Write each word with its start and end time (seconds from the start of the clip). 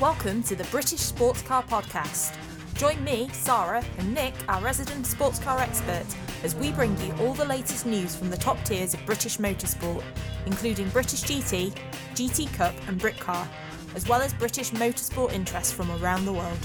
Welcome 0.00 0.44
to 0.44 0.54
the 0.54 0.62
British 0.64 1.00
Sports 1.00 1.42
Car 1.42 1.64
Podcast. 1.64 2.36
Join 2.76 3.02
me, 3.02 3.28
Sarah, 3.32 3.84
and 3.98 4.14
Nick, 4.14 4.32
our 4.48 4.62
resident 4.62 5.04
sports 5.04 5.40
car 5.40 5.58
expert, 5.58 6.06
as 6.44 6.54
we 6.54 6.70
bring 6.70 6.96
you 7.00 7.12
all 7.14 7.34
the 7.34 7.44
latest 7.44 7.84
news 7.84 8.14
from 8.14 8.30
the 8.30 8.36
top 8.36 8.62
tiers 8.64 8.94
of 8.94 9.04
British 9.06 9.38
motorsport, 9.38 10.04
including 10.46 10.88
British 10.90 11.24
GT, 11.24 11.72
GT 12.14 12.54
Cup, 12.54 12.76
and 12.86 13.00
Britcar, 13.00 13.44
as 13.96 14.08
well 14.08 14.22
as 14.22 14.32
British 14.34 14.70
motorsport 14.70 15.32
interests 15.32 15.72
from 15.72 15.90
around 16.00 16.26
the 16.26 16.32
world. 16.32 16.64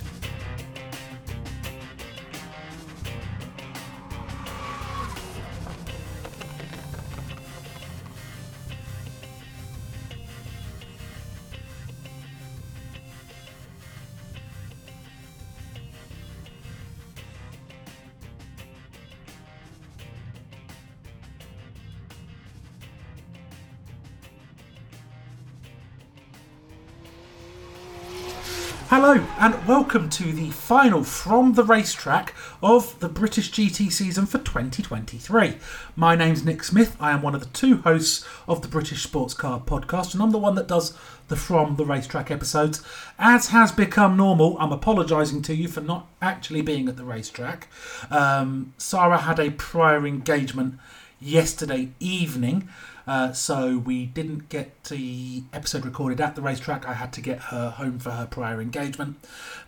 To 30.14 30.32
the 30.32 30.52
final 30.52 31.04
from 31.04 31.54
the 31.54 31.64
racetrack 31.64 32.36
of 32.62 33.00
the 33.00 33.10
British 33.10 33.52
GT 33.52 33.92
season 33.92 34.28
for 34.28 34.38
2023. 34.38 35.56
My 35.96 36.16
name's 36.16 36.46
Nick 36.46 36.64
Smith. 36.64 36.96
I 37.00 37.10
am 37.14 37.24
one 37.24 37.34
of 37.34 37.42
the 37.42 37.48
two 37.48 37.78
hosts 37.78 38.24
of 38.48 38.62
the 38.62 38.68
British 38.68 39.02
Sports 39.02 39.34
Car 39.34 39.60
podcast, 39.60 40.14
and 40.14 40.22
I'm 40.22 40.30
the 40.30 40.38
one 40.38 40.54
that 40.54 40.68
does 40.68 40.96
the 41.30 41.36
From 41.36 41.78
the 41.78 41.86
Racetrack 41.86 42.30
episodes. 42.30 42.84
As 43.18 43.48
has 43.48 43.72
become 43.72 44.16
normal, 44.16 44.56
I'm 44.60 44.72
apologising 44.72 45.42
to 45.44 45.56
you 45.56 45.68
for 45.68 45.82
not 45.82 46.08
actually 46.22 46.62
being 46.62 46.88
at 46.88 46.96
the 46.96 47.06
racetrack. 47.06 47.68
Um, 48.12 48.76
Sarah 48.78 49.18
had 49.18 49.40
a 49.40 49.50
prior 49.50 50.06
engagement 50.06 50.76
yesterday 51.20 51.90
evening. 52.00 52.70
Uh, 53.06 53.34
so 53.34 53.78
we 53.78 54.06
didn't 54.06 54.50
get 54.50 54.84
the 54.86 55.44
episode 55.52 55.86
recorded 55.86 56.22
at 56.22 56.36
the 56.36 56.42
racetrack. 56.42 56.88
I 56.88 56.94
had 56.94 57.12
to 57.14 57.22
get 57.22 57.40
her 57.40 57.72
home 57.72 58.00
for 58.00 58.12
her 58.12 58.26
prior 58.26 58.62
engagement. 58.62 59.18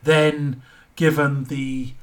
Then, 0.03 0.61
given 0.95 1.45
the 1.45 1.93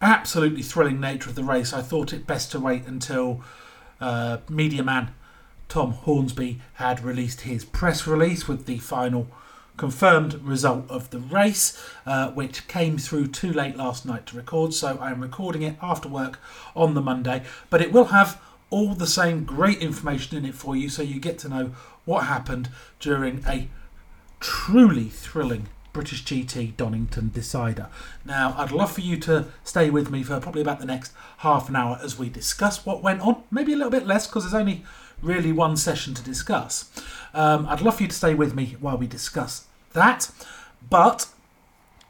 absolutely 0.00 0.62
thrilling 0.62 1.00
nature 1.00 1.30
of 1.30 1.34
the 1.34 1.44
race, 1.44 1.72
I 1.72 1.82
thought 1.82 2.12
it 2.12 2.26
best 2.26 2.52
to 2.52 2.60
wait 2.60 2.86
until 2.86 3.42
uh, 4.00 4.38
media 4.48 4.84
man 4.84 5.10
Tom 5.68 5.92
Hornsby 5.92 6.60
had 6.74 7.02
released 7.02 7.42
his 7.42 7.64
press 7.64 8.06
release 8.06 8.48
with 8.48 8.66
the 8.66 8.78
final 8.78 9.28
confirmed 9.76 10.34
result 10.42 10.90
of 10.90 11.10
the 11.10 11.18
race, 11.18 11.80
uh, 12.04 12.30
which 12.30 12.66
came 12.68 12.98
through 12.98 13.28
too 13.28 13.52
late 13.52 13.76
last 13.76 14.04
night 14.04 14.26
to 14.26 14.36
record. 14.36 14.74
So 14.74 14.98
I 15.00 15.10
am 15.10 15.20
recording 15.20 15.62
it 15.62 15.76
after 15.80 16.08
work 16.08 16.40
on 16.74 16.94
the 16.94 17.00
Monday, 17.00 17.44
but 17.70 17.80
it 17.80 17.92
will 17.92 18.06
have 18.06 18.40
all 18.70 18.94
the 18.94 19.06
same 19.06 19.44
great 19.44 19.78
information 19.78 20.36
in 20.36 20.44
it 20.44 20.54
for 20.54 20.76
you 20.76 20.88
so 20.88 21.02
you 21.02 21.20
get 21.20 21.38
to 21.38 21.48
know 21.48 21.72
what 22.04 22.26
happened 22.26 22.68
during 23.00 23.42
a 23.46 23.68
truly 24.40 25.08
thrilling 25.08 25.68
British 25.92 26.24
GT 26.24 26.76
Donington 26.76 27.30
decider. 27.32 27.88
Now, 28.24 28.54
I'd 28.56 28.70
love 28.70 28.92
for 28.92 29.00
you 29.00 29.16
to 29.18 29.46
stay 29.64 29.90
with 29.90 30.10
me 30.10 30.22
for 30.22 30.38
probably 30.38 30.62
about 30.62 30.78
the 30.78 30.86
next 30.86 31.12
half 31.38 31.68
an 31.68 31.76
hour 31.76 31.98
as 32.02 32.18
we 32.18 32.28
discuss 32.28 32.84
what 32.86 33.02
went 33.02 33.20
on. 33.20 33.42
Maybe 33.50 33.72
a 33.72 33.76
little 33.76 33.90
bit 33.90 34.06
less 34.06 34.26
because 34.26 34.44
there's 34.44 34.54
only 34.54 34.84
really 35.22 35.50
one 35.50 35.76
session 35.76 36.14
to 36.14 36.22
discuss. 36.22 36.90
Um, 37.34 37.66
I'd 37.66 37.80
love 37.80 37.96
for 37.96 38.02
you 38.02 38.08
to 38.08 38.14
stay 38.14 38.34
with 38.34 38.54
me 38.54 38.76
while 38.80 38.96
we 38.96 39.06
discuss 39.06 39.66
that. 39.92 40.30
But 40.88 41.26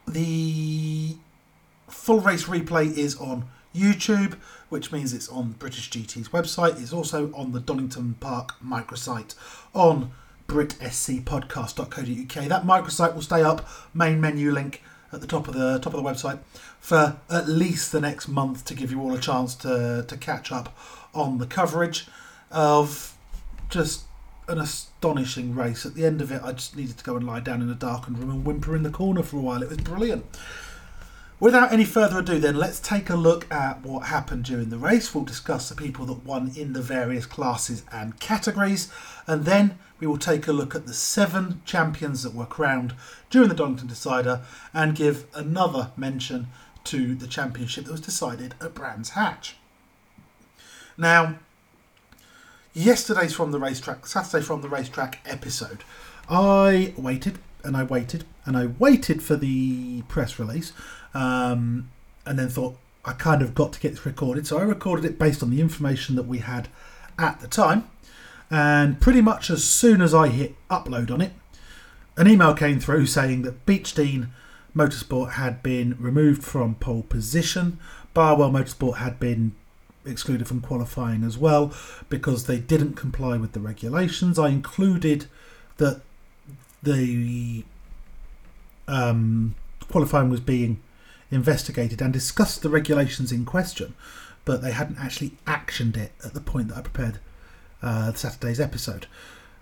the 0.07 1.17
full 1.87 2.19
race 2.19 2.45
replay 2.45 2.95
is 2.95 3.15
on 3.15 3.49
YouTube 3.75 4.37
which 4.69 4.91
means 4.91 5.13
it's 5.13 5.29
on 5.29 5.53
British 5.53 5.89
GT's 5.89 6.29
website. 6.29 6.81
It's 6.81 6.93
also 6.93 7.31
on 7.33 7.51
the 7.51 7.59
Donington 7.59 8.15
Park 8.19 8.53
microsite 8.63 9.35
on 9.73 10.11
britscpodcast.co.uk. 10.47 12.47
That 12.47 12.63
microsite 12.63 13.13
will 13.13 13.21
stay 13.21 13.43
up, 13.43 13.67
main 13.93 14.21
menu 14.21 14.51
link 14.51 14.81
at 15.11 15.21
the 15.21 15.27
top 15.27 15.47
of 15.47 15.55
the 15.55 15.79
top 15.79 15.93
of 15.93 16.03
the 16.03 16.09
website 16.09 16.39
for 16.79 17.17
at 17.29 17.47
least 17.47 17.91
the 17.91 17.99
next 17.99 18.27
month 18.27 18.63
to 18.65 18.75
give 18.75 18.91
you 18.91 19.01
all 19.01 19.13
a 19.13 19.19
chance 19.19 19.55
to 19.55 20.05
to 20.07 20.17
catch 20.17 20.51
up 20.51 20.77
on 21.13 21.39
the 21.39 21.47
coverage 21.47 22.07
of 22.51 23.15
just 23.69 24.03
an 24.47 24.59
astonishing 24.59 25.53
race. 25.53 25.85
At 25.85 25.93
the 25.93 26.05
end 26.05 26.21
of 26.21 26.31
it, 26.31 26.41
I 26.43 26.53
just 26.53 26.75
needed 26.75 26.97
to 26.97 27.03
go 27.03 27.15
and 27.15 27.25
lie 27.25 27.39
down 27.39 27.61
in 27.61 27.69
a 27.69 27.75
darkened 27.75 28.17
room 28.17 28.31
and 28.31 28.45
whimper 28.45 28.75
in 28.75 28.83
the 28.83 28.89
corner 28.89 29.21
for 29.21 29.37
a 29.37 29.41
while. 29.41 29.61
It 29.61 29.69
was 29.69 29.77
brilliant. 29.77 30.25
Without 31.41 31.71
any 31.71 31.85
further 31.85 32.19
ado, 32.19 32.37
then, 32.37 32.57
let's 32.57 32.81
take 32.81 33.09
a 33.09 33.15
look 33.15 33.49
at 33.49 33.81
what 33.81 34.07
happened 34.07 34.43
during 34.43 34.69
the 34.69 34.77
race. 34.77 35.15
We'll 35.15 35.23
discuss 35.23 35.69
the 35.69 35.75
people 35.75 36.05
that 36.07 36.25
won 36.25 36.51
in 36.53 36.73
the 36.73 36.81
various 36.81 37.25
classes 37.25 37.83
and 37.93 38.19
categories, 38.19 38.91
and 39.25 39.45
then 39.45 39.79
we 40.01 40.07
will 40.07 40.17
take 40.17 40.49
a 40.49 40.53
look 40.53 40.75
at 40.75 40.85
the 40.85 40.93
seven 40.93 41.61
champions 41.63 42.23
that 42.23 42.33
were 42.33 42.45
crowned 42.45 42.93
during 43.29 43.47
the 43.47 43.55
Donington 43.55 43.87
Decider 43.87 44.41
and 44.73 44.95
give 44.95 45.27
another 45.33 45.91
mention 45.95 46.47
to 46.85 47.15
the 47.15 47.27
championship 47.27 47.85
that 47.85 47.91
was 47.93 48.01
decided 48.01 48.55
at 48.59 48.75
Brands 48.75 49.11
Hatch. 49.11 49.55
Now, 50.97 51.39
yesterday's 52.73 53.33
from 53.33 53.51
the 53.51 53.59
racetrack, 53.59 54.07
Saturday 54.07 54.43
from 54.43 54.61
the 54.61 54.69
racetrack 54.69 55.19
episode, 55.25 55.85
I 56.29 56.93
waited 56.97 57.39
and 57.63 57.77
I 57.77 57.83
waited 57.83 58.25
and 58.45 58.57
I 58.57 58.65
waited 58.65 59.21
for 59.23 59.35
the 59.35 60.01
press 60.03 60.37
release 60.37 60.73
um, 61.13 61.89
and 62.25 62.37
then 62.37 62.49
thought 62.49 62.77
I 63.05 63.13
kind 63.13 63.41
of 63.41 63.55
got 63.55 63.73
to 63.73 63.79
get 63.79 63.91
this 63.91 64.05
recorded. 64.05 64.45
So 64.45 64.57
I 64.57 64.63
recorded 64.63 65.05
it 65.05 65.17
based 65.17 65.41
on 65.41 65.49
the 65.49 65.61
information 65.61 66.15
that 66.15 66.27
we 66.27 66.39
had 66.39 66.67
at 67.17 67.39
the 67.39 67.47
time. 67.47 67.89
And 68.51 68.99
pretty 68.99 69.21
much 69.21 69.49
as 69.49 69.63
soon 69.63 70.01
as 70.01 70.13
I 70.13 70.27
hit 70.27 70.55
upload 70.69 71.11
on 71.11 71.21
it, 71.21 71.33
an 72.17 72.27
email 72.27 72.53
came 72.53 72.79
through 72.79 73.05
saying 73.05 73.43
that 73.43 73.65
Beechdean 73.65 74.29
Motorsport 74.75 75.33
had 75.33 75.63
been 75.63 75.95
removed 75.99 76.43
from 76.43 76.75
pole 76.75 77.03
position. 77.03 77.79
Barwell 78.13 78.51
Motorsport 78.51 78.97
had 78.97 79.19
been 79.19 79.55
excluded 80.05 80.47
from 80.47 80.61
qualifying 80.61 81.23
as 81.23 81.37
well 81.37 81.73
because 82.09 82.45
they 82.45 82.59
didn't 82.59 82.95
comply 82.95 83.37
with 83.37 83.53
the 83.53 83.59
regulations. 83.59 84.39
I 84.39 84.49
included 84.49 85.27
that 85.77 86.01
the 86.81 87.63
um, 88.87 89.55
qualifying 89.89 90.29
was 90.29 90.39
being 90.39 90.81
investigated 91.31 92.01
and 92.01 92.13
discussed 92.13 92.61
the 92.61 92.69
regulations 92.69 93.31
in 93.31 93.45
question, 93.45 93.95
but 94.45 94.61
they 94.61 94.71
hadn't 94.71 94.99
actually 94.99 95.33
actioned 95.45 95.97
it 95.97 96.11
at 96.23 96.33
the 96.33 96.41
point 96.41 96.69
that 96.69 96.77
I 96.77 96.81
prepared 96.81 97.19
uh, 97.81 98.13
Saturday's 98.13 98.59
episode. 98.59 99.07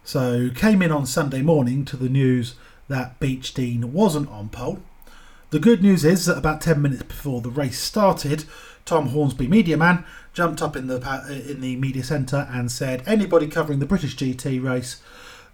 So 0.03 0.49
came 0.55 0.81
in 0.81 0.91
on 0.91 1.05
Sunday 1.05 1.41
morning 1.41 1.83
to 1.85 1.97
the 1.97 2.09
news 2.09 2.55
that 2.87 3.19
Beechdean 3.19 3.85
wasn't 3.85 4.29
on 4.29 4.49
pole. 4.49 4.79
The 5.49 5.59
good 5.59 5.81
news 5.81 6.03
is 6.03 6.25
that 6.25 6.37
about 6.37 6.61
10 6.61 6.81
minutes 6.81 7.03
before 7.03 7.41
the 7.41 7.49
race 7.49 7.79
started, 7.79 8.45
Tom 8.85 9.09
Hornsby, 9.09 9.47
media 9.47 9.77
man, 9.77 10.05
jumped 10.33 10.61
up 10.61 10.75
in 10.75 10.87
the 10.87 10.95
in 11.49 11.61
the 11.61 11.75
media 11.75 12.03
centre 12.03 12.47
and 12.49 12.71
said, 12.71 13.03
"Anybody 13.05 13.47
covering 13.47 13.79
the 13.79 13.85
British 13.85 14.15
GT 14.15 14.63
race, 14.63 15.01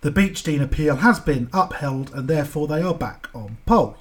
the 0.01 0.11
Beechdean 0.11 0.61
appeal 0.61 0.97
has 0.97 1.19
been 1.19 1.49
upheld, 1.51 2.11
and 2.13 2.27
therefore 2.27 2.67
they 2.67 2.81
are 2.81 2.93
back 2.93 3.29
on 3.33 3.57
pole." 3.65 3.97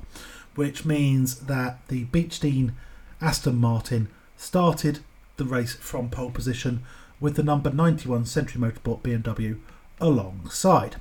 Which 0.54 0.84
means 0.84 1.40
that 1.40 1.86
the 1.88 2.04
Beach 2.04 2.40
Beechdean 2.40 2.72
Aston 3.20 3.56
Martin 3.56 4.08
started 4.36 5.00
the 5.36 5.44
race 5.44 5.74
from 5.74 6.10
pole 6.10 6.30
position 6.30 6.82
with 7.20 7.36
the 7.36 7.42
number 7.42 7.70
91 7.70 8.26
Century 8.26 8.60
Motorsport 8.60 9.02
BMW 9.02 9.58
alongside. 10.00 10.96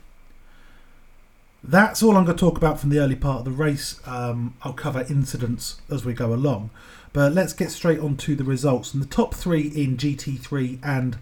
That's 1.64 2.02
all 2.02 2.18
I'm 2.18 2.26
going 2.26 2.38
to 2.38 2.40
talk 2.40 2.58
about 2.58 2.80
from 2.80 2.90
the 2.90 3.00
early 3.00 3.16
part 3.16 3.40
of 3.40 3.46
the 3.46 3.52
race. 3.52 4.00
Um, 4.06 4.56
I'll 4.64 4.74
cover 4.74 5.06
incidents 5.10 5.82
as 5.92 6.04
we 6.04 6.14
go 6.14 6.34
along. 6.34 6.72
But 7.14 7.34
let's 7.34 7.54
get 7.54 7.70
straight 7.72 8.00
on 8.00 8.18
to 8.18 8.36
the 8.36 8.44
results. 8.44 8.94
And 8.94 9.04
the 9.04 9.08
top 9.08 9.36
three 9.36 9.68
in 9.68 9.98
GT3 9.98 10.80
and 10.84 11.18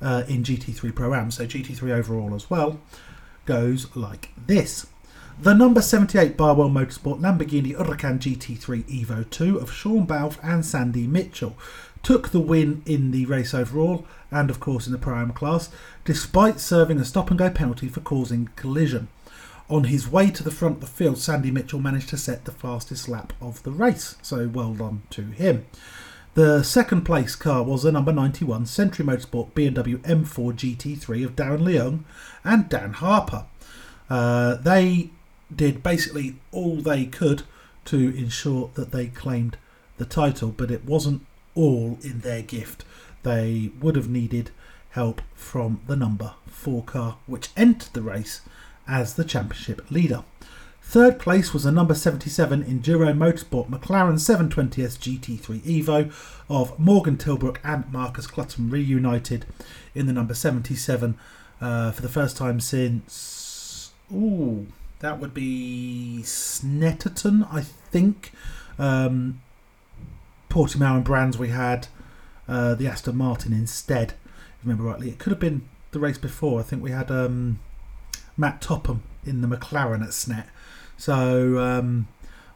uh, 0.00 0.24
in 0.28 0.42
GT3 0.42 0.94
Pro 0.94 1.14
Am, 1.14 1.30
so 1.30 1.46
GT3 1.46 1.90
overall 1.90 2.34
as 2.34 2.50
well, 2.50 2.80
goes 3.44 3.94
like 3.94 4.30
this. 4.46 4.86
The 5.38 5.52
number 5.52 5.82
78 5.82 6.34
Barwell 6.34 6.70
Motorsport 6.70 7.20
Lamborghini 7.20 7.76
Huracan 7.76 8.18
GT3 8.18 8.84
Evo 8.84 9.28
2 9.28 9.58
of 9.58 9.70
Sean 9.70 10.06
Balfe 10.06 10.38
and 10.42 10.64
Sandy 10.64 11.06
Mitchell 11.06 11.58
took 12.02 12.30
the 12.30 12.40
win 12.40 12.82
in 12.86 13.10
the 13.10 13.26
race 13.26 13.52
overall 13.52 14.06
and, 14.30 14.48
of 14.48 14.60
course, 14.60 14.86
in 14.86 14.94
the 14.94 15.10
Am 15.10 15.32
class, 15.32 15.68
despite 16.06 16.58
serving 16.58 16.98
a 16.98 17.04
stop 17.04 17.28
and 17.28 17.38
go 17.38 17.50
penalty 17.50 17.86
for 17.86 18.00
causing 18.00 18.48
collision. 18.56 19.08
On 19.68 19.84
his 19.84 20.08
way 20.08 20.30
to 20.30 20.42
the 20.42 20.50
front 20.50 20.76
of 20.76 20.80
the 20.80 20.86
field, 20.86 21.18
Sandy 21.18 21.50
Mitchell 21.50 21.80
managed 21.80 22.08
to 22.08 22.16
set 22.16 22.46
the 22.46 22.50
fastest 22.50 23.06
lap 23.06 23.34
of 23.38 23.62
the 23.62 23.72
race, 23.72 24.16
so 24.22 24.48
well 24.48 24.72
done 24.72 25.02
to 25.10 25.22
him. 25.22 25.66
The 26.32 26.62
second 26.62 27.02
place 27.02 27.36
car 27.36 27.62
was 27.62 27.82
the 27.82 27.92
number 27.92 28.12
91 28.12 28.64
Century 28.64 29.04
Motorsport 29.04 29.52
BMW 29.52 29.98
M4 29.98 30.54
GT3 30.54 31.26
of 31.26 31.36
Darren 31.36 31.60
Leung 31.60 32.04
and 32.42 32.70
Dan 32.70 32.94
Harper. 32.94 33.44
Uh, 34.08 34.54
they 34.54 35.10
did 35.54 35.82
basically 35.82 36.36
all 36.52 36.76
they 36.76 37.06
could 37.06 37.42
to 37.86 38.16
ensure 38.16 38.70
that 38.74 38.92
they 38.92 39.06
claimed 39.06 39.56
the 39.96 40.04
title, 40.04 40.50
but 40.50 40.70
it 40.70 40.84
wasn't 40.84 41.24
all 41.54 41.98
in 42.02 42.20
their 42.20 42.42
gift. 42.42 42.84
They 43.22 43.70
would 43.80 43.96
have 43.96 44.08
needed 44.08 44.50
help 44.90 45.22
from 45.34 45.80
the 45.86 45.96
number 45.96 46.34
four 46.46 46.82
car, 46.82 47.18
which 47.26 47.50
entered 47.56 47.92
the 47.92 48.02
race 48.02 48.40
as 48.88 49.14
the 49.14 49.24
championship 49.24 49.90
leader. 49.90 50.24
Third 50.82 51.18
place 51.18 51.52
was 51.52 51.66
a 51.66 51.72
number 51.72 51.94
77 51.94 52.62
Enduro 52.62 53.12
Motorsport 53.12 53.68
McLaren 53.68 54.20
720S 54.20 54.96
GT3 54.96 55.60
Evo 55.62 56.12
of 56.48 56.78
Morgan 56.78 57.16
Tillbrook 57.16 57.56
and 57.64 57.92
Marcus 57.92 58.28
Clutton 58.28 58.70
reunited 58.70 59.46
in 59.96 60.06
the 60.06 60.12
number 60.12 60.32
77 60.32 61.18
uh, 61.60 61.90
for 61.90 62.02
the 62.02 62.08
first 62.08 62.36
time 62.36 62.60
since. 62.60 63.90
Ooh, 64.12 64.68
that 65.00 65.20
would 65.20 65.34
be 65.34 66.20
Snetterton, 66.22 67.46
I 67.52 67.60
think. 67.62 68.32
Um, 68.78 69.42
Portimao 70.48 70.96
and 70.96 71.04
Brands, 71.04 71.38
we 71.38 71.48
had 71.48 71.88
uh, 72.48 72.74
the 72.74 72.86
Aston 72.86 73.16
Martin 73.16 73.52
instead, 73.52 74.10
if 74.10 74.64
I 74.64 74.64
remember 74.64 74.84
rightly. 74.84 75.10
It 75.10 75.18
could 75.18 75.32
have 75.32 75.40
been 75.40 75.68
the 75.90 75.98
race 75.98 76.18
before. 76.18 76.60
I 76.60 76.62
think 76.62 76.82
we 76.82 76.92
had 76.92 77.10
um, 77.10 77.58
Matt 78.36 78.60
Topham 78.60 79.02
in 79.24 79.40
the 79.40 79.48
McLaren 79.48 80.02
at 80.02 80.10
Snet. 80.10 80.46
So 80.96 81.58
um, 81.58 82.08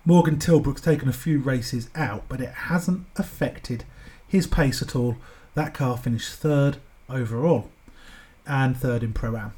Morgan 0.05 0.37
Tillbrook's 0.37 0.81
taken 0.81 1.09
a 1.09 1.13
few 1.13 1.41
races 1.41 1.91
out, 1.95 2.25
but 2.29 2.41
it 2.41 2.51
hasn't 2.51 3.07
affected 3.17 3.85
his 4.27 4.47
pace 4.47 4.81
at 4.81 4.97
all. 4.97 5.17
That 5.55 5.75
car 5.75 5.97
finished 5.99 6.33
third 6.35 6.79
overall 7.09 7.71
and 8.47 8.77
third 8.77 9.03
in 9.03 9.13
Pro 9.13 9.37
Am. 9.37 9.53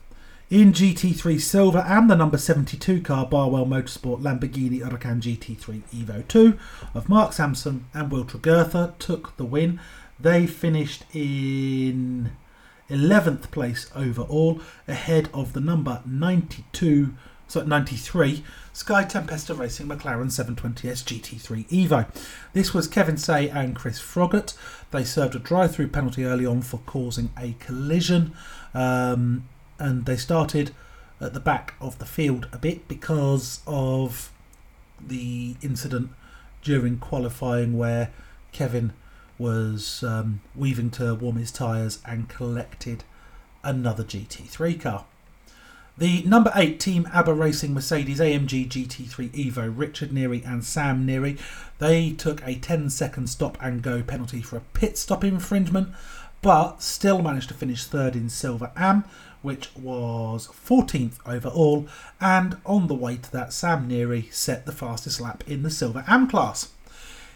In 0.53 0.75
GT3 0.75 1.41
Silver 1.41 1.79
and 1.79 2.11
the 2.11 2.15
number 2.15 2.37
72 2.37 3.01
car 3.01 3.25
Barwell 3.25 3.65
Motorsport 3.65 4.21
Lamborghini 4.21 4.83
Huracan 4.83 5.23
GT3 5.23 5.81
Evo 5.95 6.29
2 6.29 6.59
of 6.93 7.09
Mark 7.09 7.33
Sansom 7.33 7.87
and 7.95 8.13
Will 8.13 8.27
Tregurtha 8.27 8.93
took 8.99 9.35
the 9.39 9.47
win. 9.47 9.81
They 10.21 10.47
finished 10.47 11.05
in 11.15 12.33
11th 12.91 13.51
place 13.51 13.91
overall, 13.97 14.61
ahead 14.87 15.31
of 15.33 15.55
the 15.55 15.61
number 15.61 16.03
92, 16.05 17.15
so 17.49 17.63
93 17.63 18.45
Sky 18.75 19.05
Tempesta 19.05 19.59
Racing 19.59 19.87
McLaren 19.89 20.27
720S 20.27 21.03
GT3 21.03 21.67
Evo. 21.69 22.07
This 22.53 22.75
was 22.75 22.87
Kevin 22.87 23.17
Tse 23.17 23.49
and 23.49 23.75
Chris 23.75 23.99
Froggatt. 23.99 24.55
They 24.91 25.05
served 25.05 25.35
a 25.35 25.39
drive-through 25.39 25.89
penalty 25.89 26.27
early 26.27 26.45
on 26.45 26.61
for 26.61 26.81
causing 26.85 27.31
a 27.39 27.55
collision, 27.59 28.33
um, 28.75 29.49
and 29.82 30.06
they 30.06 30.17
started 30.17 30.70
at 31.20 31.34
the 31.34 31.40
back 31.40 31.75
of 31.81 31.99
the 31.99 32.06
field 32.06 32.49
a 32.52 32.58
bit 32.58 32.87
because 32.87 33.61
of 33.67 34.32
the 35.05 35.56
incident 35.61 36.11
during 36.62 36.99
qualifying 36.99 37.76
where 37.76 38.11
Kevin 38.52 38.93
was 39.38 40.05
um, 40.05 40.40
weaving 40.55 40.90
to 40.90 41.14
warm 41.17 41.37
his 41.37 41.50
tyres 41.50 41.99
and 42.06 42.29
collected 42.29 43.02
another 43.64 44.05
GT3 44.05 44.81
car. 44.81 45.05
The 45.99 46.23
number 46.23 46.52
8 46.55 46.79
Team 46.79 47.08
ABBA 47.12 47.34
Racing 47.34 47.75
Mercedes 47.75 48.20
AMG 48.20 48.69
GT3 48.69 49.31
Evo, 49.31 49.73
Richard 49.76 50.11
Neary 50.11 50.46
and 50.46 50.64
Sam 50.64 51.06
Neary, 51.06 51.38
they 51.79 52.12
took 52.12 52.40
a 52.46 52.55
10 52.55 52.88
second 52.88 53.29
stop 53.29 53.58
and 53.61 53.82
go 53.82 54.02
penalty 54.02 54.43
for 54.43 54.56
a 54.56 54.62
pit 54.73 54.96
stop 54.96 55.25
infringement, 55.25 55.88
but 56.40 56.82
still 56.82 57.20
managed 57.20 57.49
to 57.49 57.55
finish 57.55 57.84
third 57.84 58.17
in 58.17 58.29
Silver 58.29 58.70
Am, 58.76 59.05
which 59.43 59.71
was 59.77 60.49
14th 60.49 61.19
overall, 61.27 61.87
and 62.21 62.56
on 62.65 62.87
the 62.87 62.94
way 62.94 63.17
to 63.17 63.33
that, 63.33 63.53
Sam 63.53 63.89
Neary 63.89 64.33
set 64.33 64.67
the 64.67 64.73
fastest 64.73 65.21
lap 65.21 65.44
in 65.47 65.62
the 65.62 65.71
Silver 65.71 66.05
Am 66.06 66.29
class. 66.29 66.71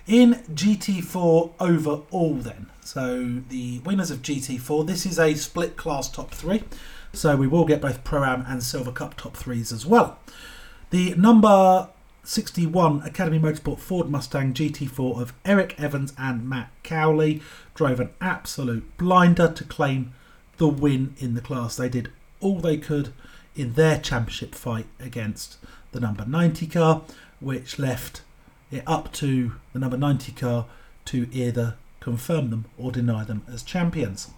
In 0.06 0.35
GT4 0.53 1.53
overall, 1.58 2.35
then, 2.35 2.67
so 2.81 3.41
the 3.49 3.81
winners 3.81 4.11
of 4.11 4.23
GT4, 4.23 4.87
this 4.87 5.05
is 5.05 5.19
a 5.19 5.35
split 5.35 5.76
class 5.76 6.08
top 6.08 6.31
three. 6.31 6.62
So 7.12 7.35
we 7.35 7.47
will 7.47 7.64
get 7.64 7.81
both 7.81 8.05
Pro 8.05 8.25
Am 8.25 8.44
and 8.47 8.62
Silver 8.62 8.93
Cup 8.93 9.17
top 9.17 9.37
threes 9.37 9.73
as 9.73 9.87
well. 9.87 10.19
The 10.91 11.14
number 11.14 11.88
61 12.25 13.03
Academy 13.03 13.38
Motorsport 13.38 13.79
Ford 13.79 14.11
Mustang 14.11 14.53
GT4 14.53 15.20
of 15.20 15.32
Eric 15.44 15.75
Evans 15.79 16.12
and 16.19 16.49
Matt 16.49 16.70
Cowley 16.82 17.41
drove 17.75 18.00
an 18.00 18.11
absolute 18.20 18.97
blinder 18.99 19.50
to 19.53 19.64
claim 19.64 20.12
the 20.58 20.69
win 20.69 21.14
in 21.19 21.35
the 21.35 21.41
class. 21.41 21.76
They 21.76 21.88
did 21.88 22.11
all 22.41 22.61
they 22.61 22.76
could 22.76 23.12
in 23.55 23.73
their 23.73 23.99
championship 23.99 24.55
fight 24.55 24.87
against 25.00 25.56
the 25.93 26.00
number 26.00 26.25
90 26.26 26.67
car, 26.67 27.03
which 27.41 27.79
left 27.79 28.23
it 28.70 28.82
up 28.87 29.12
to 29.14 29.53
the 29.73 29.79
number 29.79 29.97
90 29.97 30.32
car 30.32 30.67
to 31.06 31.29
either 31.32 31.76
confirm 32.00 32.50
them 32.50 32.67
or 32.79 32.93
deny 32.93 33.25
them 33.25 33.43
as 33.53 33.62
champions. 33.62 34.31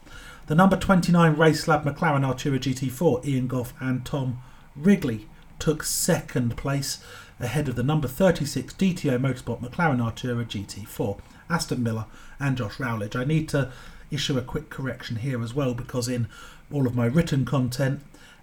The 0.46 0.54
number 0.54 0.76
29 0.76 1.36
Race 1.36 1.68
Lab 1.68 1.84
McLaren 1.84 2.24
Artura 2.24 2.58
GT4, 2.58 3.26
Ian 3.26 3.46
Gough 3.46 3.74
and 3.80 4.04
Tom 4.04 4.38
Wrigley 4.74 5.26
took 5.58 5.82
second 5.82 6.56
place 6.56 7.02
ahead 7.40 7.68
of 7.68 7.76
the 7.76 7.82
number 7.82 8.08
36 8.08 8.72
DTO 8.74 9.18
Motorsport 9.18 9.60
McLaren 9.60 9.98
Artura 9.98 10.44
GT4, 10.46 11.18
Aston 11.50 11.82
Miller 11.82 12.06
and 12.40 12.56
Josh 12.56 12.80
Rowledge. 12.80 13.16
I 13.16 13.24
need 13.24 13.48
to 13.50 13.70
issue 14.10 14.38
a 14.38 14.42
quick 14.42 14.70
correction 14.70 15.16
here 15.16 15.42
as 15.42 15.54
well 15.54 15.74
because 15.74 16.08
in 16.08 16.28
all 16.72 16.86
of 16.86 16.94
my 16.94 17.06
written 17.06 17.44
content 17.44 18.00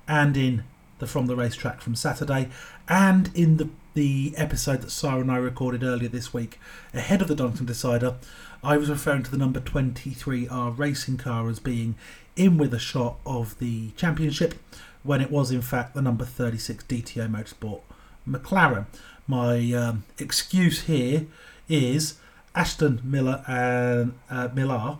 and 0.07 0.37
in 0.37 0.63
the 0.99 1.07
From 1.07 1.27
the 1.27 1.35
Racetrack 1.35 1.81
from 1.81 1.95
Saturday 1.95 2.49
and 2.87 3.29
in 3.33 3.57
the 3.57 3.69
the 3.95 4.33
episode 4.35 4.81
that 4.81 4.91
Sarah 4.91 5.21
and 5.21 5.31
I 5.31 5.37
recorded 5.37 5.81
earlier 5.81 6.09
this 6.09 6.33
week 6.33 6.59
ahead 6.93 7.21
of 7.21 7.29
the 7.29 7.35
Donington 7.35 7.65
Decider, 7.65 8.15
I 8.61 8.75
was 8.75 8.89
referring 8.89 9.23
to 9.23 9.31
the 9.31 9.37
number 9.37 9.61
23R 9.61 10.77
racing 10.77 11.15
car 11.17 11.49
as 11.49 11.59
being 11.59 11.95
in 12.35 12.57
with 12.57 12.73
a 12.73 12.79
shot 12.79 13.17
of 13.25 13.57
the 13.57 13.91
championship 13.91 14.55
when 15.03 15.21
it 15.21 15.31
was 15.31 15.49
in 15.49 15.61
fact 15.61 15.93
the 15.93 16.01
number 16.01 16.25
36 16.25 16.83
DTO 16.83 17.29
Motorsport 17.29 17.81
McLaren. 18.27 18.85
My 19.27 19.71
um, 19.71 20.03
excuse 20.19 20.83
here 20.83 21.27
is 21.69 22.17
Ashton 22.53 22.99
Miller 23.03 23.43
and 23.47 24.13
uh, 24.29 24.49
Millar 24.53 24.97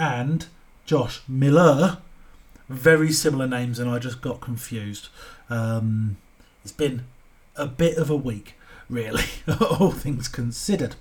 and 0.00 0.46
Josh 0.86 1.20
Miller. 1.28 1.98
Very 2.68 3.12
similar 3.12 3.46
names, 3.46 3.78
and 3.78 3.88
I 3.88 3.98
just 3.98 4.20
got 4.20 4.40
confused. 4.40 5.08
Um, 5.48 6.16
it's 6.64 6.72
been 6.72 7.04
a 7.54 7.66
bit 7.66 7.98
of 7.98 8.10
a 8.10 8.16
week, 8.16 8.54
really, 8.88 9.24
all 9.60 9.90
things 9.90 10.26
considered. 10.26 10.96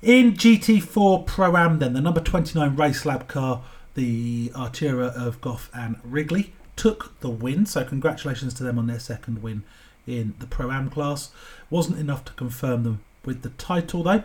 In 0.00 0.32
GT4 0.32 1.26
Pro 1.26 1.56
Am, 1.56 1.78
then, 1.78 1.92
the 1.92 2.00
number 2.00 2.20
29 2.20 2.74
Race 2.74 3.04
Lab 3.04 3.28
car, 3.28 3.62
the 3.94 4.48
Artura 4.54 5.14
of 5.14 5.40
Gough 5.40 5.70
and 5.74 5.98
Wrigley, 6.02 6.52
took 6.74 7.20
the 7.20 7.30
win. 7.30 7.66
So, 7.66 7.84
congratulations 7.84 8.54
to 8.54 8.64
them 8.64 8.78
on 8.78 8.86
their 8.86 8.98
second 8.98 9.42
win 9.42 9.62
in 10.06 10.34
the 10.38 10.46
Pro 10.46 10.70
Am 10.70 10.90
class. 10.90 11.30
Wasn't 11.70 11.98
enough 11.98 12.24
to 12.24 12.32
confirm 12.32 12.84
them 12.84 13.04
with 13.24 13.42
the 13.42 13.50
title, 13.50 14.02
though. 14.02 14.24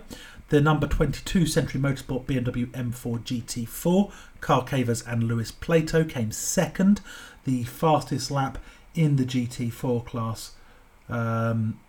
The 0.50 0.62
number 0.62 0.88
22 0.88 1.46
Century 1.46 1.82
Motorsport 1.82 2.25
BMW 2.25 2.68
M4 2.68 3.20
GT4, 3.20 4.12
Carl 4.39 4.63
Cavers 4.63 5.06
and 5.06 5.24
Lewis 5.24 5.51
Plato 5.51 6.06
came 6.06 6.32
second, 6.32 7.01
the 7.44 7.63
fastest 7.66 8.32
lap 8.32 8.58
in 8.96 9.18
the 9.18 9.25
GT4 9.25 10.06
class 10.06 10.54
um, 11.10 11.80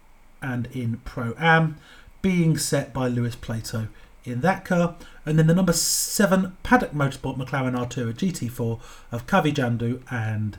and 0.43 0.67
in 0.73 0.97
Pro 1.05 1.35
Am 1.39 1.77
being 2.21 2.59
set 2.59 2.93
by 2.93 3.07
Lewis 3.07 3.37
Plato 3.37 3.89
in 4.25 4.41
that 4.41 4.65
car. 4.65 4.97
And 5.25 5.39
then 5.39 5.47
the 5.47 5.55
number 5.55 5.73
seven 5.73 6.57
Paddock 6.65 6.93
Motorsport 6.93 7.39
McLaren 7.39 7.79
Artura 7.79 8.13
GT4 8.13 8.81
of 9.13 9.27
Kavi 9.27 9.55
Jandu 9.55 10.03
and 10.11 10.59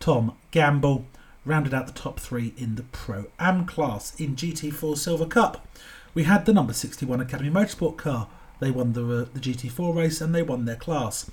Tom 0.00 0.34
Gamble 0.50 1.04
rounded 1.44 1.74
out 1.74 1.86
the 1.86 1.92
top 1.92 2.18
three 2.18 2.54
in 2.56 2.76
the 2.76 2.84
Pro 2.84 3.26
Am 3.38 3.66
class 3.66 4.18
in 4.18 4.34
GT4 4.34 4.96
Silver 4.96 5.26
Cup. 5.26 5.66
We 6.14 6.22
had 6.24 6.46
the 6.46 6.52
number 6.52 6.72
61 6.72 7.20
Academy 7.20 7.50
Motorsport 7.50 7.96
car. 7.96 8.28
They 8.60 8.70
won 8.70 8.92
the, 8.92 9.02
uh, 9.02 9.26
the 9.34 9.40
GT4 9.40 9.94
race 9.94 10.20
and 10.20 10.34
they 10.34 10.42
won 10.42 10.64
their 10.64 10.76
class. 10.76 11.28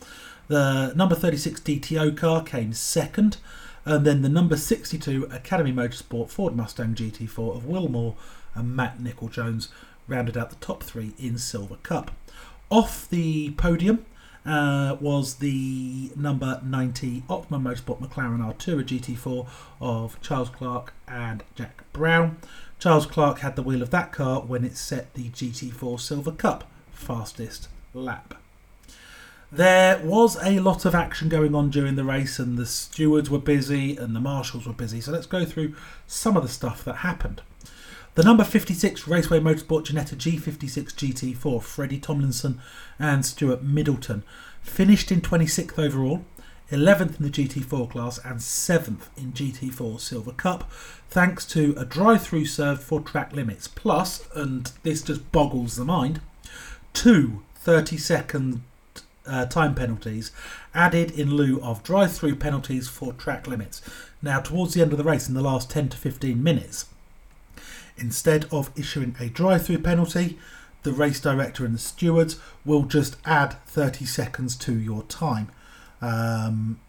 The 0.48 0.92
number 0.96 1.16
36 1.16 1.62
DTO 1.62 2.18
car 2.18 2.44
came 2.44 2.74
second, 2.74 3.38
and 3.86 4.06
then 4.06 4.22
the 4.22 4.30
number 4.30 4.58
62 4.58 5.30
Academy 5.32 5.72
Motorsport 5.72 6.30
Ford 6.30 6.56
Mustang 6.56 6.96
GT4 6.96 7.56
of 7.56 7.66
Will 7.66 7.88
Moore 7.88 8.16
and 8.56 8.76
Matt 8.76 9.00
Nicoll-Jones 9.00 9.70
rounded 10.08 10.36
out 10.36 10.50
the 10.50 10.56
top 10.58 10.84
three 10.84 11.14
in 11.18 11.38
Silver 11.38 11.78
Cup. 11.78 12.12
Off 12.70 13.08
the 13.10 13.52
podium 13.52 14.06
uh, 14.46 14.98
was 15.00 15.36
the 15.36 16.12
number 16.16 16.60
90 16.64 17.24
Optimum 17.30 17.64
Motorsport 17.64 18.02
McLaren 18.02 18.40
Artura 18.40 18.84
GT4 18.84 19.48
of 19.80 20.20
Charles 20.22 20.50
Clark 20.50 20.94
and 21.08 21.44
Jack 21.56 21.84
Brown. 21.94 22.38
Charles 22.82 23.06
Clark 23.06 23.42
had 23.42 23.56
the 23.56 23.62
wheel 23.62 23.84
of 23.84 23.92
that 23.92 24.12
car 24.12 24.42
when 24.42 24.66
it 24.66 24.76
set 24.76 25.14
the 25.14 25.30
GT4 25.30 26.00
Silver 26.00 26.32
Cup 26.32 26.64
fastest 26.92 27.68
lap. 27.94 28.34
There 29.52 30.00
was 30.04 30.36
a 30.42 30.60
lot 30.60 30.84
of 30.84 30.96
action 30.96 31.30
going 31.30 31.54
on 31.54 31.70
during 31.70 31.96
the 31.96 32.04
race, 32.04 32.40
and 32.40 32.58
the 32.58 32.66
stewards 32.66 33.30
were 33.30 33.38
busy 33.38 33.96
and 33.96 34.16
the 34.16 34.20
marshals 34.20 34.66
were 34.66 34.74
busy. 34.74 35.00
So 35.00 35.12
let's 35.12 35.28
go 35.28 35.46
through 35.46 35.76
some 36.08 36.36
of 36.36 36.42
the 36.42 36.50
stuff 36.50 36.84
that 36.86 36.98
happened. 36.98 37.44
The 38.16 38.24
number 38.24 38.44
56 38.44 39.08
Raceway 39.08 39.40
Motorsport 39.42 39.86
Ginetta 39.86 40.16
G56 40.16 41.36
GT4, 41.36 41.62
Freddie 41.62 42.00
Tomlinson 42.00 42.60
and 42.98 43.24
Stuart 43.24 43.62
Middleton, 43.62 44.24
finished 44.64 45.12
in 45.12 45.22
26th 45.22 45.78
overall, 45.78 46.26
11th 46.72 47.20
in 47.20 47.26
the 47.26 47.30
GT4 47.30 47.90
class, 47.90 48.18
and 48.20 48.40
7th 48.40 49.08
in 49.18 49.34
GT4 49.34 50.00
Silver 50.00 50.32
Cup, 50.32 50.72
thanks 51.10 51.46
to 51.48 51.76
a 51.78 51.86
drive 51.86 52.24
through 52.24 52.46
serve 52.46 52.82
for 52.84 53.00
track 53.02 53.34
limits. 53.34 53.68
Plus, 53.68 54.28
and 54.36 54.72
this 54.84 55.02
just 55.02 55.32
boggles 55.32 55.76
the 55.76 55.86
mind, 55.86 56.22
two 56.94 57.44
30 57.56 57.98
second 57.98 58.64
uh, 59.28 59.46
time 59.46 59.76
penalties 59.76 60.32
added 60.74 61.12
in 61.12 61.36
lieu 61.36 61.62
of 61.62 61.84
drive 61.84 62.12
through 62.12 62.36
penalties 62.36 62.88
for 62.88 63.14
track 63.14 63.46
limits. 63.46 63.82
Now, 64.22 64.40
towards 64.40 64.74
the 64.74 64.82
end 64.82 64.92
of 64.92 64.98
the 64.98 65.04
race, 65.04 65.28
in 65.28 65.36
the 65.36 65.42
last 65.42 65.70
10 65.70 65.90
to 65.90 65.98
15 65.98 66.42
minutes, 66.42 66.86
Instead 67.98 68.46
of 68.52 68.72
issuing 68.76 69.16
a 69.20 69.30
drive 69.30 69.66
through 69.66 69.80
penalty, 69.80 70.38
the 70.84 70.92
race 70.92 71.20
director 71.20 71.66
and 71.66 71.76
the 71.76 71.80
stewards 71.80 72.40
will 72.66 72.84
just 72.84 73.16
add 73.26 73.62
30 73.68 74.06
seconds 74.06 74.56
to 74.56 74.78
your 74.78 75.04
time 75.04 75.50
um, 76.02 76.80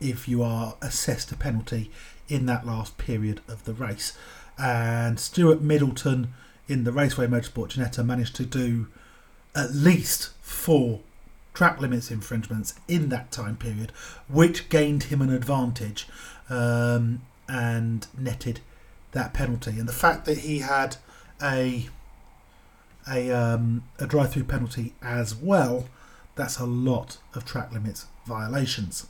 if 0.00 0.28
you 0.28 0.42
are 0.42 0.76
assessed 0.80 1.32
a 1.32 1.36
penalty 1.36 1.90
in 2.28 2.46
that 2.46 2.66
last 2.66 2.96
period 2.98 3.40
of 3.48 3.64
the 3.64 3.74
race. 3.74 4.16
And 4.58 5.18
Stuart 5.18 5.60
Middleton 5.60 6.32
in 6.68 6.84
the 6.84 6.92
Raceway 6.92 7.26
Motorsport 7.26 7.70
Ginetta 7.70 8.04
managed 8.04 8.36
to 8.36 8.46
do 8.46 8.88
at 9.54 9.74
least 9.74 10.30
four 10.40 11.00
track 11.52 11.80
limits 11.80 12.10
infringements 12.10 12.74
in 12.86 13.08
that 13.08 13.32
time 13.32 13.56
period, 13.56 13.90
which 14.28 14.68
gained 14.68 15.04
him 15.04 15.20
an 15.20 15.30
advantage 15.30 16.06
um, 16.48 17.22
and 17.48 18.06
netted 18.16 18.60
that 19.12 19.34
penalty, 19.34 19.72
and 19.72 19.88
the 19.88 19.92
fact 19.92 20.24
that 20.26 20.38
he 20.38 20.60
had 20.60 20.96
a 21.42 21.88
a 23.10 23.30
um, 23.30 23.82
a 23.98 24.06
drive 24.06 24.32
through 24.32 24.44
penalty 24.44 24.94
as 25.02 25.34
well, 25.34 25.86
that's 26.36 26.58
a 26.60 26.64
lot 26.64 27.18
of 27.34 27.44
track 27.44 27.72
limits 27.72 28.06
violations. 28.26 29.06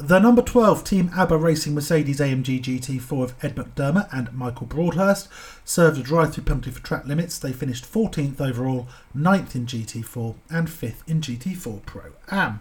The 0.00 0.20
number 0.20 0.42
12 0.42 0.84
Team 0.84 1.10
ABBA 1.16 1.36
Racing 1.36 1.74
Mercedes 1.74 2.20
AMG 2.20 2.62
GT4 2.62 3.24
of 3.24 3.34
Ed 3.42 3.56
McDermott 3.56 4.08
and 4.12 4.32
Michael 4.32 4.68
Broadhurst 4.68 5.28
served 5.64 5.98
a 5.98 6.02
drive 6.04 6.32
through 6.32 6.44
penalty 6.44 6.70
for 6.70 6.80
track 6.80 7.04
limits. 7.04 7.36
They 7.36 7.52
finished 7.52 7.92
14th 7.92 8.40
overall, 8.40 8.86
9th 9.16 9.56
in 9.56 9.66
GT4, 9.66 10.36
and 10.50 10.68
5th 10.68 11.02
in 11.08 11.20
GT4 11.20 11.84
Pro 11.84 12.12
Am. 12.30 12.60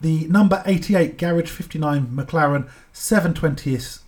The 0.00 0.28
number 0.28 0.62
88 0.64 1.18
Garage 1.18 1.50
59 1.50 2.06
McLaren 2.06 2.68
720 2.92 3.74
S 3.74 4.00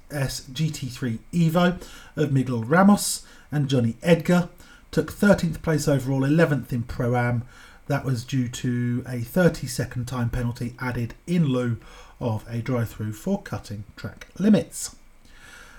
GT3 0.53 1.19
Evo 1.33 1.83
of 2.15 2.33
Miguel 2.33 2.63
Ramos 2.63 3.27
and 3.51 3.69
Jonny 3.69 3.97
Edgar. 4.01 4.49
Took 4.91 5.13
13th 5.13 5.61
place 5.61 5.89
overall, 5.89 6.21
11th 6.21 6.73
in 6.73 6.85
Pro 6.85 7.17
Am. 7.17 7.43
That 7.89 8.05
was 8.05 8.25
due 8.25 8.49
to 8.49 9.03
a 9.09 9.21
30 9.21 9.67
second 9.67 10.07
time 10.07 10.29
penalty 10.29 10.75
added 10.79 11.15
in 11.27 11.47
lieu 11.47 11.79
of 12.21 12.45
a 12.49 12.59
drive 12.59 12.91
through 12.91 13.15
for 13.15 13.43
cutting 13.43 13.85
track 13.97 14.29
limits. 14.39 14.95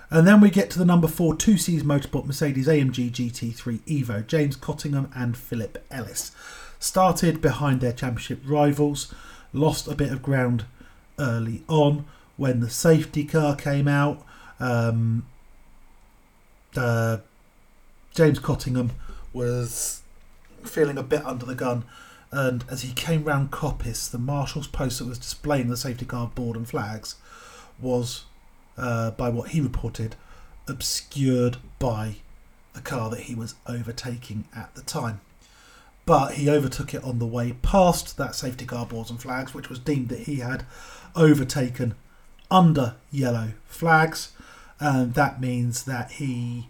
And 0.10 0.26
then 0.28 0.42
we 0.42 0.50
get 0.50 0.72
to 0.72 0.80
the 0.80 0.86
number 0.86 1.08
four 1.08 1.36
2 1.36 1.58
Seas 1.58 1.84
Motorsport 1.84 2.26
Mercedes 2.26 2.68
AMG 2.68 3.12
GT3 3.12 3.80
Evo, 3.82 4.26
James 4.26 4.56
Cottingham 4.56 5.12
and 5.16 5.38
Philip 5.38 5.86
Ellis. 5.92 6.32
Started 6.80 7.42
behind 7.42 7.80
their 7.80 7.94
championship 7.94 8.42
rivals, 8.44 9.14
lost 9.54 9.88
a 9.88 9.94
bit 9.94 10.12
of 10.12 10.24
ground 10.24 10.66
early 11.20 11.64
on, 11.68 12.06
when 12.38 12.60
the 12.60 12.72
safety 12.72 13.24
car 13.24 13.56
came 13.56 13.88
out. 13.88 14.26
Um, 14.60 15.28
uh, 16.76 17.18
James 18.16 18.40
Cottingham 18.40 18.92
was 19.32 20.02
feeling 20.64 20.98
a 20.98 21.04
bit 21.04 21.26
under 21.26 21.46
the 21.46 21.56
gun, 21.56 21.86
and 22.32 22.64
as 22.70 22.82
he 22.82 22.94
came 22.94 23.24
round 23.24 23.52
Coppice, 23.52 24.10
the 24.10 24.18
marshal's 24.18 24.68
post 24.68 25.00
that 25.00 25.08
was 25.08 25.18
displaying 25.18 25.70
the 25.70 25.78
safety 25.78 26.06
guard 26.06 26.36
board 26.36 26.56
and 26.56 26.68
flags 26.68 27.16
was, 27.82 28.26
uh, 28.78 29.12
by 29.12 29.30
what 29.30 29.50
he 29.50 29.62
reported, 29.62 30.16
obscured 30.68 31.58
by 31.80 32.16
the 32.74 32.82
car 32.82 33.10
that 33.10 33.22
he 33.22 33.36
was 33.36 33.56
overtaking 33.66 34.46
at 34.56 34.74
the 34.76 34.82
time. 34.82 35.22
But 36.06 36.34
he 36.34 36.50
overtook 36.50 36.94
it 36.94 37.04
on 37.04 37.20
the 37.20 37.28
way 37.28 37.54
past 37.62 38.18
that 38.18 38.36
safety 38.36 38.66
car 38.66 38.86
boards 38.86 39.10
and 39.10 39.22
flags, 39.22 39.54
which 39.54 39.70
was 39.70 39.80
deemed 39.80 40.10
that 40.10 40.22
he 40.22 40.38
had 40.38 40.66
overtaken 41.16 41.96
under 42.52 42.96
yellow 43.12 43.54
flags, 43.66 44.32
and 44.80 45.14
that 45.16 45.42
means 45.42 45.84
that 45.84 46.14
he 46.14 46.68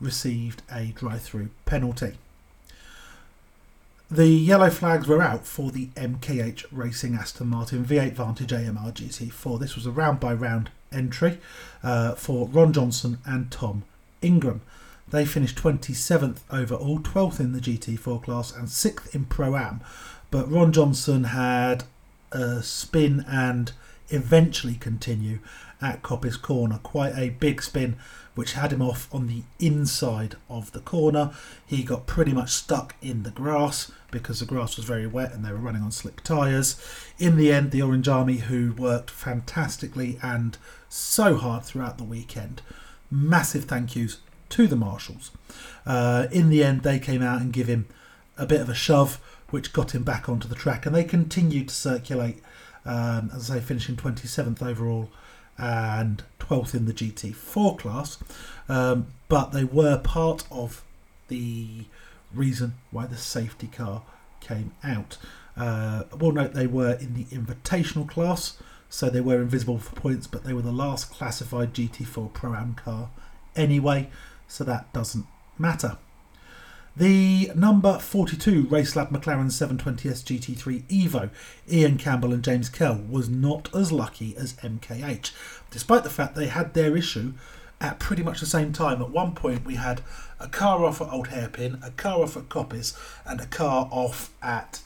received 0.00 0.62
a 0.72 0.86
drive 0.86 1.22
through 1.22 1.50
penalty. 1.66 2.18
The 4.10 4.26
yellow 4.26 4.70
flags 4.70 5.06
were 5.06 5.20
out 5.20 5.46
for 5.46 5.70
the 5.70 5.88
MKH 5.88 6.64
Racing 6.72 7.14
Aston 7.14 7.48
Martin 7.48 7.84
V8 7.84 8.14
Vantage 8.14 8.54
AMR 8.54 8.90
GT4. 8.92 9.60
This 9.60 9.74
was 9.74 9.84
a 9.84 9.90
round 9.90 10.18
by 10.18 10.32
round 10.32 10.70
entry 10.90 11.38
uh, 11.82 12.14
for 12.14 12.48
Ron 12.48 12.72
Johnson 12.72 13.18
and 13.26 13.50
Tom 13.50 13.84
Ingram. 14.22 14.62
They 15.10 15.26
finished 15.26 15.58
27th 15.58 16.38
overall, 16.50 17.00
12th 17.00 17.38
in 17.38 17.52
the 17.52 17.60
GT4 17.60 18.22
class, 18.22 18.50
and 18.50 18.68
6th 18.68 19.14
in 19.14 19.26
Pro 19.26 19.56
Am. 19.56 19.82
But 20.30 20.50
Ron 20.50 20.72
Johnson 20.72 21.24
had 21.24 21.84
a 22.32 22.62
spin 22.62 23.26
and 23.28 23.72
eventually 24.08 24.76
continue 24.76 25.40
at 25.80 26.02
Coppice 26.02 26.40
Corner. 26.40 26.80
Quite 26.82 27.14
a 27.16 27.30
big 27.30 27.62
spin, 27.62 27.96
which 28.34 28.52
had 28.52 28.72
him 28.72 28.82
off 28.82 29.12
on 29.12 29.26
the 29.26 29.42
inside 29.58 30.36
of 30.48 30.72
the 30.72 30.80
corner. 30.80 31.32
He 31.66 31.82
got 31.82 32.06
pretty 32.06 32.32
much 32.32 32.50
stuck 32.50 32.94
in 33.00 33.22
the 33.22 33.30
grass 33.30 33.90
because 34.10 34.40
the 34.40 34.46
grass 34.46 34.76
was 34.76 34.86
very 34.86 35.06
wet 35.06 35.32
and 35.32 35.44
they 35.44 35.52
were 35.52 35.58
running 35.58 35.82
on 35.82 35.92
slick 35.92 36.22
tyres. 36.22 36.80
In 37.18 37.36
the 37.36 37.52
end, 37.52 37.70
the 37.70 37.82
Orange 37.82 38.08
Army, 38.08 38.38
who 38.38 38.72
worked 38.72 39.10
fantastically 39.10 40.18
and 40.22 40.56
so 40.88 41.36
hard 41.36 41.64
throughout 41.64 41.98
the 41.98 42.04
weekend, 42.04 42.62
massive 43.10 43.64
thank 43.64 43.94
yous 43.94 44.18
to 44.50 44.66
the 44.66 44.76
marshals. 44.76 45.30
Uh, 45.84 46.26
in 46.30 46.48
the 46.48 46.64
end, 46.64 46.82
they 46.82 46.98
came 46.98 47.22
out 47.22 47.40
and 47.40 47.52
give 47.52 47.66
him 47.66 47.86
a 48.36 48.46
bit 48.46 48.60
of 48.60 48.68
a 48.68 48.74
shove, 48.74 49.20
which 49.50 49.72
got 49.72 49.94
him 49.94 50.04
back 50.04 50.28
onto 50.28 50.48
the 50.48 50.54
track, 50.54 50.86
and 50.86 50.94
they 50.94 51.04
continued 51.04 51.68
to 51.68 51.74
circulate 51.74 52.42
um, 52.88 53.30
as 53.34 53.50
I 53.50 53.56
say, 53.56 53.60
finishing 53.60 53.96
27th 53.96 54.62
overall 54.62 55.10
and 55.58 56.22
12th 56.38 56.74
in 56.74 56.86
the 56.86 56.92
GT4 56.92 57.78
class. 57.78 58.18
Um, 58.68 59.08
but 59.28 59.52
they 59.52 59.64
were 59.64 59.98
part 59.98 60.44
of 60.50 60.82
the 61.28 61.84
reason 62.32 62.74
why 62.90 63.06
the 63.06 63.16
safety 63.16 63.66
car 63.66 64.02
came 64.40 64.72
out. 64.82 65.18
Uh, 65.56 66.04
well, 66.18 66.32
note 66.32 66.54
they 66.54 66.66
were 66.66 66.92
in 66.92 67.14
the 67.14 67.24
invitational 67.24 68.08
class, 68.08 68.56
so 68.88 69.10
they 69.10 69.20
were 69.20 69.42
invisible 69.42 69.78
for 69.78 69.94
points, 69.96 70.26
but 70.26 70.44
they 70.44 70.52
were 70.52 70.62
the 70.62 70.72
last 70.72 71.10
classified 71.10 71.74
GT4 71.74 72.32
Pro 72.32 72.54
Am 72.54 72.74
car 72.74 73.10
anyway, 73.56 74.08
so 74.46 74.64
that 74.64 74.92
doesn't 74.92 75.26
matter. 75.58 75.98
The 76.98 77.52
number 77.54 78.00
42 78.00 78.64
Racelab 78.64 79.12
McLaren 79.12 79.52
720S 79.52 80.24
GT3 80.24 80.82
Evo, 80.88 81.30
Ian 81.70 81.96
Campbell 81.96 82.32
and 82.32 82.42
James 82.42 82.68
Kell, 82.68 83.00
was 83.08 83.28
not 83.28 83.72
as 83.72 83.92
lucky 83.92 84.36
as 84.36 84.54
MKH, 84.54 85.30
despite 85.70 86.02
the 86.02 86.10
fact 86.10 86.34
they 86.34 86.48
had 86.48 86.74
their 86.74 86.96
issue 86.96 87.34
at 87.80 88.00
pretty 88.00 88.24
much 88.24 88.40
the 88.40 88.46
same 88.46 88.72
time. 88.72 89.00
At 89.00 89.10
one 89.10 89.36
point, 89.36 89.64
we 89.64 89.76
had 89.76 90.02
a 90.40 90.48
car 90.48 90.84
off 90.84 91.00
at 91.00 91.12
Old 91.12 91.28
Hairpin, 91.28 91.78
a 91.84 91.92
car 91.92 92.20
off 92.20 92.36
at 92.36 92.48
Coppice, 92.48 92.98
and 93.24 93.40
a 93.40 93.46
car 93.46 93.88
off 93.92 94.32
at 94.42 94.80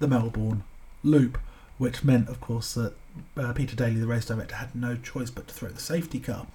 the 0.00 0.08
Melbourne 0.08 0.64
Loop, 1.04 1.38
which 1.78 2.02
meant, 2.02 2.28
of 2.28 2.40
course, 2.40 2.74
that 2.74 2.94
uh, 3.36 3.52
Peter 3.52 3.76
Daly, 3.76 4.00
the 4.00 4.08
race 4.08 4.26
director, 4.26 4.56
had 4.56 4.74
no 4.74 4.96
choice 4.96 5.30
but 5.30 5.46
to 5.46 5.54
throw 5.54 5.68
the 5.68 5.80
safety 5.80 6.18
car. 6.18 6.48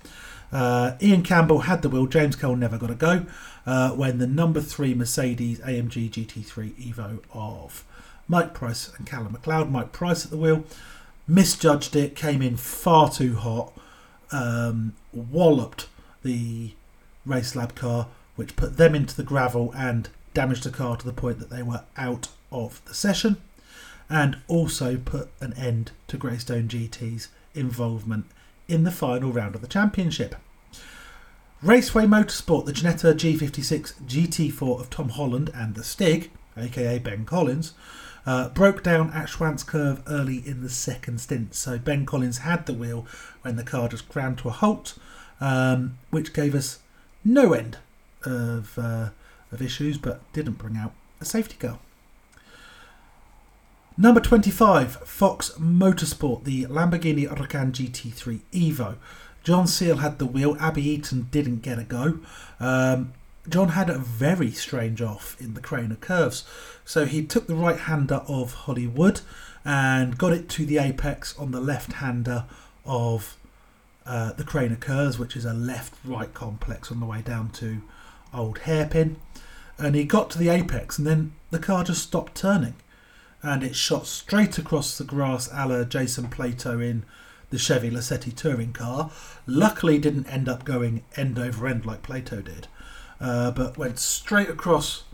Uh, 0.52 0.94
Ian 1.02 1.24
Campbell 1.24 1.60
had 1.60 1.82
the 1.82 1.90
wheel, 1.90 2.06
James 2.06 2.36
Cole 2.36 2.56
never 2.56 2.78
got 2.78 2.90
a 2.90 2.96
go 2.96 3.26
uh, 3.66 3.92
when 3.92 4.18
the 4.18 4.28
number 4.28 4.62
three 4.62 4.94
Mercedes 4.94 5.60
AMG 5.60 6.10
GT3 6.10 6.94
Evo 6.94 7.20
of 7.34 7.84
Mike 8.28 8.54
Price 8.54 8.92
and 8.98 9.06
Callum 9.06 9.36
McLeod, 9.36 9.70
Mike 9.70 9.92
Price 9.92 10.26
at 10.26 10.32
the 10.32 10.38
wheel, 10.38 10.64
misjudged 11.28 11.96
it, 11.96 12.16
came 12.16 12.42
in 12.42 12.56
far 12.56 13.10
too 13.10 13.36
hot, 13.36 13.74
um, 14.32 14.94
walloped 15.14 15.88
the 16.24 16.72
race 17.26 17.56
lab 17.56 17.76
car, 17.76 18.08
which 18.36 18.56
put 18.56 18.78
them 18.78 18.96
into 18.96 19.16
the 19.16 19.24
gravel 19.24 19.74
and 19.76 20.10
damaged 20.34 20.64
the 20.64 20.70
car 20.70 20.96
to 20.96 21.06
the 21.06 21.14
point 21.14 21.40
that 21.40 21.50
they 21.50 21.64
were 21.64 21.84
out 21.98 22.30
of 22.52 22.82
the 22.86 22.94
session, 22.94 23.38
and 24.10 24.38
also 24.48 24.98
put 24.98 25.30
an 25.42 25.54
end 25.54 25.92
to 26.08 26.18
Greystone 26.18 26.68
GT's 26.68 27.28
involvement 27.54 28.26
in 28.68 28.84
the 28.84 28.92
final 28.92 29.32
round 29.32 29.56
of 29.56 29.62
the 29.62 29.68
championship. 29.68 30.36
Raceway 31.62 32.06
Motorsport, 32.06 32.66
the 32.66 32.74
Ginetta 32.74 33.14
G56 33.14 33.94
GT4 34.04 34.80
of 34.80 34.90
Tom 34.90 35.10
Holland 35.10 35.50
and 35.56 35.74
the 35.74 35.84
Stig, 35.84 36.30
aka 36.56 37.00
Ben 37.00 37.26
Collins, 37.26 37.74
uh, 38.28 38.50
broke 38.50 38.84
down 38.84 39.10
at 39.12 39.28
Schwantz 39.28 39.66
curve 39.66 40.04
early 40.08 40.44
in 40.46 40.62
the 40.62 40.70
second 40.70 41.20
stint. 41.20 41.56
So 41.56 41.80
Ben 41.80 42.06
Collins 42.06 42.40
had 42.40 42.66
the 42.66 42.74
wheel 42.74 43.08
when 43.42 43.56
the 43.56 43.64
car 43.64 43.88
just 43.88 44.08
ground 44.10 44.38
to 44.40 44.50
a 44.50 44.52
halt, 44.52 45.00
um, 45.42 45.98
which 46.12 46.34
gave 46.34 46.54
us 46.54 46.80
no 47.26 47.54
end 47.54 47.78
of, 48.24 48.78
uh, 48.78 49.10
of 49.52 49.62
issues, 49.62 49.98
but 49.98 50.22
didn't 50.34 50.60
bring 50.60 50.78
out 50.78 50.94
a 51.20 51.26
safety 51.26 51.56
car. 51.56 51.80
Number 54.00 54.22
25, 54.22 55.08
Fox 55.08 55.54
Motorsport, 55.60 56.44
the 56.44 56.66
Lamborghini 56.66 57.28
Huracan 57.28 57.72
GT3 57.72 58.42
Evo. 58.52 58.98
John 59.44 59.66
Seal 59.66 59.98
had 59.98 60.20
the 60.20 60.28
wheel, 60.28 60.56
Abbie 60.60 60.88
Eaton 60.88 61.30
didn't 61.32 61.64
get 61.64 61.80
a 61.80 61.84
go. 61.84 62.20
Um, 62.60 63.14
John 63.50 63.70
had 63.70 63.90
a 63.90 63.98
very 63.98 64.52
strange 64.52 65.02
off 65.02 65.36
in 65.42 65.56
the 65.56 65.62
Craner 65.62 66.00
curves. 66.00 66.46
So 66.86 67.06
he 67.06 67.26
took 67.26 67.48
the 67.48 67.56
right 67.56 67.80
hander 67.80 68.22
of 68.28 68.54
Hollywood 68.54 69.22
and 69.66 70.16
got 70.16 70.32
it 70.32 70.48
to 70.50 70.66
the 70.68 70.78
apex 70.78 71.36
on 71.40 71.50
the 71.50 71.60
left 71.60 71.94
hander 71.94 72.46
of 72.86 73.36
uh, 74.06 74.34
the 74.34 74.44
Craner 74.44 74.80
curves, 74.80 75.18
which 75.18 75.36
is 75.36 75.44
a 75.44 75.54
left 75.54 75.96
right 76.06 76.32
complex 76.36 76.92
on 76.92 77.00
the 77.00 77.08
way 77.08 77.24
down 77.24 77.50
to 77.54 77.82
Old 78.32 78.60
Hairpin. 78.60 79.16
And 79.80 79.96
he 79.96 80.04
got 80.04 80.30
to 80.32 80.38
the 80.38 80.50
apex 80.50 81.00
and 81.00 81.08
then 81.08 81.34
the 81.50 81.58
car 81.58 81.84
just 81.84 82.04
stopped 82.04 82.36
turning 82.36 82.76
and 83.48 83.64
it 83.64 83.76
shot 83.76 84.06
straight 84.06 84.58
across 84.58 84.98
the 84.98 85.06
grass 85.06 85.50
a 85.54 85.66
la 85.66 85.84
Jason 85.86 86.28
Plato 86.28 86.80
in 86.80 87.06
the 87.50 87.58
Chevy 87.58 87.90
Lacetti 87.90 88.36
touring 88.36 88.74
car. 88.74 89.10
Luckily, 89.46 89.98
didn't 89.98 90.28
end 90.28 90.50
up 90.50 90.66
going 90.66 91.04
end 91.16 91.40
over 91.40 91.66
end 91.66 91.86
like 91.86 92.04
Plato 92.04 92.42
did, 92.42 92.68
uh, 93.22 93.52
but 93.52 93.78
went 93.78 94.00
straight 94.00 94.50
across 94.50 95.06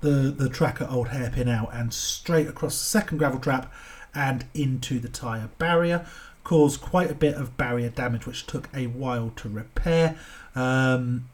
the, 0.00 0.32
the 0.36 0.48
track 0.48 0.80
at 0.80 0.90
Old 0.90 1.08
Hairpin 1.08 1.48
Out 1.48 1.70
and 1.72 1.92
straight 1.92 2.46
across 2.46 2.78
the 2.78 2.84
second 2.84 3.18
gravel 3.18 3.40
trap 3.40 3.72
and 4.14 4.46
into 4.54 5.00
the 5.00 5.08
tyre 5.08 5.50
barrier. 5.58 6.06
Caused 6.44 6.80
quite 6.80 7.10
a 7.10 7.14
bit 7.14 7.34
of 7.34 7.56
barrier 7.56 7.88
damage, 7.88 8.26
which 8.26 8.46
took 8.46 8.68
a 8.72 8.86
while 8.86 9.32
to 9.36 9.48
repair. 9.48 10.16
Um, 10.54 11.28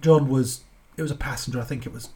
John 0.00 0.28
was, 0.28 0.62
it 0.96 1.02
was 1.02 1.10
a 1.12 1.16
passenger, 1.16 1.60
I 1.60 1.64
think 1.64 1.86
it 1.86 1.92
was 1.92 2.08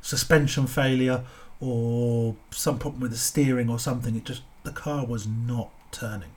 suspension 0.00 0.66
failure 0.66 1.24
or 1.60 2.36
some 2.50 2.78
problem 2.78 3.00
with 3.00 3.10
the 3.10 3.16
steering 3.16 3.68
or 3.68 3.78
something. 3.78 4.16
It 4.16 4.24
just 4.24 4.42
the 4.64 4.72
car 4.72 5.04
was 5.04 5.26
not 5.26 5.70
turning, 5.90 6.30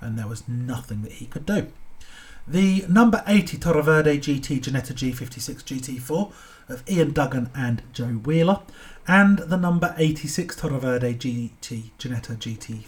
and 0.00 0.18
there 0.18 0.28
was 0.28 0.48
nothing 0.48 1.02
that 1.02 1.12
he 1.12 1.26
could 1.26 1.46
do. 1.46 1.68
The 2.46 2.84
number 2.88 3.22
80 3.26 3.58
Toro 3.58 3.82
Verde 3.82 4.18
GT 4.18 4.60
Ginetta 4.60 4.92
G56 4.92 5.62
GT4 5.62 6.32
of 6.68 6.88
Ian 6.90 7.12
Duggan 7.12 7.50
and 7.54 7.82
Joe 7.92 8.06
Wheeler, 8.06 8.60
and 9.06 9.38
the 9.38 9.56
number 9.56 9.94
86 9.96 10.56
Toro 10.56 10.78
Verde 10.78 11.14
GT 11.14 11.90
Ginetta 11.98 12.36
GT 12.36 12.84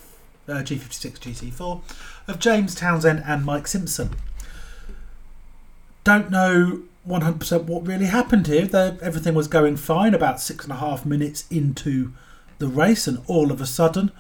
uh, 0.49 0.63
G56 0.63 1.19
GT4 1.19 1.83
of 2.29 2.39
James 2.39 2.75
Townsend 2.75 3.23
and 3.27 3.45
Mike 3.45 3.67
Simpson. 3.67 4.11
Don't 6.03 6.31
know 6.31 6.83
100% 7.09 7.65
what 7.65 7.87
really 7.87 8.07
happened 8.07 8.47
here. 8.47 8.67
The, 8.67 8.99
everything 9.03 9.35
was 9.35 9.49
going 9.49 9.77
fine 9.77 10.15
about 10.15 10.41
six 10.41 10.65
and 10.65 10.73
a 10.73 10.77
half 10.77 11.05
minutes 11.05 11.45
into 11.51 12.13
the 12.59 12.69
race, 12.69 13.07
and 13.07 13.23
all 13.27 13.51
of 13.51 13.61
a 13.61 13.67
sudden, 13.67 14.11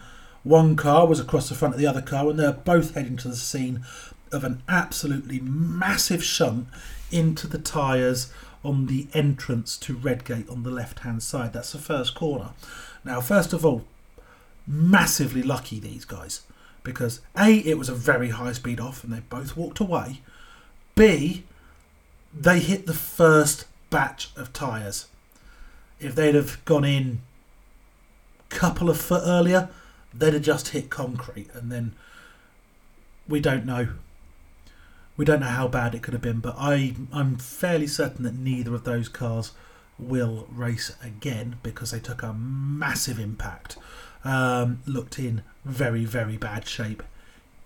one 0.42 0.76
car 0.76 1.06
was 1.06 1.20
across 1.20 1.48
the 1.48 1.54
front 1.54 1.74
of 1.74 1.80
the 1.80 1.86
other 1.86 2.02
car, 2.02 2.28
and 2.28 2.38
they're 2.38 2.52
both 2.52 2.94
heading 2.94 3.16
to 3.18 3.28
the 3.28 3.36
scene 3.36 3.84
of 4.32 4.44
an 4.44 4.62
absolutely 4.68 5.40
massive 5.40 6.22
shunt 6.22 6.66
into 7.10 7.46
the 7.46 7.58
tyres 7.58 8.32
on 8.64 8.86
the 8.86 9.06
entrance 9.14 9.76
to 9.76 9.94
Redgate 9.94 10.48
on 10.48 10.62
the 10.62 10.70
left 10.70 11.00
hand 11.00 11.22
side. 11.22 11.52
That's 11.52 11.72
the 11.72 11.78
first 11.78 12.14
corner. 12.14 12.50
Now, 13.04 13.20
first 13.20 13.52
of 13.52 13.64
all, 13.64 13.84
massively 14.66 15.42
lucky 15.42 15.78
these 15.78 16.04
guys 16.04 16.42
because 16.82 17.20
A, 17.36 17.56
it 17.58 17.78
was 17.78 17.88
a 17.88 17.94
very 17.94 18.30
high 18.30 18.52
speed 18.52 18.80
off 18.80 19.04
and 19.04 19.12
they 19.12 19.20
both 19.20 19.56
walked 19.56 19.80
away. 19.80 20.20
B, 20.94 21.44
they 22.34 22.58
hit 22.58 22.86
the 22.86 22.94
first 22.94 23.66
batch 23.90 24.30
of 24.36 24.52
tyres. 24.52 25.06
If 26.00 26.14
they'd 26.14 26.34
have 26.34 26.64
gone 26.64 26.84
in 26.84 27.20
a 28.50 28.54
couple 28.54 28.90
of 28.90 29.00
foot 29.00 29.22
earlier, 29.24 29.68
they'd 30.12 30.34
have 30.34 30.42
just 30.42 30.68
hit 30.68 30.90
concrete, 30.90 31.48
and 31.54 31.70
then 31.70 31.94
we 33.28 33.40
don't 33.40 33.64
know. 33.64 33.88
We 35.16 35.24
don't 35.24 35.40
know 35.40 35.46
how 35.46 35.68
bad 35.68 35.94
it 35.94 36.02
could 36.02 36.12
have 36.12 36.22
been, 36.22 36.40
but 36.40 36.56
I 36.58 36.96
I'm 37.12 37.36
fairly 37.36 37.86
certain 37.86 38.24
that 38.24 38.34
neither 38.34 38.74
of 38.74 38.84
those 38.84 39.08
cars 39.08 39.52
will 39.96 40.48
race 40.50 40.96
again 41.02 41.56
because 41.62 41.92
they 41.92 42.00
took 42.00 42.22
a 42.22 42.32
massive 42.32 43.20
impact. 43.20 43.78
Um, 44.24 44.80
looked 44.86 45.18
in 45.18 45.42
very 45.64 46.04
very 46.04 46.36
bad 46.36 46.66
shape 46.66 47.02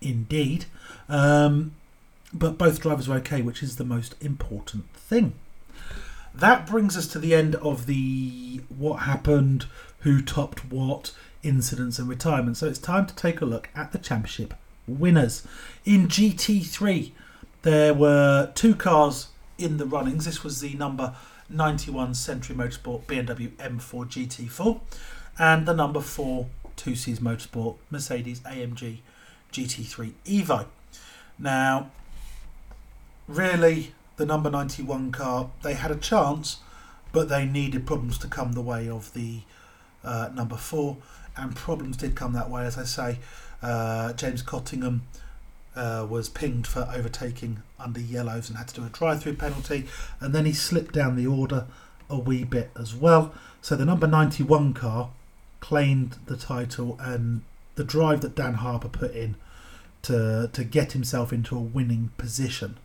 indeed. 0.01 0.65
Um, 1.07 1.73
but 2.33 2.57
both 2.57 2.81
drivers 2.81 3.07
were 3.07 3.15
okay, 3.15 3.41
which 3.41 3.63
is 3.63 3.75
the 3.75 3.83
most 3.83 4.15
important 4.21 4.91
thing. 4.93 5.33
That 6.33 6.67
brings 6.67 6.95
us 6.95 7.07
to 7.07 7.19
the 7.19 7.33
end 7.33 7.55
of 7.55 7.85
the 7.85 8.61
what 8.69 8.97
happened, 8.97 9.65
who 9.99 10.21
topped 10.21 10.71
what, 10.71 11.11
incidents 11.43 11.99
and 11.99 12.07
retirement. 12.07 12.57
So 12.57 12.67
it's 12.67 12.79
time 12.79 13.05
to 13.07 13.15
take 13.15 13.41
a 13.41 13.45
look 13.45 13.69
at 13.75 13.91
the 13.91 13.97
championship 13.97 14.53
winners. 14.87 15.45
In 15.85 16.07
GT3, 16.07 17.11
there 17.63 17.93
were 17.93 18.51
two 18.55 18.75
cars 18.75 19.29
in 19.57 19.77
the 19.77 19.85
runnings. 19.85 20.25
This 20.25 20.43
was 20.43 20.61
the 20.61 20.73
number 20.75 21.15
91 21.49 22.13
Century 22.13 22.55
Motorsport 22.55 23.05
BMW 23.05 23.49
M4 23.57 24.07
GT4 24.07 24.79
and 25.37 25.65
the 25.65 25.73
number 25.73 25.99
4 25.99 26.47
2 26.75 26.95
Seas 26.95 27.19
Motorsport 27.19 27.75
Mercedes 27.89 28.39
AMG 28.41 28.99
GT3 29.51 30.13
Evo. 30.25 30.65
Now, 31.37 31.91
really 33.29 33.93
the 34.17 34.25
number 34.25 34.49
91 34.49 35.11
car 35.11 35.51
they 35.61 35.75
had 35.75 35.91
a 35.91 35.95
chance 35.95 36.57
but 37.11 37.29
they 37.29 37.45
needed 37.45 37.85
problems 37.85 38.17
to 38.17 38.27
come 38.27 38.53
the 38.53 38.61
way 38.61 38.89
of 38.89 39.13
the 39.13 39.41
uh, 40.03 40.29
number 40.33 40.57
4 40.57 40.97
and 41.37 41.55
problems 41.55 41.95
did 41.97 42.15
come 42.15 42.33
that 42.33 42.49
way. 42.49 42.65
As 42.65 42.77
i 42.77 42.83
say 42.83 43.19
uh, 43.61 44.13
james 44.13 44.41
cottingham 44.41 45.03
uh, 45.75 46.05
was 46.09 46.27
pinged 46.27 46.65
for 46.65 46.89
overtaking 46.93 47.61
under 47.79 47.99
yellows 47.99 48.49
and 48.49 48.57
had 48.57 48.67
to 48.67 48.75
do 48.75 48.85
a 48.85 48.89
drive-through 48.89 49.35
penalty 49.35 49.85
and 50.19 50.33
then 50.33 50.45
he 50.45 50.53
slipped 50.53 50.93
down 50.93 51.15
the 51.15 51.27
order 51.27 51.67
a 52.09 52.17
wee 52.17 52.43
bit 52.43 52.71
as 52.77 52.95
well. 52.95 53.31
So 53.61 53.75
the 53.75 53.85
number 53.85 54.07
91 54.07 54.73
car 54.73 55.11
claimed 55.59 56.17
the 56.25 56.35
title 56.35 56.97
and 56.99 57.43
the 57.75 57.83
drive 57.83 58.21
that 58.21 58.35
dan 58.35 58.55
harper 58.55 58.89
put 58.89 59.13
in 59.13 59.35
to 60.01 60.49
to 60.51 60.63
get 60.63 60.93
himself 60.93 61.31
into 61.31 61.55
a 61.55 61.61
winning 61.61 62.11
position 62.17 62.77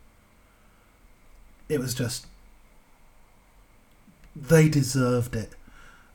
it 1.69 1.79
was 1.79 1.93
just 1.93 2.27
they 4.35 4.67
deserved 4.67 5.35
it. 5.35 5.53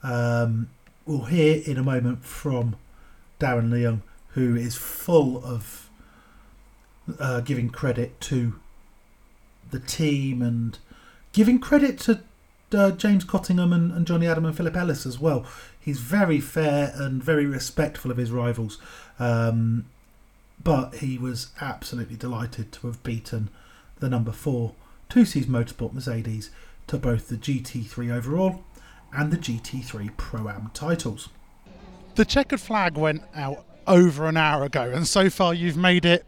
Um, 0.03 0.69
we'll 1.07 1.25
hear 1.25 1.63
in 1.65 1.79
a 1.79 1.83
moment 1.83 2.25
from 2.25 2.77
Darren 3.39 3.71
Leung, 3.71 4.03
who 4.29 4.55
is 4.55 4.77
full 4.77 5.43
of 5.45 5.89
uh, 7.19 7.41
giving 7.41 7.71
credit 7.71 8.21
to 8.21 8.61
the 9.71 9.81
team 9.81 10.43
and 10.43 10.79
giving 11.33 11.59
credit 11.59 11.99
to 12.01 12.21
uh, 12.73 12.91
James 12.93 13.25
Cottingham 13.25 13.73
and, 13.73 13.91
and, 13.93 14.07
Jonny 14.07 14.27
Adam 14.27 14.45
and 14.45 14.57
Philip 14.57 14.77
Ellis 14.77 15.07
as 15.07 15.19
well. 15.19 15.45
He's 15.79 15.99
very 15.99 16.41
fair 16.41 16.93
and 16.95 17.23
very 17.23 17.47
respectful 17.47 18.11
of 18.11 18.17
his 18.17 18.31
rivals, 18.31 18.79
um, 19.19 19.87
but 20.63 20.97
he 20.97 21.19
was 21.19 21.49
absolutely 21.61 22.17
delighted 22.17 22.71
to 22.73 22.87
have 22.87 23.03
beaten 23.03 23.49
the 23.99 24.09
number 24.09 24.33
four 24.33 24.75
Two 25.11 25.25
Seas 25.25 25.47
Motorsport 25.47 25.93
Mercedes 25.93 26.51
to 26.87 26.97
both 26.97 27.29
the 27.29 27.37
GT3 27.37 28.13
overall 28.13 28.65
and 29.13 29.33
the 29.33 29.37
GT3 29.37 30.17
Pro 30.17 30.49
Am 30.49 30.71
titles. 30.73 31.31
The 32.15 32.25
checkered 32.25 32.61
flag 32.61 32.97
went 32.97 33.23
out 33.35 33.65
over 33.89 34.29
an 34.29 34.37
hour 34.37 34.63
ago, 34.65 34.83
and 34.83 35.09
so 35.09 35.29
far 35.29 35.53
you've 35.53 35.77
made 35.77 36.05
it 36.05 36.25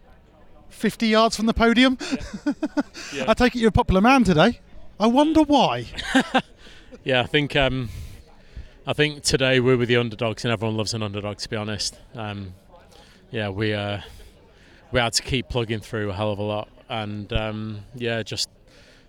50 0.71 1.07
yards 1.07 1.37
from 1.37 1.47
the 1.47 1.55
podium. 1.55 1.97
Yeah. 2.01 2.53
yeah. 3.15 3.25
I 3.29 3.35
take 3.35 3.55
it 3.55 3.61
you're 3.61 3.69
a 3.69 3.73
popular 3.73 4.01
man 4.01 4.25
today. 4.25 4.59
I 4.99 5.07
wonder 5.07 5.43
why. 5.43 5.87
yeah, 7.05 7.21
I 7.21 7.27
think 7.27 7.55
um, 7.55 7.89
I 8.85 8.95
think 8.95 9.23
today 9.23 9.61
we're 9.61 9.77
with 9.77 9.89
the 9.89 9.97
underdogs, 9.97 10.45
and 10.45 10.53
everyone 10.53 10.77
loves 10.77 10.93
an 10.93 11.05
underdog. 11.05 11.39
To 11.39 11.49
be 11.49 11.57
honest, 11.57 12.01
um, 12.17 12.53
yeah, 13.31 13.49
we 13.49 13.75
uh, 13.75 14.01
we 14.91 14.99
had 14.99 15.13
to 15.13 15.23
keep 15.23 15.49
plugging 15.49 15.79
through 15.79 16.11
a 16.11 16.13
hell 16.13 16.33
of 16.33 16.41
a 16.41 16.43
lot, 16.43 16.69
and 16.89 17.33
um, 17.33 17.81
yeah, 17.95 18.25
just 18.25 18.49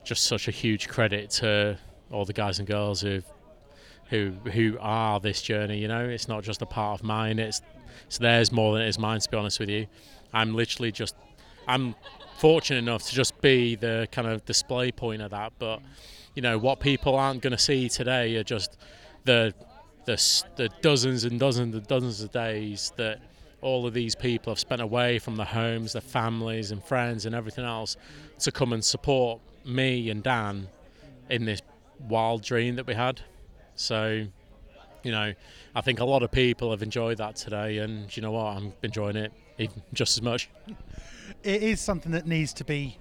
just 0.04 0.26
such 0.26 0.48
a 0.48 0.52
huge 0.52 0.88
credit 0.88 1.30
to 1.30 1.78
all 2.12 2.26
the 2.26 2.34
guys 2.34 2.60
and 2.60 2.68
girls 2.68 3.02
who 3.02 3.22
who 4.10 4.32
who 4.52 4.78
are 4.80 5.20
this 5.20 5.42
journey. 5.42 5.80
You 5.80 5.88
know, 5.88 6.06
it's 6.06 6.28
not 6.28 6.44
just 6.44 6.62
a 6.62 6.66
part 6.66 7.00
of 7.00 7.06
mine. 7.06 7.40
It's 7.40 7.62
it's 8.06 8.18
theirs 8.18 8.52
more 8.52 8.74
than 8.74 8.84
it 8.84 8.90
is 8.90 9.00
mine. 9.00 9.20
To 9.20 9.30
be 9.30 9.38
honest 9.38 9.60
with 9.60 9.70
you, 9.70 9.88
I'm 10.34 10.54
literally 10.54 10.92
just 10.92 11.16
I'm 11.68 11.96
fortunate 12.38 12.80
enough 12.80 13.04
to 13.04 13.16
just 13.16 13.40
be 13.42 13.76
the 13.76 14.08
kind 14.12 14.28
of 14.28 14.44
display 14.46 14.92
point 14.92 15.22
of 15.22 15.32
that. 15.32 15.54
But 15.60 15.82
you 16.36 16.42
know 16.42 16.58
what 16.58 16.80
people 16.80 17.16
aren't 17.16 17.42
going 17.42 17.52
to 17.52 17.58
see 17.58 17.90
today 17.90 18.36
are 18.36 18.44
just 18.44 18.78
the 19.26 19.54
the 20.06 20.44
the 20.58 20.70
dozens 20.82 21.24
and 21.24 21.40
dozens 21.40 21.76
and 21.76 21.88
dozens 21.88 22.22
of 22.22 22.32
days 22.32 22.92
that 22.98 23.20
all 23.62 23.88
of 23.88 23.94
these 23.94 24.14
people 24.14 24.52
have 24.52 24.60
spent 24.60 24.82
away 24.82 25.18
from 25.18 25.38
their 25.38 25.46
homes, 25.46 25.94
their 25.94 26.02
families 26.02 26.72
and 26.72 26.84
friends 26.84 27.26
and 27.26 27.34
everything 27.34 27.64
else 27.64 27.96
to 28.40 28.52
come 28.52 28.74
and 28.74 28.84
support 28.84 29.40
me 29.66 30.10
and 30.10 30.24
Dan 30.24 30.68
in 31.30 31.46
this 31.46 31.62
wild 32.00 32.44
dream 32.44 32.76
that 32.76 32.88
we 32.88 32.94
had. 32.94 33.22
So, 33.76 34.26
you 35.04 35.12
know, 35.12 35.34
I 35.76 35.82
think 35.82 36.00
a 36.00 36.06
lot 36.06 36.24
of 36.24 36.32
people 36.32 36.72
have 36.72 36.84
enjoyed 36.84 37.18
that 37.18 37.36
today, 37.36 37.80
and 37.80 38.16
you 38.16 38.22
know 38.22 38.32
what, 38.32 38.58
I'm 38.58 38.74
enjoying 38.84 39.16
it 39.16 39.32
just 39.94 40.18
as 40.18 40.22
much. 40.22 40.50
it 41.44 41.64
is 41.64 41.80
something 41.82 42.12
that 42.12 42.26
needs 42.26 42.54
to 42.54 42.64
be 42.64 42.98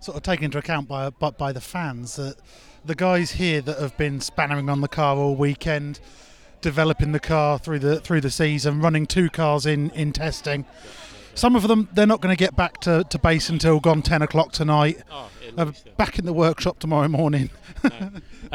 sort 0.00 0.16
of 0.16 0.22
taken 0.22 0.46
into 0.46 0.58
account 0.58 0.88
by, 0.88 1.10
by 1.10 1.30
by 1.30 1.52
the 1.52 1.60
fans 1.60 2.16
that 2.16 2.36
the 2.84 2.94
guys 2.94 3.32
here 3.32 3.62
that 3.62 3.78
have 3.78 3.96
been 3.96 4.18
spannering 4.18 4.70
on 4.70 4.82
the 4.82 4.88
car 4.88 5.16
all 5.16 5.34
weekend 5.34 5.98
developing 6.60 7.12
the 7.12 7.20
car 7.20 7.58
through 7.58 7.78
the 7.78 8.00
through 8.00 8.20
the 8.20 8.30
season 8.30 8.80
running 8.80 9.06
two 9.06 9.30
cars 9.30 9.64
in 9.64 9.90
in 9.90 10.12
testing 10.12 10.66
some 11.34 11.56
of 11.56 11.66
them 11.68 11.88
they're 11.92 12.06
not 12.06 12.20
going 12.20 12.34
to 12.34 12.38
get 12.38 12.56
back 12.56 12.80
to, 12.80 13.04
to 13.04 13.18
base 13.18 13.48
until 13.48 13.80
gone 13.80 14.02
10 14.02 14.22
o'clock 14.22 14.52
tonight 14.52 15.02
uh, 15.56 15.72
back 15.96 16.18
in 16.18 16.26
the 16.26 16.32
workshop 16.32 16.78
tomorrow 16.78 17.08
morning 17.08 17.50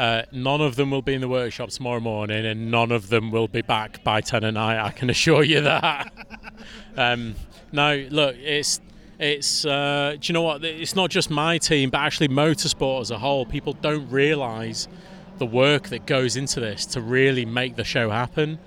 Uh, 0.00 0.22
none 0.32 0.62
of 0.62 0.76
them 0.76 0.90
will 0.90 1.02
be 1.02 1.12
in 1.12 1.20
the 1.20 1.28
workshop 1.28 1.68
tomorrow 1.68 2.00
morning, 2.00 2.46
and 2.46 2.70
none 2.70 2.90
of 2.90 3.10
them 3.10 3.30
will 3.30 3.48
be 3.48 3.60
back 3.60 4.02
by 4.02 4.22
ten 4.22 4.44
at 4.44 4.54
night. 4.54 4.82
I 4.82 4.92
can 4.92 5.10
assure 5.16 5.42
you 5.42 5.60
that. 5.60 6.10
um, 6.96 7.34
no, 7.70 8.06
look, 8.08 8.34
it's 8.36 8.80
it's. 9.18 9.66
Uh, 9.66 10.16
do 10.18 10.26
you 10.28 10.32
know 10.32 10.40
what? 10.40 10.64
It's 10.64 10.96
not 10.96 11.10
just 11.10 11.28
my 11.28 11.58
team, 11.58 11.90
but 11.90 11.98
actually 11.98 12.28
motorsport 12.28 13.02
as 13.02 13.10
a 13.10 13.18
whole. 13.18 13.44
People 13.44 13.74
don't 13.74 14.08
realise 14.10 14.88
the 15.36 15.44
work 15.44 15.88
that 15.88 16.06
goes 16.06 16.34
into 16.34 16.60
this 16.60 16.86
to 16.86 17.02
really 17.02 17.44
make 17.44 17.76
the 17.76 17.84
show 17.84 18.08
happen, 18.08 18.58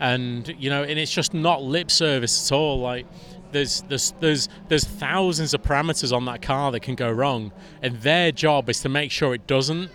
and 0.00 0.48
you 0.58 0.68
know, 0.68 0.82
and 0.82 0.98
it's 0.98 1.12
just 1.12 1.32
not 1.32 1.62
lip 1.62 1.92
service 1.92 2.50
at 2.50 2.56
all. 2.56 2.80
Like 2.80 3.06
there's 3.52 3.82
there's 3.82 4.12
there's 4.20 4.48
there's 4.68 4.84
thousands 4.84 5.54
of 5.54 5.62
parameters 5.62 6.12
on 6.12 6.24
that 6.24 6.42
car 6.42 6.72
that 6.72 6.80
can 6.80 6.94
go 6.94 7.10
wrong, 7.10 7.52
and 7.82 8.00
their 8.02 8.32
job 8.32 8.68
is 8.68 8.80
to 8.80 8.88
make 8.88 9.10
sure 9.10 9.34
it 9.34 9.46
doesn't 9.46 9.90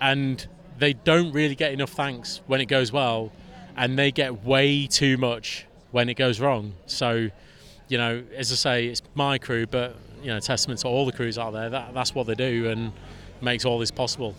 and 0.00 0.46
they 0.78 0.92
don't 0.92 1.30
really 1.32 1.54
get 1.54 1.72
enough 1.72 1.90
thanks 1.90 2.40
when 2.48 2.60
it 2.60 2.66
goes 2.66 2.90
well, 2.92 3.30
and 3.76 3.96
they 3.98 4.10
get 4.10 4.44
way 4.44 4.86
too 4.86 5.16
much 5.16 5.64
when 5.92 6.08
it 6.08 6.14
goes 6.14 6.40
wrong. 6.40 6.72
So, 6.86 7.28
you 7.88 7.98
know, 7.98 8.22
as 8.36 8.50
I 8.50 8.54
say, 8.56 8.86
it's 8.86 9.02
my 9.14 9.38
crew, 9.38 9.66
but 9.66 9.94
you 10.22 10.28
know, 10.28 10.40
testament 10.40 10.80
to 10.80 10.88
all 10.88 11.06
the 11.06 11.12
crews 11.12 11.38
out 11.38 11.52
there. 11.52 11.70
That 11.70 11.94
that's 11.94 12.14
what 12.14 12.26
they 12.26 12.34
do 12.34 12.68
and 12.68 12.92
makes 13.40 13.64
all 13.64 13.78
this 13.78 13.90
possible. 13.92 14.34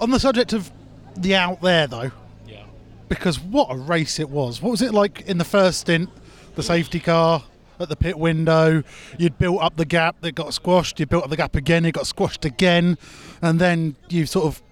on 0.00 0.10
the 0.10 0.20
subject 0.20 0.52
of 0.52 0.70
the 1.16 1.34
out 1.34 1.60
there 1.60 1.86
though 1.86 2.10
Yeah. 2.48 2.64
because 3.08 3.38
what 3.38 3.68
a 3.70 3.76
race 3.76 4.18
it 4.18 4.28
was. 4.30 4.60
What 4.62 4.70
was 4.70 4.82
it 4.82 4.92
like 4.94 5.22
in 5.22 5.38
the 5.38 5.44
first 5.44 5.80
stint? 5.80 6.08
The 6.54 6.62
safety 6.62 7.00
car 7.00 7.44
at 7.80 7.88
the 7.88 7.96
pit 7.96 8.18
window. 8.18 8.82
You'd 9.18 9.38
built 9.38 9.62
up 9.62 9.76
the 9.76 9.84
gap 9.84 10.20
that 10.20 10.34
got 10.34 10.54
squashed. 10.54 11.00
You 11.00 11.06
built 11.06 11.24
up 11.24 11.30
the 11.30 11.36
gap 11.36 11.56
again. 11.56 11.84
It 11.84 11.92
got 11.92 12.06
squashed 12.06 12.44
again, 12.44 12.96
and 13.40 13.60
then 13.60 13.96
you 14.08 14.26
sort 14.26 14.46
of 14.46 14.62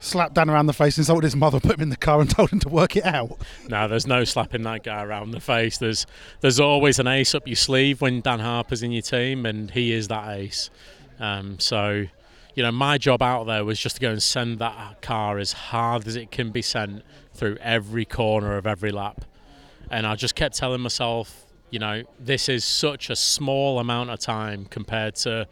slapped 0.00 0.34
Dan 0.34 0.50
around 0.50 0.66
the 0.66 0.72
face, 0.72 0.96
and 0.96 1.02
insulted 1.02 1.24
his 1.24 1.36
mother, 1.36 1.60
put 1.60 1.76
him 1.76 1.82
in 1.82 1.88
the 1.88 1.96
car, 1.96 2.20
and 2.20 2.28
told 2.30 2.50
him 2.50 2.60
to 2.60 2.68
work 2.68 2.96
it 2.96 3.04
out. 3.04 3.38
No, 3.68 3.88
there's 3.88 4.06
no 4.06 4.24
slapping 4.24 4.62
that 4.62 4.84
guy 4.84 5.02
around 5.02 5.30
the 5.30 5.40
face. 5.40 5.78
There's 5.78 6.06
there's 6.40 6.60
always 6.60 6.98
an 6.98 7.06
ace 7.06 7.34
up 7.34 7.46
your 7.46 7.56
sleeve 7.56 8.00
when 8.00 8.20
Dan 8.20 8.40
Harper's 8.40 8.82
in 8.82 8.92
your 8.92 9.02
team, 9.02 9.46
and 9.46 9.70
he 9.70 9.92
is 9.92 10.08
that 10.08 10.36
ace. 10.36 10.70
Um, 11.18 11.58
so, 11.58 12.06
you 12.54 12.62
know, 12.62 12.72
my 12.72 12.98
job 12.98 13.22
out 13.22 13.44
there 13.44 13.64
was 13.64 13.78
just 13.78 13.96
to 13.96 14.02
go 14.02 14.10
and 14.10 14.22
send 14.22 14.58
that 14.58 15.00
car 15.00 15.38
as 15.38 15.52
hard 15.52 16.06
as 16.06 16.16
it 16.16 16.30
can 16.30 16.50
be 16.50 16.62
sent 16.62 17.02
through 17.32 17.56
every 17.60 18.04
corner 18.04 18.56
of 18.56 18.66
every 18.66 18.90
lap. 18.90 19.24
And 19.90 20.06
I 20.06 20.14
just 20.16 20.34
kept 20.34 20.56
telling 20.56 20.80
myself, 20.80 21.46
you 21.70 21.78
know, 21.78 22.02
this 22.18 22.48
is 22.48 22.64
such 22.64 23.10
a 23.10 23.16
small 23.16 23.78
amount 23.78 24.10
of 24.10 24.18
time 24.18 24.66
compared 24.66 25.14
to 25.16 25.48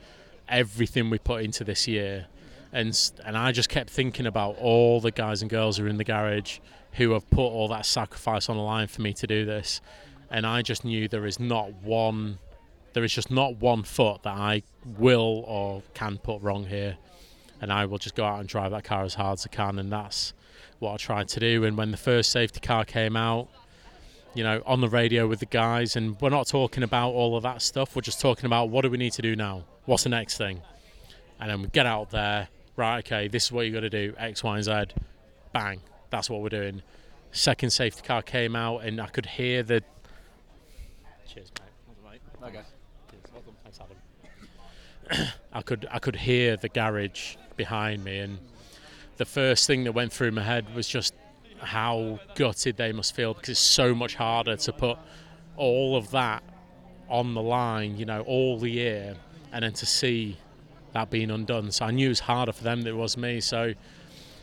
everything 0.48 1.10
we 1.10 1.18
put 1.18 1.42
into 1.42 1.64
this 1.64 1.86
year. 1.86 2.26
And, 2.72 2.98
and 3.24 3.36
I 3.38 3.52
just 3.52 3.68
kept 3.68 3.90
thinking 3.90 4.26
about 4.26 4.56
all 4.58 5.00
the 5.00 5.10
guys 5.10 5.42
and 5.42 5.50
girls 5.50 5.76
who 5.76 5.84
are 5.84 5.88
in 5.88 5.96
the 5.96 6.04
garage 6.04 6.58
who 6.94 7.12
have 7.12 7.28
put 7.30 7.46
all 7.46 7.68
that 7.68 7.86
sacrifice 7.86 8.48
on 8.48 8.56
the 8.56 8.62
line 8.62 8.86
for 8.86 9.02
me 9.02 9.12
to 9.14 9.26
do 9.26 9.44
this. 9.44 9.80
And 10.30 10.46
I 10.46 10.62
just 10.62 10.84
knew 10.84 11.08
there 11.08 11.26
is 11.26 11.38
not 11.38 11.72
one, 11.82 12.38
there 12.92 13.04
is 13.04 13.12
just 13.12 13.30
not 13.30 13.56
one 13.56 13.82
foot 13.82 14.22
that 14.22 14.34
I 14.36 14.62
will 14.98 15.44
or 15.46 15.82
can 15.94 16.18
put 16.18 16.40
wrong 16.42 16.66
here. 16.66 16.96
And 17.60 17.72
I 17.72 17.86
will 17.86 17.98
just 17.98 18.14
go 18.14 18.24
out 18.24 18.40
and 18.40 18.48
drive 18.48 18.70
that 18.72 18.84
car 18.84 19.04
as 19.04 19.14
hard 19.14 19.38
as 19.38 19.46
I 19.46 19.48
can. 19.48 19.78
And 19.78 19.90
that's 19.92 20.34
what 20.78 20.92
I 20.92 20.96
tried 20.96 21.28
to 21.28 21.40
do. 21.40 21.64
And 21.64 21.76
when 21.76 21.90
the 21.90 21.96
first 21.96 22.30
safety 22.30 22.60
car 22.60 22.84
came 22.84 23.16
out, 23.16 23.48
you 24.34 24.42
know, 24.42 24.62
on 24.66 24.80
the 24.80 24.88
radio 24.88 25.26
with 25.28 25.40
the 25.40 25.46
guys, 25.46 25.96
and 25.96 26.20
we're 26.20 26.30
not 26.30 26.48
talking 26.48 26.82
about 26.82 27.10
all 27.10 27.36
of 27.36 27.44
that 27.44 27.62
stuff. 27.62 27.94
We're 27.94 28.02
just 28.02 28.20
talking 28.20 28.46
about 28.46 28.68
what 28.68 28.82
do 28.82 28.90
we 28.90 28.98
need 28.98 29.12
to 29.12 29.22
do 29.22 29.36
now? 29.36 29.64
What's 29.84 30.02
the 30.02 30.08
next 30.08 30.36
thing? 30.36 30.60
And 31.40 31.50
then 31.50 31.62
we 31.62 31.68
get 31.68 31.86
out 31.86 32.10
there, 32.10 32.48
right? 32.76 32.98
Okay, 32.98 33.28
this 33.28 33.44
is 33.44 33.52
what 33.52 33.66
you 33.66 33.72
got 33.72 33.80
to 33.80 33.90
do 33.90 34.14
X, 34.18 34.42
Y, 34.42 34.56
and 34.56 34.64
Z. 34.64 34.94
Bang, 35.52 35.80
that's 36.10 36.28
what 36.28 36.42
we're 36.42 36.48
doing. 36.48 36.82
Second 37.30 37.70
safety 37.70 38.02
car 38.02 38.22
came 38.22 38.56
out, 38.56 38.78
and 38.78 39.00
I 39.00 39.06
could 39.06 39.26
hear 39.26 39.62
the. 39.62 39.82
Cheers, 41.26 41.52
mate. 41.60 42.20
Okay. 42.42 42.60
Cheers. 43.10 43.22
Welcome. 43.32 43.54
Thanks, 43.62 43.78
Adam. 45.10 45.28
I 45.52 45.62
could 45.62 45.86
I 45.90 45.98
could 45.98 46.16
hear 46.16 46.56
the 46.56 46.68
garage 46.68 47.36
behind 47.56 48.04
me, 48.04 48.18
and 48.18 48.38
the 49.16 49.24
first 49.24 49.66
thing 49.66 49.84
that 49.84 49.92
went 49.92 50.12
through 50.12 50.32
my 50.32 50.42
head 50.42 50.74
was 50.74 50.88
just 50.88 51.14
how 51.64 52.18
gutted 52.34 52.76
they 52.76 52.92
must 52.92 53.14
feel 53.14 53.34
because 53.34 53.50
it's 53.50 53.60
so 53.60 53.94
much 53.94 54.14
harder 54.14 54.56
to 54.56 54.72
put 54.72 54.98
all 55.56 55.96
of 55.96 56.10
that 56.10 56.42
on 57.08 57.34
the 57.34 57.42
line, 57.42 57.96
you 57.96 58.04
know, 58.04 58.22
all 58.22 58.58
the 58.58 58.70
year, 58.70 59.16
and 59.52 59.62
then 59.62 59.72
to 59.72 59.86
see 59.86 60.36
that 60.92 61.10
being 61.10 61.30
undone. 61.30 61.70
So 61.70 61.84
I 61.84 61.90
knew 61.90 62.06
it 62.06 62.10
was 62.10 62.20
harder 62.20 62.52
for 62.52 62.64
them 62.64 62.82
than 62.82 62.94
it 62.94 62.96
was 62.96 63.16
me. 63.16 63.40
So, 63.40 63.74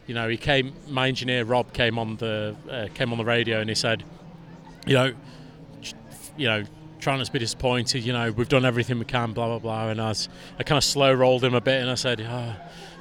you 0.05 0.13
know, 0.13 0.29
he 0.29 0.37
came. 0.37 0.73
My 0.87 1.07
engineer 1.07 1.43
Rob 1.45 1.73
came 1.73 1.97
on 1.97 2.17
the 2.17 2.55
uh, 2.69 2.87
came 2.93 3.11
on 3.11 3.17
the 3.17 3.25
radio 3.25 3.59
and 3.59 3.69
he 3.69 3.75
said, 3.75 4.03
you 4.85 4.93
know, 4.93 5.13
you 6.37 6.47
know, 6.47 6.63
trying 6.99 7.17
not 7.17 7.25
to 7.25 7.31
be 7.31 7.39
disappointed. 7.39 8.03
You 8.03 8.13
know, 8.13 8.31
we've 8.31 8.49
done 8.49 8.65
everything 8.65 8.99
we 8.99 9.05
can. 9.05 9.33
Blah 9.33 9.47
blah 9.47 9.59
blah. 9.59 9.89
And 9.89 10.01
I, 10.01 10.09
was, 10.09 10.29
I 10.59 10.63
kind 10.63 10.77
of 10.77 10.83
slow 10.83 11.13
rolled 11.13 11.43
him 11.43 11.55
a 11.55 11.61
bit 11.61 11.81
and 11.81 11.89
I 11.89 11.95
said, 11.95 12.21
oh, 12.21 12.55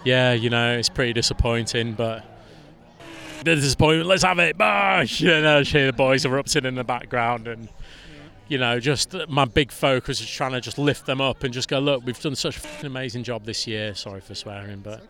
yeah, 0.05 0.33
you 0.33 0.51
know, 0.51 0.79
it's 0.79 0.89
pretty 0.89 1.13
disappointing, 1.13 1.95
but 1.95 2.25
the 3.45 3.57
disappointment. 3.57 4.09
Let's 4.09 4.23
have 4.23 4.39
it, 4.39 4.57
bosh! 4.57 5.21
You 5.21 5.41
know, 5.41 5.63
hear 5.63 5.87
the 5.87 5.93
boys 5.93 6.25
erupting 6.25 6.65
in 6.65 6.75
the 6.75 6.85
background, 6.85 7.49
and 7.49 7.69
you 8.49 8.59
know, 8.59 8.81
just 8.81 9.15
my 9.29 9.45
big 9.45 9.71
focus 9.71 10.21
is 10.21 10.29
trying 10.29 10.53
to 10.53 10.61
just 10.61 10.77
lift 10.77 11.07
them 11.07 11.21
up 11.21 11.45
and 11.45 11.55
just 11.55 11.69
go, 11.69 11.79
look, 11.79 12.05
we've 12.05 12.21
done 12.21 12.35
such 12.35 12.59
an 12.81 12.87
amazing 12.87 13.23
job 13.23 13.45
this 13.45 13.67
year. 13.67 13.95
Sorry 13.95 14.21
for 14.21 14.35
swearing, 14.35 14.81
but 14.81 15.03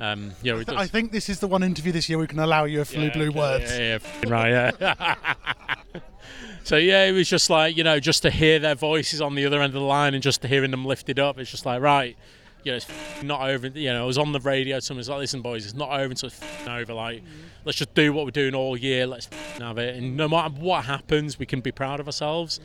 um, 0.00 0.32
you 0.42 0.52
know, 0.52 0.60
it 0.60 0.68
I 0.70 0.86
think 0.86 1.12
this 1.12 1.28
is 1.28 1.40
the 1.40 1.46
one 1.46 1.62
interview 1.62 1.92
this 1.92 2.08
year 2.08 2.18
we 2.18 2.26
can 2.26 2.38
allow 2.38 2.64
you 2.64 2.80
a 2.80 2.84
few 2.84 3.02
yeah, 3.02 3.12
blue 3.12 3.28
okay, 3.28 3.38
words. 3.38 3.78
Yeah, 3.78 3.98
yeah, 4.24 4.30
right, 4.30 4.74
yeah. 4.80 5.14
so 6.64 6.76
yeah, 6.76 7.04
it 7.04 7.12
was 7.12 7.28
just 7.28 7.48
like 7.48 7.76
you 7.76 7.84
know, 7.84 8.00
just 8.00 8.22
to 8.22 8.30
hear 8.30 8.58
their 8.58 8.74
voices 8.74 9.20
on 9.20 9.34
the 9.34 9.46
other 9.46 9.62
end 9.62 9.74
of 9.74 9.80
the 9.80 9.86
line 9.86 10.14
and 10.14 10.22
just 10.22 10.42
to 10.42 10.48
hearing 10.48 10.70
them 10.70 10.84
lifted 10.84 11.18
up, 11.18 11.38
it's 11.38 11.50
just 11.50 11.66
like 11.66 11.80
right. 11.80 12.16
You 12.68 12.72
know, 12.72 12.76
it's 12.76 13.22
not 13.22 13.48
over. 13.48 13.66
You 13.68 13.94
know, 13.94 14.02
I 14.02 14.06
was 14.06 14.18
on 14.18 14.32
the 14.32 14.40
radio. 14.40 14.78
Someone 14.78 14.98
was 14.98 15.08
like, 15.08 15.20
"Listen, 15.20 15.40
boys, 15.40 15.64
it's 15.64 15.74
not 15.74 15.88
over 15.88 16.10
until 16.10 16.26
it's 16.28 16.68
over. 16.68 16.92
Like, 16.92 17.22
let's 17.64 17.78
just 17.78 17.94
do 17.94 18.12
what 18.12 18.26
we're 18.26 18.30
doing 18.30 18.54
all 18.54 18.76
year. 18.76 19.06
Let's 19.06 19.30
have 19.58 19.78
it, 19.78 19.96
and 19.96 20.18
no 20.18 20.28
matter 20.28 20.52
what 20.52 20.84
happens, 20.84 21.38
we 21.38 21.46
can 21.46 21.62
be 21.62 21.72
proud 21.72 21.98
of 21.98 22.06
ourselves." 22.06 22.60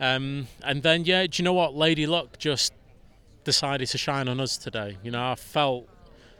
Um, 0.00 0.48
and 0.64 0.82
then, 0.82 1.04
yeah, 1.04 1.28
do 1.28 1.40
you 1.40 1.44
know 1.44 1.52
what? 1.52 1.76
Lady 1.76 2.08
Luck 2.08 2.38
just 2.38 2.72
decided 3.44 3.86
to 3.90 3.98
shine 3.98 4.26
on 4.26 4.40
us 4.40 4.56
today. 4.56 4.98
You 5.04 5.12
know, 5.12 5.30
I 5.30 5.36
felt 5.36 5.88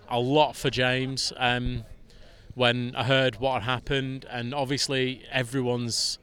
a 0.08 0.18
lot 0.18 0.56
for 0.56 0.68
James 0.68 1.32
um, 1.36 1.84
when 2.56 2.92
I 2.96 3.04
heard 3.04 3.36
what 3.36 3.62
had 3.62 3.70
happened, 3.70 4.26
and 4.28 4.52
obviously 4.52 5.22
everyone's 5.30 6.18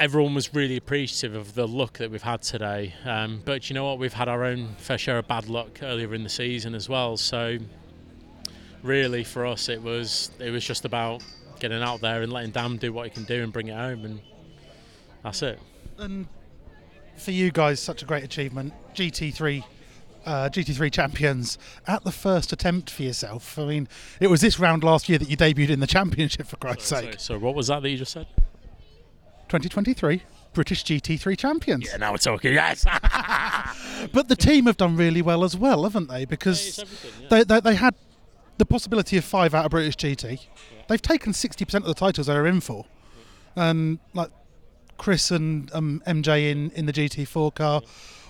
everyone 0.00 0.34
was 0.34 0.54
really 0.54 0.78
appreciative 0.78 1.36
of 1.36 1.54
the 1.54 1.68
luck 1.68 1.98
that 1.98 2.10
we've 2.10 2.22
had 2.22 2.40
today. 2.40 2.94
Um, 3.04 3.42
but 3.44 3.68
you 3.68 3.74
know 3.74 3.84
what? 3.84 3.98
We've 3.98 4.14
had 4.14 4.28
our 4.28 4.44
own 4.44 4.74
fair 4.78 4.96
share 4.96 5.18
of 5.18 5.28
bad 5.28 5.46
luck 5.46 5.80
earlier 5.82 6.14
in 6.14 6.22
the 6.24 6.30
season 6.30 6.74
as 6.74 6.88
well. 6.88 7.18
So 7.18 7.58
really, 8.82 9.22
for 9.22 9.44
us, 9.44 9.68
it 9.68 9.80
was 9.80 10.30
it 10.40 10.50
was 10.50 10.64
just 10.64 10.86
about 10.86 11.22
getting 11.60 11.82
out 11.82 12.00
there 12.00 12.22
and 12.22 12.32
letting 12.32 12.50
Dan 12.50 12.78
do 12.78 12.94
what 12.94 13.04
he 13.04 13.10
can 13.10 13.24
do 13.24 13.42
and 13.42 13.52
bring 13.52 13.68
it 13.68 13.76
home, 13.76 14.06
and 14.06 14.20
that's 15.22 15.42
it. 15.42 15.60
And 15.98 16.26
for 17.18 17.32
you 17.32 17.50
guys, 17.50 17.78
such 17.78 18.02
a 18.02 18.06
great 18.06 18.24
achievement. 18.24 18.72
GT3, 18.94 19.62
uh, 20.24 20.48
GT3 20.48 20.90
champions 20.90 21.58
at 21.86 22.04
the 22.04 22.12
first 22.12 22.54
attempt 22.54 22.88
for 22.88 23.02
yourself. 23.02 23.58
I 23.58 23.66
mean, 23.66 23.86
it 24.18 24.28
was 24.28 24.40
this 24.40 24.58
round 24.58 24.82
last 24.82 25.10
year 25.10 25.18
that 25.18 25.28
you 25.28 25.36
debuted 25.36 25.68
in 25.68 25.80
the 25.80 25.86
championship, 25.86 26.46
for 26.46 26.56
Christ's 26.56 26.88
sake. 26.88 27.16
so 27.18 27.38
what 27.38 27.54
was 27.54 27.66
that 27.66 27.82
that 27.82 27.90
you 27.90 27.98
just 27.98 28.12
said? 28.12 28.26
2023 29.50 30.22
British 30.52 30.84
GT3 30.84 31.36
champions. 31.36 31.86
Yeah, 31.86 31.96
now 31.96 32.12
we're 32.12 32.18
talking. 32.18 32.54
Yes. 32.54 32.84
But 34.14 34.28
the 34.28 34.36
team 34.36 34.64
have 34.64 34.78
done 34.78 34.96
really 34.96 35.20
well 35.20 35.44
as 35.44 35.58
well, 35.58 35.82
haven't 35.82 36.08
they? 36.08 36.24
Because 36.24 36.78
everything, 36.78 37.22
yeah. 37.22 37.28
they, 37.28 37.44
they, 37.44 37.60
they 37.60 37.74
had 37.74 37.94
the 38.56 38.64
possibility 38.64 39.18
of 39.18 39.24
five 39.26 39.52
out 39.54 39.66
of 39.66 39.72
British 39.72 39.96
GT. 39.96 40.46
They've 40.88 41.02
taken 41.02 41.34
60% 41.34 41.74
of 41.74 41.84
the 41.84 41.92
titles 41.92 42.26
they're 42.26 42.46
in 42.46 42.62
for. 42.62 42.86
And 43.54 43.98
like 44.14 44.30
Chris 44.96 45.30
and 45.30 45.70
um, 45.74 46.02
MJ 46.06 46.50
in, 46.50 46.70
in 46.70 46.86
the 46.86 46.94
GT4 46.94 47.54
car, 47.54 47.82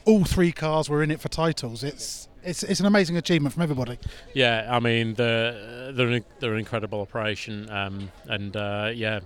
all 0.04 0.24
three 0.24 0.50
cars 0.50 0.88
were 0.88 1.02
in 1.02 1.10
it 1.10 1.20
for 1.20 1.28
titles. 1.28 1.84
It's 1.84 2.26
it's, 2.42 2.62
it's 2.62 2.80
an 2.80 2.86
amazing 2.86 3.18
achievement 3.18 3.52
from 3.52 3.62
everybody. 3.62 3.98
Yeah, 4.32 4.66
I 4.70 4.80
mean 4.80 5.14
they're 5.14 5.92
they're 5.92 6.08
an, 6.08 6.24
they're 6.38 6.54
an 6.54 6.58
incredible 6.58 7.00
operation, 7.02 7.68
um, 7.70 8.10
and 8.26 8.56
uh, 8.56 8.92
yeah, 8.94 9.20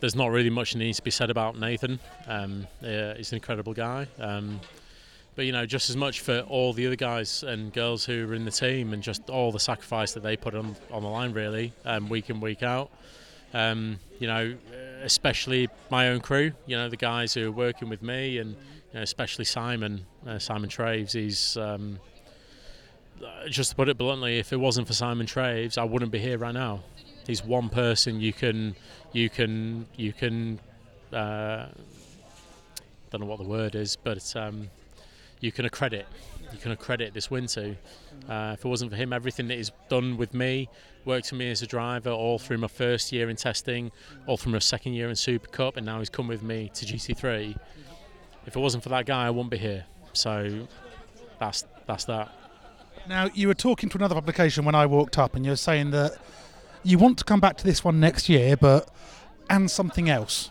there's 0.00 0.14
not 0.14 0.30
really 0.30 0.50
much 0.50 0.74
needs 0.74 0.98
to 0.98 1.02
be 1.02 1.10
said 1.10 1.30
about 1.30 1.58
Nathan. 1.58 2.00
Um, 2.26 2.66
yeah, 2.80 3.14
he's 3.14 3.32
an 3.32 3.36
incredible 3.36 3.74
guy. 3.74 4.06
Um, 4.18 4.60
but 5.36 5.44
you 5.46 5.52
know, 5.52 5.66
just 5.66 5.90
as 5.90 5.96
much 5.96 6.20
for 6.20 6.40
all 6.40 6.72
the 6.72 6.86
other 6.86 6.96
guys 6.96 7.42
and 7.42 7.72
girls 7.72 8.04
who 8.04 8.28
are 8.28 8.34
in 8.34 8.44
the 8.44 8.50
team, 8.50 8.92
and 8.92 9.02
just 9.02 9.30
all 9.30 9.52
the 9.52 9.60
sacrifice 9.60 10.12
that 10.12 10.22
they 10.22 10.36
put 10.36 10.54
on 10.54 10.76
on 10.90 11.02
the 11.02 11.08
line, 11.08 11.32
really, 11.32 11.72
um, 11.84 12.08
week 12.08 12.30
in 12.30 12.40
week 12.40 12.62
out. 12.62 12.90
Um, 13.52 13.98
you 14.18 14.26
know, 14.26 14.56
especially 15.02 15.68
my 15.90 16.08
own 16.08 16.20
crew. 16.20 16.52
You 16.66 16.76
know, 16.76 16.88
the 16.88 16.96
guys 16.96 17.34
who 17.34 17.48
are 17.48 17.52
working 17.52 17.88
with 17.88 18.02
me, 18.02 18.38
and 18.38 18.50
you 18.50 18.94
know, 18.94 19.02
especially 19.02 19.44
Simon, 19.44 20.04
uh, 20.26 20.38
Simon 20.38 20.68
Traves. 20.68 21.12
He's 21.12 21.56
um, 21.56 22.00
just 23.48 23.70
to 23.70 23.76
put 23.76 23.88
it 23.88 23.98
bluntly, 23.98 24.38
if 24.38 24.52
it 24.52 24.56
wasn't 24.56 24.86
for 24.86 24.94
Simon 24.94 25.26
Traves, 25.26 25.78
I 25.78 25.84
wouldn't 25.84 26.12
be 26.12 26.18
here 26.18 26.38
right 26.38 26.54
now. 26.54 26.82
He's 27.26 27.44
one 27.44 27.68
person 27.68 28.20
you 28.20 28.32
can, 28.32 28.74
you 29.12 29.30
can, 29.30 29.86
you 29.96 30.12
can. 30.12 30.60
Uh, 31.12 31.66
don't 33.10 33.20
know 33.20 33.26
what 33.26 33.38
the 33.38 33.48
word 33.48 33.74
is, 33.74 33.96
but 33.96 34.34
um, 34.36 34.70
you 35.40 35.50
can 35.50 35.64
accredit. 35.64 36.06
You 36.52 36.58
can 36.58 36.72
accredit 36.72 37.12
this 37.12 37.30
win 37.30 37.46
to. 37.48 37.76
Uh, 38.28 38.54
if 38.54 38.64
it 38.64 38.68
wasn't 38.68 38.90
for 38.90 38.96
him, 38.96 39.12
everything 39.12 39.48
that 39.48 39.56
he's 39.56 39.72
done 39.88 40.16
with 40.16 40.32
me, 40.32 40.68
worked 41.04 41.28
for 41.28 41.34
me 41.34 41.50
as 41.50 41.62
a 41.62 41.66
driver, 41.66 42.10
all 42.10 42.38
through 42.38 42.58
my 42.58 42.68
first 42.68 43.12
year 43.12 43.28
in 43.28 43.36
testing, 43.36 43.90
all 44.26 44.36
through 44.36 44.52
my 44.52 44.58
second 44.58 44.92
year 44.92 45.08
in 45.08 45.16
Super 45.16 45.48
Cup, 45.48 45.76
and 45.76 45.84
now 45.84 45.98
he's 45.98 46.10
come 46.10 46.28
with 46.28 46.42
me 46.42 46.70
to 46.74 46.86
GT3. 46.86 47.56
If 48.46 48.56
it 48.56 48.60
wasn't 48.60 48.82
for 48.82 48.88
that 48.90 49.06
guy, 49.06 49.26
I 49.26 49.30
wouldn't 49.30 49.50
be 49.50 49.58
here. 49.58 49.84
So 50.12 50.66
that's 51.38 51.64
that's 51.86 52.04
that. 52.04 52.32
Now, 53.08 53.28
you 53.32 53.48
were 53.48 53.54
talking 53.54 53.88
to 53.88 53.98
another 53.98 54.14
publication 54.14 54.64
when 54.64 54.74
I 54.74 54.86
walked 54.86 55.18
up, 55.18 55.34
and 55.34 55.44
you 55.44 55.52
were 55.52 55.56
saying 55.56 55.90
that 55.92 56.18
you 56.82 56.98
want 56.98 57.18
to 57.18 57.24
come 57.24 57.40
back 57.40 57.56
to 57.58 57.64
this 57.64 57.84
one 57.84 58.00
next 58.00 58.28
year, 58.28 58.56
but 58.56 58.88
and 59.48 59.70
something 59.70 60.08
else. 60.08 60.50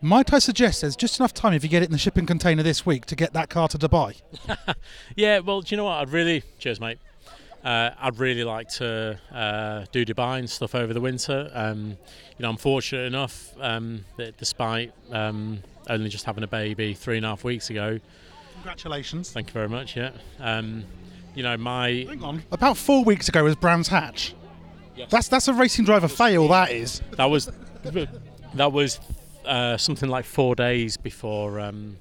Might 0.00 0.32
I 0.34 0.38
suggest 0.38 0.82
there's 0.82 0.96
just 0.96 1.18
enough 1.18 1.32
time 1.32 1.54
if 1.54 1.62
you 1.62 1.70
get 1.70 1.82
it 1.82 1.86
in 1.86 1.92
the 1.92 1.98
shipping 1.98 2.26
container 2.26 2.62
this 2.62 2.84
week 2.84 3.06
to 3.06 3.16
get 3.16 3.32
that 3.32 3.48
car 3.48 3.68
to 3.68 3.78
Dubai? 3.78 4.20
yeah, 5.16 5.38
well, 5.38 5.62
do 5.62 5.74
you 5.74 5.76
know 5.78 5.84
what? 5.84 5.94
I'd 5.94 6.10
really, 6.10 6.42
cheers, 6.58 6.78
mate. 6.78 6.98
Uh, 7.64 7.90
I'd 7.98 8.18
really 8.18 8.44
like 8.44 8.68
to 8.70 9.18
uh, 9.32 9.86
do 9.92 10.04
Dubai 10.04 10.40
and 10.40 10.50
stuff 10.50 10.74
over 10.74 10.92
the 10.92 11.00
winter. 11.00 11.50
Um, 11.54 11.96
you 12.36 12.42
know, 12.42 12.50
I'm 12.50 12.58
fortunate 12.58 13.06
enough 13.06 13.54
um, 13.58 14.04
that 14.18 14.36
despite 14.36 14.92
um, 15.10 15.62
only 15.88 16.10
just 16.10 16.26
having 16.26 16.44
a 16.44 16.48
baby 16.48 16.92
three 16.92 17.16
and 17.16 17.24
a 17.24 17.30
half 17.30 17.42
weeks 17.42 17.70
ago. 17.70 17.98
Congratulations. 18.56 19.30
Thank 19.32 19.48
you 19.48 19.52
very 19.54 19.70
much. 19.70 19.96
Yeah. 19.96 20.10
Um, 20.38 20.84
you 21.34 21.42
know, 21.42 21.56
my. 21.56 22.04
Hang 22.08 22.22
on. 22.22 22.42
About 22.52 22.76
four 22.76 23.04
weeks 23.04 23.30
ago 23.30 23.44
was 23.44 23.56
Brands 23.56 23.88
Hatch. 23.88 24.34
Yes. 24.96 25.10
That's 25.10 25.28
that's 25.28 25.48
a 25.48 25.54
racing 25.54 25.84
driver 25.84 26.08
fail. 26.08 26.48
That 26.48 26.70
is. 26.70 27.02
That 27.16 27.30
was 27.30 27.50
that 28.54 28.72
was 28.72 29.00
uh, 29.44 29.76
something 29.76 30.08
like 30.08 30.24
four 30.24 30.54
days 30.54 30.96
before 30.96 31.60
um, 31.60 31.96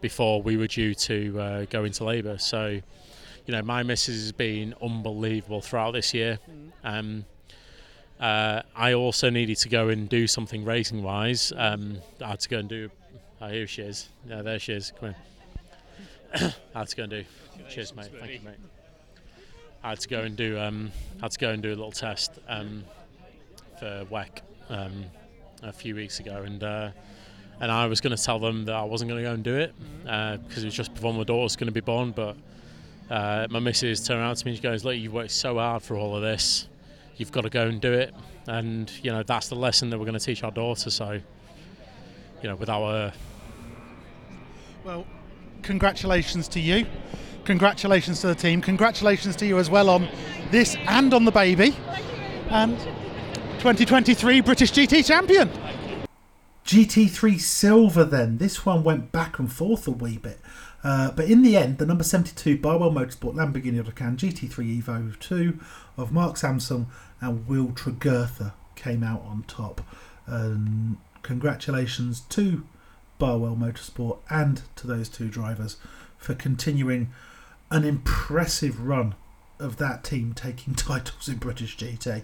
before 0.00 0.42
we 0.42 0.56
were 0.56 0.66
due 0.66 0.94
to 0.94 1.40
uh, 1.40 1.64
go 1.70 1.84
into 1.84 2.04
labour. 2.04 2.36
So, 2.38 2.66
you 3.46 3.52
know, 3.52 3.62
my 3.62 3.82
missus 3.82 4.16
has 4.16 4.32
been 4.32 4.74
unbelievable 4.82 5.60
throughout 5.60 5.92
this 5.92 6.12
year. 6.12 6.38
Um, 6.82 7.24
uh, 8.20 8.62
I 8.76 8.94
also 8.94 9.30
needed 9.30 9.56
to 9.58 9.68
go 9.68 9.88
and 9.88 10.08
do 10.08 10.26
something 10.26 10.64
racing 10.64 11.02
wise. 11.02 11.52
Um, 11.56 11.98
I 12.22 12.28
had 12.28 12.40
to 12.40 12.48
go 12.48 12.58
and 12.58 12.68
do. 12.68 12.90
Oh, 13.40 13.48
here 13.48 13.66
she 13.66 13.82
is. 13.82 14.08
Yeah, 14.28 14.42
there 14.42 14.58
she 14.58 14.72
is. 14.72 14.92
Come 14.98 15.10
in. 15.10 15.14
I 16.74 16.78
had 16.78 16.88
to 16.88 16.96
go 16.96 17.02
and 17.04 17.10
do. 17.10 17.24
Cheers, 17.70 17.94
mate. 17.94 18.10
Thank 18.18 18.32
you, 18.32 18.40
mate. 18.44 18.56
I 19.84 19.90
had 19.90 20.00
to 20.00 20.08
go 20.08 20.20
and 20.20 20.34
do. 20.34 20.58
Um, 20.58 20.90
had 21.20 21.30
to 21.32 21.38
go 21.38 21.50
and 21.50 21.62
do 21.62 21.68
a 21.68 21.76
little 21.76 21.92
test 21.92 22.38
um, 22.48 22.84
for 23.78 24.06
WEC 24.10 24.40
um, 24.70 25.04
a 25.62 25.72
few 25.74 25.94
weeks 25.94 26.20
ago, 26.20 26.42
and 26.42 26.64
uh, 26.64 26.88
and 27.60 27.70
I 27.70 27.86
was 27.86 28.00
going 28.00 28.16
to 28.16 28.22
tell 28.22 28.38
them 28.38 28.64
that 28.64 28.74
I 28.74 28.82
wasn't 28.82 29.10
going 29.10 29.22
to 29.22 29.28
go 29.28 29.34
and 29.34 29.44
do 29.44 29.56
it 29.56 29.74
because 30.02 30.62
it 30.62 30.64
was 30.64 30.74
just 30.74 30.94
before 30.94 31.12
my 31.12 31.22
daughter 31.22 31.42
was 31.42 31.56
going 31.56 31.66
to 31.66 31.72
be 31.72 31.82
born. 31.82 32.12
But 32.12 32.36
uh, 33.10 33.46
my 33.50 33.58
missus 33.58 34.06
turned 34.06 34.20
around 34.20 34.36
to 34.36 34.46
me 34.46 34.52
and 34.52 34.56
she 34.56 34.62
goes, 34.62 34.86
"Look, 34.86 34.96
you've 34.96 35.12
worked 35.12 35.32
so 35.32 35.58
hard 35.58 35.82
for 35.82 35.96
all 35.96 36.16
of 36.16 36.22
this. 36.22 36.66
You've 37.18 37.30
got 37.30 37.42
to 37.42 37.50
go 37.50 37.66
and 37.66 37.78
do 37.78 37.92
it." 37.92 38.14
And 38.46 38.90
you 39.02 39.12
know 39.12 39.22
that's 39.22 39.48
the 39.48 39.56
lesson 39.56 39.90
that 39.90 39.98
we're 39.98 40.06
going 40.06 40.18
to 40.18 40.24
teach 40.24 40.42
our 40.44 40.50
daughter. 40.50 40.88
So, 40.88 41.20
you 42.42 42.48
know, 42.48 42.56
without 42.56 42.88
her. 42.90 43.12
Well, 44.82 45.06
congratulations 45.60 46.48
to 46.48 46.60
you. 46.60 46.86
Congratulations 47.44 48.20
to 48.20 48.28
the 48.28 48.34
team. 48.34 48.60
Congratulations 48.60 49.36
to 49.36 49.46
you 49.46 49.58
as 49.58 49.68
well 49.68 49.90
on 49.90 50.08
this 50.50 50.76
and 50.86 51.12
on 51.12 51.24
the 51.24 51.32
baby. 51.32 51.76
And 52.48 52.78
2023 53.58 54.40
British 54.40 54.72
GT 54.72 55.04
champion. 55.04 55.50
GT3 56.64 57.38
Silver 57.38 58.04
then. 58.04 58.38
This 58.38 58.64
one 58.64 58.82
went 58.82 59.12
back 59.12 59.38
and 59.38 59.52
forth 59.52 59.86
a 59.86 59.90
wee 59.90 60.16
bit. 60.16 60.40
Uh, 60.82 61.10
but 61.10 61.26
in 61.26 61.42
the 61.42 61.56
end, 61.56 61.78
the 61.78 61.86
number 61.86 62.04
72 62.04 62.58
Barwell 62.58 62.90
Motorsport 62.90 63.34
Lamborghini 63.34 63.82
Huracan 63.82 64.16
GT3 64.16 64.82
Evo 64.82 65.18
2 65.18 65.58
of 65.96 66.12
Mark 66.12 66.36
Sansom 66.36 66.86
and 67.20 67.46
Will 67.46 67.68
Tregurtha 67.68 68.52
came 68.74 69.02
out 69.02 69.22
on 69.22 69.44
top. 69.46 69.82
Um, 70.26 70.98
congratulations 71.22 72.20
to 72.30 72.66
Barwell 73.18 73.56
Motorsport 73.56 74.18
and 74.30 74.62
to 74.76 74.86
those 74.86 75.08
two 75.08 75.28
drivers 75.28 75.76
for 76.18 76.34
continuing 76.34 77.10
an 77.70 77.84
impressive 77.84 78.80
run 78.80 79.14
of 79.58 79.76
that 79.78 80.04
team 80.04 80.32
taking 80.34 80.74
titles 80.74 81.28
in 81.28 81.36
British 81.36 81.76
GT. 81.76 82.22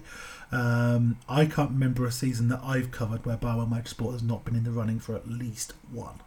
Um, 0.53 1.19
I 1.29 1.47
can't 1.47 1.71
remember 1.71 2.05
a 2.05 2.13
season 2.13 2.49
that 2.49 2.61
I've 2.65 2.91
covered 2.91 3.25
where 3.25 3.37
Barwell 3.37 3.67
Motorsport 3.67 4.13
has 4.13 4.23
not 4.23 4.45
been 4.45 4.57
in 4.57 4.65
the 4.65 4.73
running 4.73 4.99
for 4.99 5.15
at 5.15 5.29
least 5.29 5.75
one. 5.93 6.21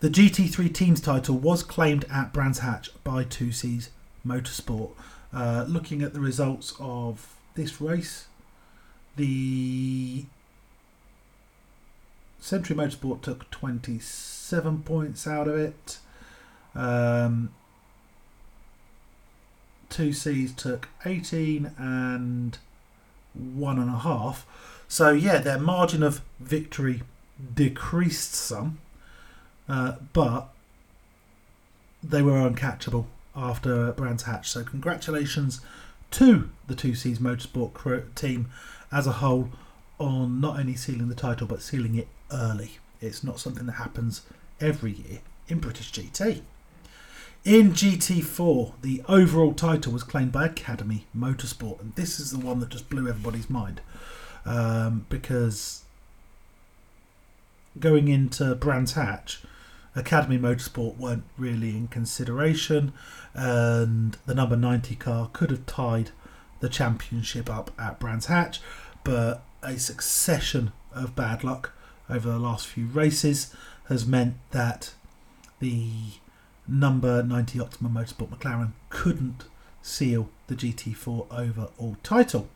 The 0.00 0.10
GT3 0.10 0.74
Teams 0.74 1.00
title 1.00 1.36
was 1.36 1.62
claimed 1.62 2.04
at 2.12 2.32
Brands 2.32 2.58
Hatch 2.58 2.90
by 3.04 3.24
2 3.24 3.52
Seas 3.52 3.90
Motorsport. 4.26 4.90
Uh, 5.32 5.64
looking 5.68 6.02
at 6.02 6.12
the 6.12 6.20
results 6.20 6.74
of 6.78 7.36
this 7.54 7.80
race, 7.80 8.26
the 9.16 10.24
Century 12.40 12.76
Motorsport 12.76 13.22
took 13.22 13.50
27 13.50 14.82
points 14.82 15.26
out 15.26 15.48
of 15.48 15.56
it. 15.56 15.98
Um, 16.74 17.50
2 19.90 20.12
Seas 20.12 20.52
took 20.52 20.88
18 21.04 21.72
and 21.78 22.58
one 23.34 23.78
and 23.78 23.90
a 23.90 23.98
half. 23.98 24.46
So, 24.88 25.10
yeah, 25.12 25.38
their 25.38 25.58
margin 25.58 26.02
of 26.02 26.20
victory 26.40 27.02
decreased 27.54 28.34
some, 28.34 28.78
uh, 29.68 29.94
but 30.12 30.48
they 32.02 32.22
were 32.22 32.48
uncatchable 32.48 33.06
after 33.36 33.92
Brands 33.92 34.24
Hatch. 34.24 34.50
So, 34.50 34.62
congratulations 34.64 35.60
to 36.12 36.50
the 36.66 36.74
2 36.74 36.94
Seas 36.94 37.18
Motorsport 37.18 38.14
team 38.14 38.50
as 38.92 39.06
a 39.06 39.12
whole 39.12 39.50
on 39.98 40.40
not 40.40 40.58
only 40.58 40.74
sealing 40.74 41.08
the 41.08 41.14
title 41.14 41.46
but 41.46 41.62
sealing 41.62 41.94
it 41.94 42.08
early. 42.32 42.78
It's 43.00 43.22
not 43.22 43.40
something 43.40 43.66
that 43.66 43.72
happens 43.72 44.22
every 44.60 44.92
year 44.92 45.20
in 45.48 45.58
British 45.58 45.92
GT. 45.92 46.42
In 47.44 47.72
GT4, 47.72 48.72
the 48.80 49.02
overall 49.06 49.52
title 49.52 49.92
was 49.92 50.02
claimed 50.02 50.32
by 50.32 50.46
Academy 50.46 51.04
Motorsport, 51.14 51.78
and 51.78 51.94
this 51.94 52.18
is 52.18 52.30
the 52.30 52.38
one 52.38 52.58
that 52.60 52.70
just 52.70 52.88
blew 52.88 53.06
everybody's 53.06 53.50
mind 53.50 53.82
um, 54.46 55.04
because 55.10 55.84
going 57.78 58.08
into 58.08 58.54
Brands 58.54 58.94
Hatch, 58.94 59.42
Academy 59.94 60.38
Motorsport 60.38 60.96
weren't 60.96 61.24
really 61.36 61.76
in 61.76 61.88
consideration, 61.88 62.94
and 63.34 64.16
the 64.24 64.34
number 64.34 64.56
90 64.56 64.94
car 64.94 65.28
could 65.34 65.50
have 65.50 65.66
tied 65.66 66.12
the 66.60 66.70
championship 66.70 67.50
up 67.50 67.70
at 67.78 68.00
Brands 68.00 68.26
Hatch, 68.26 68.62
but 69.04 69.42
a 69.62 69.78
succession 69.78 70.72
of 70.94 71.14
bad 71.14 71.44
luck 71.44 71.72
over 72.08 72.26
the 72.26 72.38
last 72.38 72.66
few 72.66 72.86
races 72.86 73.54
has 73.88 74.06
meant 74.06 74.36
that 74.52 74.94
the 75.60 75.90
number 76.66 77.22
90 77.22 77.60
Optimum 77.60 77.94
Motorsport 77.94 78.30
McLaren 78.30 78.72
couldn't 78.90 79.44
seal 79.82 80.30
the 80.46 80.54
GT4 80.54 81.26
overall 81.30 81.96
title. 82.02 82.48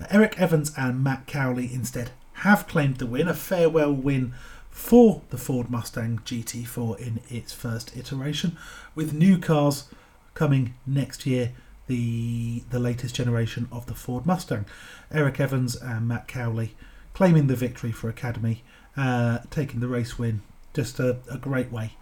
Uh, 0.00 0.06
Eric 0.10 0.38
Evans 0.38 0.72
and 0.76 1.02
Matt 1.02 1.26
Cowley 1.26 1.72
instead 1.72 2.10
have 2.34 2.68
claimed 2.68 2.98
the 2.98 3.06
win, 3.06 3.28
a 3.28 3.34
farewell 3.34 3.92
win 3.92 4.32
for 4.70 5.22
the 5.30 5.38
Ford 5.38 5.70
Mustang 5.70 6.20
GT4 6.24 6.98
in 7.00 7.20
its 7.28 7.52
first 7.52 7.96
iteration, 7.96 8.56
with 8.94 9.12
new 9.12 9.38
cars 9.38 9.88
coming 10.34 10.74
next 10.86 11.26
year. 11.26 11.52
the 11.88 12.62
the 12.70 12.78
latest 12.78 13.14
generation 13.14 13.66
of 13.72 13.86
the 13.86 13.94
Ford 13.94 14.24
Mustang. 14.26 14.66
Eric 15.10 15.40
Evans 15.40 15.74
and 15.74 16.06
Matt 16.06 16.28
Cowley 16.28 16.76
claiming 17.14 17.48
the 17.48 17.56
victory 17.56 17.90
for 17.90 18.08
Academy, 18.08 18.62
uh, 18.96 19.38
taking 19.50 19.80
the 19.80 19.88
race 19.88 20.18
win. 20.18 20.42
Just 20.74 21.00
a, 21.00 21.18
a 21.30 21.38
great 21.38 21.72
way 21.72 21.94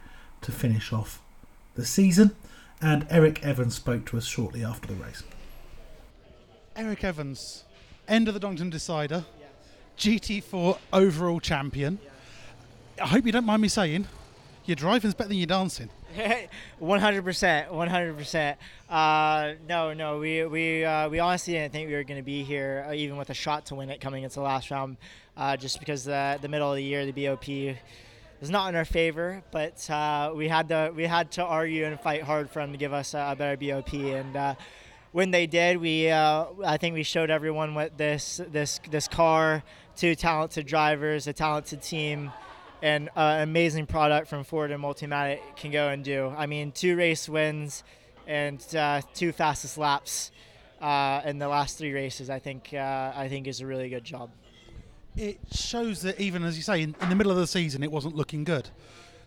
to 0.42 0.52
finish 0.52 0.92
off 0.92 1.22
the 1.76 1.84
season. 1.86 2.34
And 2.80 3.06
Erik 3.08 3.42
Evans 3.44 3.74
spoke 3.74 4.04
to 4.06 4.18
us 4.18 4.26
shortly 4.26 4.64
after 4.64 4.88
the 4.88 4.94
race. 4.94 5.22
Erik 6.74 7.04
Evans, 7.04 7.64
end 8.06 8.28
of 8.28 8.34
the 8.34 8.40
Donington 8.40 8.68
Decider, 8.68 9.24
GT4 9.96 10.76
overall 10.92 11.40
champion. 11.40 11.98
I 13.00 13.06
hope 13.06 13.24
you 13.24 13.32
don't 13.32 13.46
mind 13.46 13.62
me 13.62 13.68
saying, 13.68 14.06
your 14.66 14.74
driving's 14.74 15.14
better 15.14 15.28
than 15.28 15.38
your 15.38 15.46
dancing. 15.46 15.88
One 16.78 16.98
hundred 17.00 17.24
percent, 17.24 17.72
one 17.72 17.88
hundred 17.88 18.16
percent. 18.16 18.58
Uh, 18.88 19.52
No, 19.68 19.92
no, 19.92 20.18
we 20.18 20.44
we 20.46 20.84
uh, 20.84 21.08
we 21.10 21.18
honestly 21.18 21.54
didn't 21.54 21.72
think 21.72 21.88
we 21.88 21.94
were 21.94 22.04
going 22.04 22.18
to 22.18 22.24
be 22.24 22.42
here, 22.42 22.86
uh, 22.88 22.94
even 22.94 23.16
with 23.18 23.28
a 23.28 23.34
shot 23.34 23.66
to 23.66 23.74
win 23.74 23.90
it 23.90 24.00
coming 24.00 24.22
into 24.24 24.36
the 24.36 24.40
last 24.42 24.70
round, 24.70 24.96
uh, 25.36 25.56
just 25.56 25.78
because 25.78 26.04
the 26.04 26.38
the 26.40 26.48
middle 26.48 26.70
of 26.70 26.76
the 26.76 26.82
year 26.82 27.04
the 27.10 27.26
BOP 27.26 27.76
was 28.40 28.50
not 28.50 28.68
in 28.68 28.74
our 28.74 28.84
favor. 28.84 29.42
But 29.50 29.88
uh, 29.90 30.32
we 30.34 30.48
had 30.48 30.68
to 30.68 30.92
we 30.94 31.04
had 31.04 31.30
to 31.32 31.44
argue 31.44 31.84
and 31.84 32.00
fight 32.00 32.22
hard 32.22 32.50
for 32.50 32.60
them 32.60 32.72
to 32.72 32.78
give 32.78 32.92
us 32.92 33.14
a, 33.14 33.28
a 33.32 33.36
better 33.36 33.56
BOP, 33.56 33.92
and 33.94 34.36
uh, 34.36 34.54
when 35.12 35.30
they 35.30 35.46
did, 35.46 35.78
we 35.78 36.10
uh, 36.10 36.46
I 36.64 36.76
think 36.76 36.94
we 36.94 37.02
showed 37.02 37.30
everyone 37.30 37.74
what 37.74 37.96
this 37.96 38.40
this 38.50 38.80
this 38.90 39.08
car, 39.08 39.62
two 39.96 40.14
talented 40.14 40.66
drivers, 40.66 41.26
a 41.26 41.32
talented 41.32 41.82
team 41.82 42.32
and 42.82 43.08
uh, 43.16 43.38
amazing 43.40 43.86
product 43.86 44.28
from 44.28 44.44
Ford 44.44 44.70
and 44.70 44.82
Multimatic 44.82 45.40
can 45.56 45.70
go 45.70 45.88
and 45.88 46.04
do. 46.04 46.32
I 46.36 46.46
mean, 46.46 46.72
two 46.72 46.96
race 46.96 47.28
wins 47.28 47.82
and 48.26 48.62
uh, 48.74 49.00
two 49.14 49.32
fastest 49.32 49.78
laps 49.78 50.30
uh, 50.80 51.22
in 51.24 51.38
the 51.38 51.48
last 51.48 51.78
three 51.78 51.92
races. 51.92 52.28
I 52.28 52.38
think 52.38 52.70
uh, 52.74 53.12
I 53.14 53.28
think 53.28 53.46
is 53.46 53.60
a 53.60 53.66
really 53.66 53.88
good 53.88 54.04
job. 54.04 54.30
It 55.16 55.38
shows 55.50 56.02
that 56.02 56.20
even 56.20 56.42
as 56.44 56.56
you 56.56 56.62
say, 56.62 56.82
in, 56.82 56.94
in 57.00 57.08
the 57.08 57.16
middle 57.16 57.32
of 57.32 57.38
the 57.38 57.46
season, 57.46 57.82
it 57.82 57.90
wasn't 57.90 58.16
looking 58.16 58.44
good. 58.44 58.68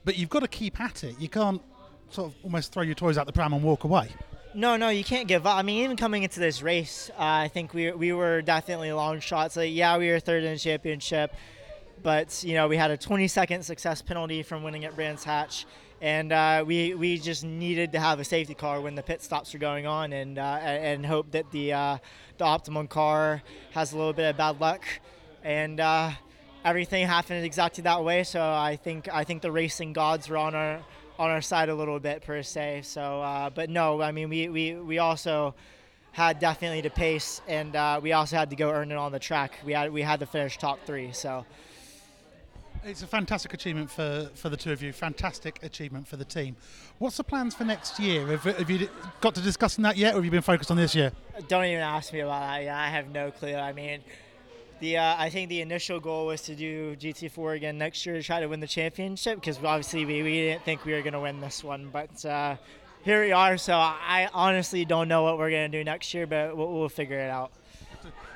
But 0.06 0.17
you've 0.17 0.30
got 0.30 0.41
to 0.41 0.47
keep 0.47 0.80
at 0.80 1.04
it. 1.04 1.19
You 1.19 1.30
can't 1.30 1.62
sort 2.10 2.32
of 2.32 2.36
almost 2.43 2.71
throw 2.71 2.84
your 2.84 2.95
toys 2.95 3.17
out 3.17 3.25
the 3.25 3.34
pram 3.34 3.54
and 3.54 3.63
walk 3.63 3.84
away. 3.84 4.10
No, 4.54 4.78
no, 4.78 4.89
you 4.89 5.04
can't 5.04 5.28
give 5.28 5.45
up. 5.45 5.58
I 5.58 5.62
mean, 5.62 5.84
even 5.84 5.95
coming 5.97 6.23
into 6.23 6.39
this 6.39 6.62
race, 6.62 7.12
uh, 7.17 7.21
I 7.21 7.47
think 7.49 7.73
we 7.73 7.91
we 7.91 8.13
were 8.13 8.41
definitely 8.41 8.91
long 8.91 9.19
shots. 9.19 9.56
Like, 9.56 9.73
yeah, 9.73 9.97
we 9.97 10.10
were 10.10 10.19
third 10.19 10.43
in 10.43 10.54
the 10.54 10.60
championship 10.60 11.34
but 12.04 12.43
you 12.43 12.54
know 12.54 12.67
we 12.67 12.78
had 12.78 12.91
a 12.91 12.97
20 12.97 13.28
second 13.28 13.63
success 13.63 14.02
penalty 14.02 14.43
from 14.43 14.63
winning 14.63 14.86
at 14.86 14.95
Brands 14.95 15.23
Hatch, 15.23 15.65
and 16.02 16.32
uh, 16.32 16.63
we 16.65 16.93
we 16.93 17.17
just 17.17 17.43
needed 17.43 17.91
to 17.93 17.99
have 17.99 18.19
a 18.19 18.23
safety 18.23 18.54
car 18.54 18.82
when 18.82 18.95
the 18.95 19.04
pit 19.04 19.21
stops 19.21 19.54
were 19.54 19.60
going 19.60 19.86
on, 19.86 20.13
and 20.13 20.38
uh, 20.38 20.60
and 20.62 21.06
hope 21.06 21.32
that 21.32 21.49
the 21.52 21.73
uh, 21.73 21.97
the 22.38 22.45
optimum 22.45 22.88
car 22.88 23.41
has 23.71 23.93
a 23.93 23.97
little 23.97 24.13
bit 24.13 24.30
of 24.30 24.38
bad 24.38 24.60
luck, 24.60 24.84
and 25.43 25.80
uh, 25.80 26.12
everything 26.63 27.06
happened 27.06 27.45
exactly 27.45 27.84
that 27.84 28.04
way. 28.04 28.23
So 28.23 28.41
I 28.41 28.75
think 28.75 29.08
I 29.13 29.23
think 29.23 29.41
the 29.41 29.52
racing 29.52 29.93
gods 29.93 30.30
were 30.30 30.38
on 30.38 30.56
our 30.56 30.80
on 31.17 31.30
our 31.30 31.41
side 31.41 31.69
a 31.69 31.75
little 31.75 31.99
bit 31.99 32.21
per 32.23 32.41
se. 32.43 32.82
So, 32.84 33.21
uh, 33.21 33.49
but 33.49 33.69
no, 33.69 34.02
I 34.02 34.12
mean 34.12 34.30
we 34.30 34.49
we 34.49 34.73
we 34.75 34.97
also 34.99 35.54
had 36.12 36.39
definitely 36.39 36.82
to 36.82 36.89
pace, 36.89 37.41
and 37.47 37.75
uh, 37.75 37.99
we 38.02 38.13
also 38.13 38.36
had 38.36 38.49
to 38.49 38.56
go 38.56 38.71
earn 38.71 38.91
it 38.91 38.97
on 38.97 39.12
the 39.12 39.19
track. 39.19 39.60
We 39.65 39.73
had 39.73 39.91
we 39.91 40.02
had 40.02 40.19
to 40.21 40.25
finish 40.25 40.58
top 40.58 40.80
three. 40.86 41.12
So. 41.12 41.45
It's 42.82 43.04
a 43.04 43.08
fantastic 43.08 43.54
achievement 43.54 43.91
for, 43.91 44.30
for 44.36 44.47
the 44.47 44.56
two 44.56 44.71
of 44.71 44.82
you. 44.82 44.93
Fantastic 44.93 45.62
achievement 45.63 46.08
for 46.08 46.15
the 46.15 46.23
team. 46.23 46.56
What's 46.97 47.17
the 47.17 47.25
plans 47.25 47.54
for 47.54 47.65
next 47.65 47.99
year? 47.99 48.25
Have, 48.28 48.43
have 48.43 48.69
you 48.69 48.88
got 49.19 49.36
to 49.36 49.41
discussing 49.41 49.82
that 49.84 49.97
yet, 49.97 50.13
or 50.13 50.17
have 50.17 50.23
you 50.23 50.32
been 50.32 50.41
focused 50.41 50.71
on 50.71 50.78
this 50.78 50.95
year? 50.95 51.12
Don't 51.49 51.65
even 51.65 51.82
ask 51.82 52.13
me 52.13 52.21
about 52.21 52.39
that. 52.39 52.63
Yeah, 52.63 52.80
I 52.80 52.88
have 52.88 53.10
no 53.10 53.32
clue. 53.32 53.54
I 53.54 53.73
mean, 53.73 53.99
the 54.79 54.97
uh, 54.97 55.15
I 55.17 55.29
think 55.29 55.49
the 55.49 55.61
initial 55.61 55.99
goal 55.99 56.27
was 56.27 56.41
to 56.43 56.55
do 56.55 56.95
GT4 56.95 57.55
again 57.55 57.77
next 57.77 58.05
year 58.05 58.15
to 58.15 58.23
try 58.23 58.39
to 58.39 58.47
win 58.47 58.59
the 58.59 58.67
championship 58.67 59.39
because 59.39 59.57
obviously 59.57 60.05
we, 60.05 60.23
we 60.23 60.33
didn't 60.33 60.63
think 60.63 60.85
we 60.85 60.93
were 60.93 61.01
going 61.01 61.13
to 61.13 61.19
win 61.19 61.41
this 61.41 61.63
one, 61.63 61.89
but 61.91 62.25
uh, 62.25 62.55
here 63.03 63.23
we 63.23 63.31
are. 63.31 63.57
So 63.57 63.73
I 63.73 64.29
honestly 64.33 64.85
don't 64.85 65.07
know 65.07 65.23
what 65.23 65.37
we're 65.37 65.49
going 65.49 65.71
to 65.71 65.77
do 65.77 65.83
next 65.83 66.13
year, 66.13 66.27
but 66.27 66.55
we'll, 66.55 66.71
we'll 66.71 66.89
figure 66.89 67.19
it 67.19 67.29
out. 67.29 67.51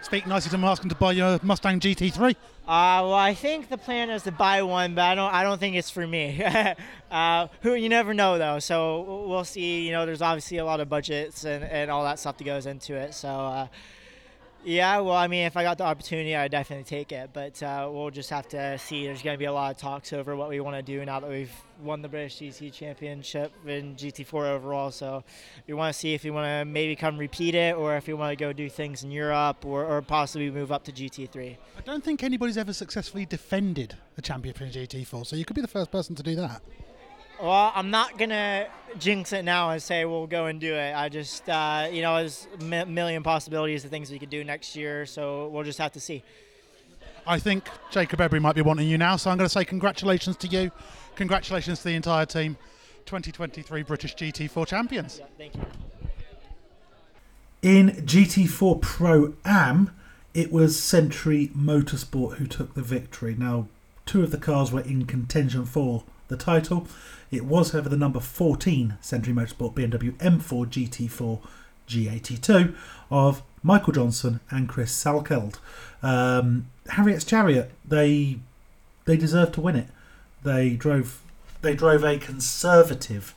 Speak 0.02 0.28
nicely 0.28 0.52
to 0.52 0.58
Maskin 0.58 0.90
to 0.90 0.96
buy 0.96 1.14
your 1.14 1.40
Mustang 1.44 1.80
GT3. 1.80 2.32
Uh, 2.32 2.36
well, 2.66 3.14
I 3.14 3.34
think 3.34 3.70
the 3.70 3.78
plan 3.78 4.10
is 4.10 4.24
to 4.24 4.32
buy 4.32 4.62
one, 4.62 4.96
but 4.96 5.02
I 5.04 5.16
don't. 5.16 5.34
I 5.34 5.44
don't 5.44 5.60
think 5.60 5.76
it's 5.76 5.90
for 5.90 6.06
me. 6.06 6.44
uh, 7.12 7.48
who 7.62 7.74
you 7.74 7.88
never 7.90 8.14
know 8.14 8.38
though, 8.38 8.60
so 8.60 9.26
we'll 9.28 9.44
see. 9.44 9.86
You 9.86 9.92
know, 9.92 10.06
there's 10.06 10.22
obviously 10.22 10.58
a 10.58 10.66
lot 10.66 10.82
of 10.82 10.90
budgets 10.90 11.46
and, 11.46 11.64
and 11.64 11.90
all 11.90 12.04
that 12.04 12.20
stuff 12.20 12.38
that 12.38 12.44
goes 12.44 12.66
into 12.66 12.96
it. 12.96 13.14
So 13.14 13.30
uh, 13.30 13.68
yeah, 14.66 15.00
well, 15.00 15.16
I 15.16 15.28
mean, 15.28 15.46
if 15.46 15.58
I 15.58 15.64
got 15.64 15.78
the 15.78 15.84
opportunity, 15.84 16.36
I'd 16.36 16.52
definitely 16.52 16.86
take 16.86 17.12
it. 17.12 17.32
But 17.34 17.62
uh, 17.62 17.90
we'll 17.92 18.12
just 18.12 18.30
have 18.30 18.48
to 18.50 18.78
see. 18.78 19.06
There's 19.06 19.22
going 19.22 19.34
to 19.34 19.40
be 19.40 19.46
a 19.46 19.54
lot 19.54 19.72
of 19.72 19.78
talks 19.78 20.14
over 20.14 20.36
what 20.36 20.50
we 20.50 20.60
want 20.60 20.76
to 20.76 20.82
do 20.82 21.04
now 21.06 21.20
that 21.20 21.30
we've 21.30 21.52
won 21.82 22.02
the 22.02 22.08
British 22.08 22.38
GT 22.38 22.72
Championship 22.72 23.52
in 23.66 23.96
GT4 23.96 24.34
overall. 24.34 24.92
So 24.92 25.24
we 25.68 25.74
want 25.74 25.94
to 25.94 26.00
see 26.00 26.14
if 26.14 26.24
we 26.24 26.32
want 26.32 26.46
to 26.46 26.66
maybe 26.66 26.96
come 26.96 27.18
repeat 27.18 27.56
it 27.56 27.76
or 27.76 27.98
if 27.98 28.08
we 28.08 28.14
want 28.14 28.32
to 28.32 28.36
go 28.36 28.54
do 28.54 28.70
things 28.70 29.04
in 29.04 29.12
Europe 29.12 29.66
or, 29.66 29.86
or 29.86 30.02
possibly 30.02 30.50
move 30.50 30.72
up 30.72 30.84
to 30.86 30.92
GT3. 30.92 31.58
I 31.78 31.82
don't 31.82 32.04
think 32.04 32.24
anybody's 32.24 32.58
ever 32.58 32.74
successfully 32.74 33.26
defended 33.26 33.96
a 34.18 34.22
championship 34.22 34.62
in 34.62 34.70
GT4, 34.70 35.26
so 35.26 35.36
you 35.36 35.46
could 35.46 35.56
be 35.56 35.62
the 35.62 35.68
first 35.68 35.92
person 35.92 36.16
to 36.16 36.24
do 36.24 36.36
that. 36.36 36.62
Well, 37.42 37.72
I'm 37.76 37.90
not 37.90 38.18
gonna 38.18 38.68
jinx 38.98 39.34
it 39.34 39.44
now 39.44 39.72
and 39.72 39.82
say 39.82 40.06
we'll 40.06 40.28
go 40.28 40.46
and 40.46 40.60
do 40.60 40.74
it. 40.74 40.96
I 40.96 41.10
just, 41.10 41.48
uh, 41.50 41.88
you 41.92 42.02
know, 42.02 42.16
there's 42.18 42.48
a 42.60 42.86
million 42.86 43.24
possibilities 43.24 43.84
of 43.84 43.92
things 43.92 44.12
we 44.12 44.20
could 44.20 44.30
do 44.30 44.44
next 44.44 44.76
year, 44.76 45.06
so 45.06 45.48
we'll 45.50 45.64
just 45.64 45.80
have 45.80 45.92
to 45.94 46.00
see. 46.00 46.24
I 47.26 47.40
think 47.40 47.66
Jacob 47.92 48.20
Ebrey 48.20 48.42
might 48.42 48.56
be 48.56 48.62
wanting 48.62 48.88
you 48.88 48.98
now, 48.98 49.16
so 49.16 49.32
I'm 49.32 49.38
going 49.38 49.48
to 49.48 49.54
say 49.54 49.64
congratulations 49.64 50.36
to 50.38 50.48
you, 50.48 50.72
congratulations 51.16 51.80
to 51.80 51.86
the 51.86 51.96
entire 51.96 52.26
team, 52.26 52.58
2023 53.06 53.84
British 53.84 54.16
GT4 54.16 54.68
champions. 54.68 55.20
Yeah, 55.20 55.26
thank 55.38 55.56
you. 55.56 55.62
In 57.62 57.92
GT4 58.06 58.82
Pro 58.82 59.34
Am, 59.46 59.96
it 60.34 60.52
was 60.52 60.82
Century 60.82 61.50
Motorsport 61.56 62.36
who 62.36 62.46
took 62.46 62.74
the 62.74 62.82
victory. 62.82 63.36
Now, 63.38 63.68
two 64.06 64.22
of 64.22 64.32
the 64.32 64.38
cars 64.38 64.72
were 64.72 64.82
in 64.82 65.06
contention 65.06 65.66
for 65.66 66.04
the 66.28 66.38
title. 66.38 66.88
It 67.32 67.46
was, 67.46 67.72
however, 67.72 67.90
the 67.90 67.98
number 67.98 68.20
14 68.20 68.98
Century 69.02 69.34
Motorsport 69.34 69.74
BMW 69.74 70.14
M4 70.18 70.68
GT4 70.68 71.40
G82 71.88 72.76
of 73.10 73.44
Michael 73.62 73.94
Johnson 73.94 74.40
and 74.50 74.70
Chris 74.70 74.92
Salkeld. 74.92 75.60
Um, 76.02 76.68
Harriet's 76.90 77.26
Chariot, 77.26 77.72
they 77.86 78.40
they 79.06 79.18
deserved 79.18 79.54
to 79.56 79.62
win 79.62 79.76
it. 79.76 79.88
They 80.44 80.72
drove 80.72 81.22
they 81.62 81.76
drove 81.76 82.04
a 82.04 82.18
conservative 82.18 83.34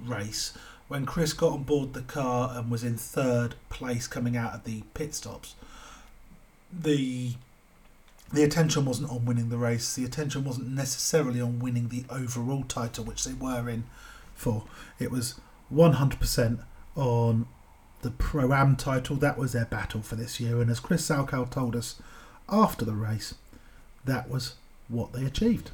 race. 0.00 0.54
When 0.88 1.06
Chris 1.06 1.32
got 1.32 1.52
on 1.52 1.62
board 1.64 1.92
the 1.92 2.02
car 2.02 2.52
and 2.54 2.70
was 2.70 2.84
in 2.84 2.96
third 2.96 3.54
place 3.68 4.06
coming 4.06 4.36
out 4.36 4.54
of 4.54 4.64
the 4.64 4.82
pit 4.92 5.14
stops, 5.14 5.54
the 6.72 7.34
the 8.34 8.42
attention 8.42 8.84
wasn't 8.84 9.10
on 9.10 9.24
winning 9.24 9.48
the 9.48 9.56
race. 9.56 9.94
The 9.94 10.04
attention 10.04 10.44
wasn't 10.44 10.68
necessarily 10.68 11.40
on 11.40 11.58
winning 11.58 11.88
the 11.88 12.04
overall 12.10 12.64
title, 12.64 13.04
which 13.04 13.24
they 13.24 13.34
were 13.34 13.68
in 13.68 13.84
for. 14.34 14.64
It 14.98 15.10
was 15.10 15.40
100% 15.72 16.58
on 16.96 17.46
the 18.02 18.10
Pro 18.10 18.52
Am 18.52 18.76
title. 18.76 19.16
That 19.16 19.38
was 19.38 19.52
their 19.52 19.64
battle 19.64 20.02
for 20.02 20.16
this 20.16 20.40
year. 20.40 20.60
And 20.60 20.70
as 20.70 20.80
Chris 20.80 21.08
Salkeld 21.08 21.50
told 21.50 21.74
us 21.76 22.00
after 22.48 22.84
the 22.84 22.92
race, 22.92 23.34
that 24.04 24.28
was 24.28 24.54
what 24.88 25.12
they 25.12 25.24
achieved. 25.24 25.70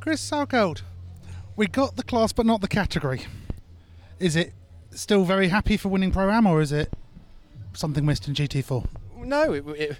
Chris 0.00 0.28
Salkeld, 0.28 0.82
we 1.56 1.66
got 1.66 1.96
the 1.96 2.02
class 2.02 2.32
but 2.32 2.46
not 2.46 2.60
the 2.60 2.68
category. 2.68 3.26
Is 4.18 4.36
it 4.36 4.52
still 4.90 5.24
very 5.24 5.48
happy 5.48 5.76
for 5.76 5.88
winning 5.88 6.10
Pro 6.10 6.30
Am 6.30 6.46
or 6.46 6.60
is 6.60 6.72
it 6.72 6.92
something 7.72 8.04
missed 8.04 8.28
in 8.28 8.34
GT4? 8.34 8.86
No, 9.18 9.52
it, 9.52 9.64
it 9.68 9.96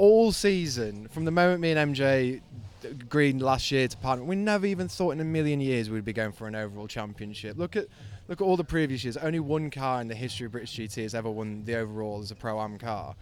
all 0.00 0.32
season, 0.32 1.08
from 1.08 1.26
the 1.26 1.30
moment 1.30 1.60
me 1.60 1.72
and 1.72 1.94
MJ 1.94 2.40
agreed 2.82 3.42
last 3.42 3.70
year 3.70 3.86
to 3.86 3.96
partner, 3.98 4.24
we 4.24 4.34
never 4.34 4.64
even 4.64 4.88
thought 4.88 5.10
in 5.10 5.20
a 5.20 5.24
million 5.24 5.60
years 5.60 5.90
we'd 5.90 6.06
be 6.06 6.14
going 6.14 6.32
for 6.32 6.48
an 6.48 6.54
overall 6.54 6.88
championship. 6.88 7.58
Look 7.58 7.76
at 7.76 7.86
look 8.26 8.40
at 8.40 8.44
all 8.44 8.56
the 8.56 8.64
previous 8.64 9.04
years. 9.04 9.18
Only 9.18 9.40
one 9.40 9.70
car 9.70 10.00
in 10.00 10.08
the 10.08 10.14
history 10.14 10.46
of 10.46 10.52
British 10.52 10.74
GT 10.74 11.02
has 11.02 11.14
ever 11.14 11.30
won 11.30 11.66
the 11.66 11.76
overall 11.76 12.22
as 12.22 12.30
a 12.30 12.34
pro 12.34 12.58
am 12.62 12.78
car. 12.78 13.14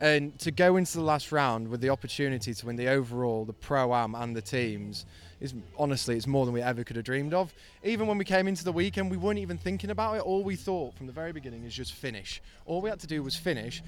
And 0.00 0.38
to 0.38 0.50
go 0.50 0.76
into 0.76 0.96
the 0.96 1.02
last 1.02 1.30
round 1.30 1.68
with 1.68 1.82
the 1.82 1.90
opportunity 1.90 2.54
to 2.54 2.66
win 2.66 2.76
the 2.76 2.88
overall, 2.88 3.44
the 3.44 3.52
pro 3.52 3.94
am, 3.94 4.14
and 4.14 4.34
the 4.34 4.40
teams 4.40 5.04
is 5.40 5.52
honestly 5.76 6.16
it's 6.16 6.26
more 6.26 6.46
than 6.46 6.54
we 6.54 6.62
ever 6.62 6.84
could 6.84 6.96
have 6.96 7.04
dreamed 7.04 7.34
of. 7.34 7.52
Even 7.84 8.06
when 8.06 8.16
we 8.16 8.24
came 8.24 8.48
into 8.48 8.64
the 8.64 8.72
weekend, 8.72 9.10
we 9.10 9.18
weren't 9.18 9.38
even 9.38 9.58
thinking 9.58 9.90
about 9.90 10.16
it. 10.16 10.22
All 10.22 10.42
we 10.42 10.56
thought 10.56 10.94
from 10.94 11.06
the 11.06 11.12
very 11.12 11.32
beginning 11.32 11.64
is 11.64 11.74
just 11.74 11.92
finish. 11.92 12.40
All 12.64 12.80
we 12.80 12.88
had 12.88 13.00
to 13.00 13.06
do 13.06 13.22
was 13.22 13.36
finish, 13.36 13.82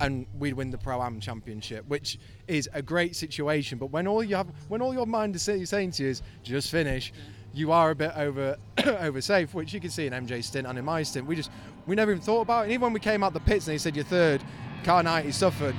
and 0.00 0.26
we'd 0.38 0.54
win 0.54 0.70
the 0.70 0.78
pro 0.78 1.02
am 1.02 1.20
championship, 1.20 1.86
which 1.88 2.18
is 2.48 2.68
a 2.72 2.82
great 2.82 3.16
situation. 3.16 3.78
But 3.78 3.86
when 3.86 4.06
all 4.06 4.22
you 4.22 4.36
have, 4.36 4.48
when 4.68 4.82
all 4.82 4.92
your 4.92 5.06
mind 5.06 5.36
is 5.36 5.42
saying 5.42 5.92
to 5.92 6.02
you 6.02 6.10
is 6.10 6.22
just 6.42 6.70
finish, 6.70 7.12
you 7.54 7.72
are 7.72 7.90
a 7.90 7.94
bit 7.94 8.12
over 8.16 8.56
over 8.86 9.20
safe, 9.20 9.54
which 9.54 9.72
you 9.72 9.80
can 9.80 9.90
see 9.90 10.06
in 10.06 10.12
MJ's 10.12 10.46
stint 10.46 10.66
and 10.66 10.78
in 10.78 10.84
my 10.84 11.02
stint. 11.02 11.26
We 11.26 11.36
just 11.36 11.50
we 11.86 11.96
never 11.96 12.12
even 12.12 12.22
thought 12.22 12.42
about 12.42 12.60
it. 12.60 12.62
And 12.64 12.72
even 12.72 12.82
when 12.82 12.92
we 12.92 13.00
came 13.00 13.22
out 13.22 13.32
the 13.32 13.40
pits 13.40 13.66
and 13.66 13.74
they 13.74 13.78
said 13.78 13.96
you're 13.96 14.04
third, 14.04 14.42
car 14.84 15.02
90 15.02 15.32
suffered. 15.32 15.74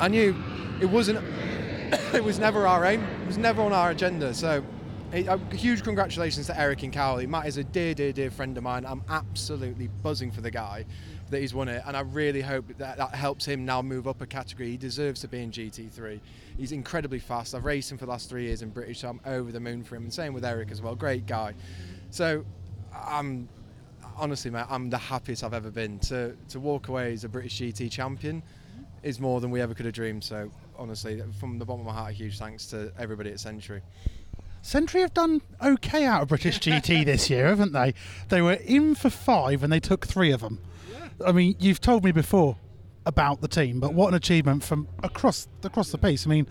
I 0.00 0.08
knew 0.08 0.36
it 0.80 0.86
wasn't. 0.86 1.18
it 2.12 2.22
was 2.22 2.38
never 2.38 2.66
our 2.66 2.84
aim. 2.84 3.02
It 3.22 3.26
was 3.26 3.38
never 3.38 3.62
on 3.62 3.72
our 3.72 3.90
agenda. 3.90 4.34
So, 4.34 4.64
a 5.12 5.26
uh, 5.28 5.38
huge 5.50 5.84
congratulations 5.84 6.46
to 6.46 6.58
Erik 6.58 6.82
and 6.82 6.92
Cowley. 6.92 7.26
Matt 7.26 7.46
is 7.46 7.56
a 7.56 7.64
dear, 7.64 7.94
dear, 7.94 8.12
dear 8.12 8.30
friend 8.30 8.56
of 8.56 8.64
mine. 8.64 8.84
I'm 8.84 9.02
absolutely 9.08 9.88
buzzing 10.02 10.32
for 10.32 10.40
the 10.40 10.50
guy 10.50 10.84
that 11.30 11.40
he's 11.40 11.54
won 11.54 11.68
it, 11.68 11.82
and 11.86 11.96
I 11.96 12.00
really 12.00 12.40
hope 12.40 12.66
that 12.78 12.96
that 12.96 13.14
helps 13.14 13.44
him 13.44 13.64
now 13.64 13.82
move 13.82 14.06
up 14.06 14.20
a 14.20 14.26
category. 14.26 14.70
He 14.70 14.76
deserves 14.76 15.20
to 15.22 15.28
be 15.28 15.42
in 15.42 15.50
GT3. 15.50 16.20
He's 16.56 16.72
incredibly 16.72 17.18
fast. 17.18 17.54
I've 17.54 17.64
raced 17.64 17.90
him 17.90 17.98
for 17.98 18.06
the 18.06 18.12
last 18.12 18.28
three 18.28 18.44
years 18.44 18.62
in 18.62 18.70
British, 18.70 19.00
so 19.00 19.08
I'm 19.08 19.20
over 19.26 19.52
the 19.52 19.60
moon 19.60 19.84
for 19.84 19.96
him. 19.96 20.04
And 20.04 20.12
same 20.12 20.32
with 20.32 20.44
Erik 20.44 20.70
as 20.70 20.80
well. 20.80 20.94
Great 20.94 21.26
guy. 21.26 21.54
So, 22.10 22.44
I'm 22.94 23.48
honestly, 24.16 24.50
mate, 24.50 24.66
I'm 24.68 24.90
the 24.90 24.98
happiest 24.98 25.44
I've 25.44 25.54
ever 25.54 25.70
been 25.70 25.98
to 26.00 26.36
to 26.48 26.60
walk 26.60 26.88
away 26.88 27.12
as 27.12 27.24
a 27.24 27.28
British 27.28 27.60
GT 27.60 27.90
champion 27.90 28.42
is 29.02 29.20
more 29.20 29.40
than 29.40 29.50
we 29.50 29.60
ever 29.60 29.74
could 29.74 29.86
have 29.86 29.94
dreamed. 29.94 30.24
So 30.24 30.50
honestly, 30.76 31.22
from 31.38 31.58
the 31.58 31.64
bottom 31.64 31.80
of 31.80 31.86
my 31.86 31.92
heart, 31.92 32.10
a 32.10 32.14
huge 32.14 32.38
thanks 32.38 32.66
to 32.66 32.92
everybody 32.98 33.30
at 33.30 33.40
Century. 33.40 33.82
Century 34.62 35.02
have 35.02 35.14
done 35.14 35.40
okay 35.62 36.04
out 36.04 36.22
of 36.22 36.28
British 36.28 36.58
GT 36.58 37.04
this 37.04 37.30
year, 37.30 37.46
haven't 37.46 37.72
they? 37.72 37.94
They 38.30 38.42
were 38.42 38.54
in 38.54 38.96
for 38.96 39.10
five 39.10 39.62
and 39.62 39.72
they 39.72 39.78
took 39.78 40.06
three 40.06 40.32
of 40.32 40.40
them. 40.40 40.58
I 41.24 41.32
mean, 41.32 41.56
you've 41.58 41.80
told 41.80 42.04
me 42.04 42.12
before 42.12 42.56
about 43.04 43.40
the 43.40 43.48
team, 43.48 43.80
but 43.80 43.94
what 43.94 44.08
an 44.08 44.14
achievement 44.14 44.64
from 44.64 44.88
across 45.02 45.48
across 45.62 45.90
the 45.90 45.98
piece. 45.98 46.26
I 46.26 46.30
mean, 46.30 46.46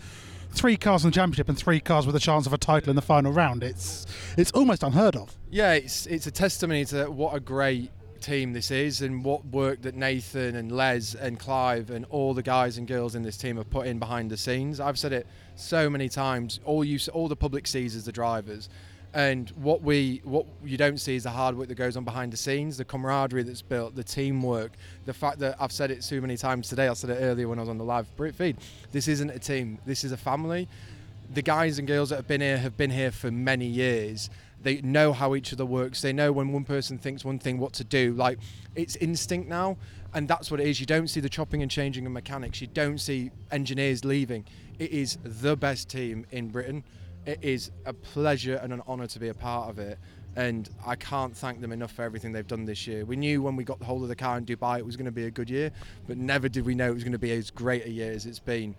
three 0.52 0.78
cars 0.78 1.04
in 1.04 1.12
the 1.12 1.16
championship 1.16 1.50
and 1.50 1.58
three 1.58 1.80
cars 1.80 2.06
with 2.06 2.16
a 2.16 2.20
chance 2.20 2.48
of 2.48 2.54
a 2.54 2.58
title 2.58 2.90
in 2.90 2.96
the 2.96 3.02
final 3.02 3.32
round. 3.32 3.64
It's 3.64 4.06
it's 4.38 4.52
almost 4.52 4.84
unheard 4.84 5.16
of. 5.16 5.38
Yeah, 5.50 5.74
it's 5.74 6.06
it's 6.08 6.28
a 6.28 6.32
testimony 6.32 6.86
to 6.86 7.06
what 7.12 7.36
a 7.36 7.40
great 7.40 7.92
team 8.22 8.54
this 8.54 8.72
is 8.72 9.02
and 9.02 9.24
what 9.24 9.46
work 9.46 9.84
that 9.84 9.94
Nathan 9.94 10.56
and 10.56 10.72
Les 10.72 11.14
and 11.14 11.38
Clive 11.38 11.92
and 11.92 12.06
all 12.10 12.34
the 12.34 12.42
guys 12.42 12.78
and 12.78 12.88
girls 12.88 13.14
in 13.14 13.22
this 13.22 13.38
team 13.38 13.58
have 13.58 13.70
put 13.70 13.86
in 13.86 14.00
behind 14.00 14.32
the 14.32 14.38
scenes. 14.38 14.80
I've 14.80 14.98
said 14.98 15.14
it 15.14 15.28
so 15.56 15.90
many 15.90 16.10
times. 16.10 16.60
All 16.66 16.84
you, 16.84 16.98
all 17.14 17.28
the 17.28 17.36
public 17.36 17.68
sees 17.68 17.94
is 17.94 18.06
the 18.06 18.12
drivers, 18.12 18.68
and 19.16 19.50
what 19.52 19.82
we, 19.82 20.20
what 20.26 20.46
you 20.62 20.76
don't 20.76 21.00
see 21.00 21.16
is 21.16 21.24
the 21.24 21.30
hard 21.30 21.58
work 21.58 21.70
that 21.70 21.76
goes 21.76 21.96
on 21.96 22.04
behind 22.04 22.34
the 22.34 22.38
scenes, 22.38 22.76
the 22.76 22.84
camaraderie 22.84 23.44
that's 23.44 23.62
built, 23.62 23.96
the 23.96 24.04
teamwork, 24.04 24.74
the 25.06 25.14
fact 25.14 25.40
that 25.40 25.56
I've 25.58 25.72
said 25.72 25.90
it 25.90 26.04
so 26.04 26.20
many 26.20 26.36
times 26.36 26.68
today. 26.68 26.90
I 26.90 26.94
said 26.94 27.12
it 27.12 27.20
earlier 27.22 27.48
when 27.48 27.58
I 27.58 27.62
was 27.62 27.70
on 27.70 27.78
the 27.78 27.86
live 27.86 28.14
Brit 28.18 28.36
feed. 28.36 28.58
This 28.92 29.08
isn't 29.08 29.30
a 29.30 29.40
team. 29.40 29.80
This 29.86 30.04
is 30.04 30.12
a 30.12 30.18
family. 30.18 30.68
The 31.34 31.42
guys 31.42 31.80
and 31.80 31.88
girls 31.88 32.10
that 32.10 32.18
have 32.18 32.28
been 32.28 32.42
here 32.42 32.58
have 32.58 32.76
been 32.76 32.92
here 32.92 33.10
for 33.10 33.32
many 33.32 33.66
years 33.66 34.30
they 34.62 34.82
know 34.82 35.14
how 35.14 35.36
each 35.36 35.54
other 35.54 35.66
works 35.66 36.02
they 36.02 36.12
know 36.12 36.32
when 36.32 36.52
one 36.52 36.64
person 36.64 36.98
thinks 36.98 37.24
one 37.24 37.38
thing 37.38 37.60
what 37.60 37.72
to 37.72 37.84
do 37.84 38.14
like 38.14 38.40
it's 38.74 38.96
instinct 38.96 39.48
now 39.48 39.78
and 40.16 40.28
that's 40.28 40.50
what 40.50 40.60
it 40.60 40.66
is 40.66 40.80
you 40.80 40.88
don't 40.88 41.08
see 41.08 41.20
the 41.20 41.30
chopping 41.30 41.62
and 41.62 41.70
changing 41.70 42.06
of 42.06 42.12
mechanics 42.12 42.62
you 42.62 42.68
don't 42.68 42.98
see 42.98 43.30
engineers 43.52 44.04
leaving 44.04 44.44
it 44.80 44.90
is 44.90 45.20
the 45.24 45.56
best 45.56 45.88
team 45.88 46.26
in 46.32 46.48
britain 46.48 46.84
it 47.26 47.40
is 47.42 47.72
a 47.86 47.94
pleasure 47.94 48.56
and 48.56 48.74
an 48.74 48.82
honour 48.88 49.08
to 49.08 49.20
be 49.20 49.30
a 49.30 49.34
part 49.34 49.70
of 49.70 49.80
it 49.80 49.98
and 50.38 50.70
I 50.86 50.96
can't 50.96 51.36
thank 51.36 51.62
them 51.62 51.72
enough 51.72 51.94
for 51.94 52.04
everything 52.04 52.34
they've 52.34 52.46
done 52.46 52.66
this 52.66 52.86
year. 52.86 53.06
We 53.06 53.16
knew 53.16 53.42
when 53.42 53.56
we 53.56 53.64
got 53.64 53.80
the 53.80 53.86
hold 53.86 54.04
of 54.04 54.10
the 54.10 54.18
car 54.18 54.38
in 54.38 54.46
Dubai 54.46 54.80
it 54.80 54.86
was 54.86 54.98
going 54.98 55.06
to 55.06 55.12
be 55.12 55.28
a 55.28 55.32
good 55.32 55.50
year, 55.50 55.72
but 56.08 56.18
never 56.18 56.50
did 56.50 56.66
we 56.66 56.76
know 56.76 56.90
it 56.90 56.94
was 56.94 57.04
going 57.04 57.14
to 57.14 57.18
be 57.18 57.32
as 57.32 57.50
great 57.50 57.86
a 57.86 57.90
year 57.90 58.12
as 58.12 58.26
it's 58.26 58.40
been 58.40 58.76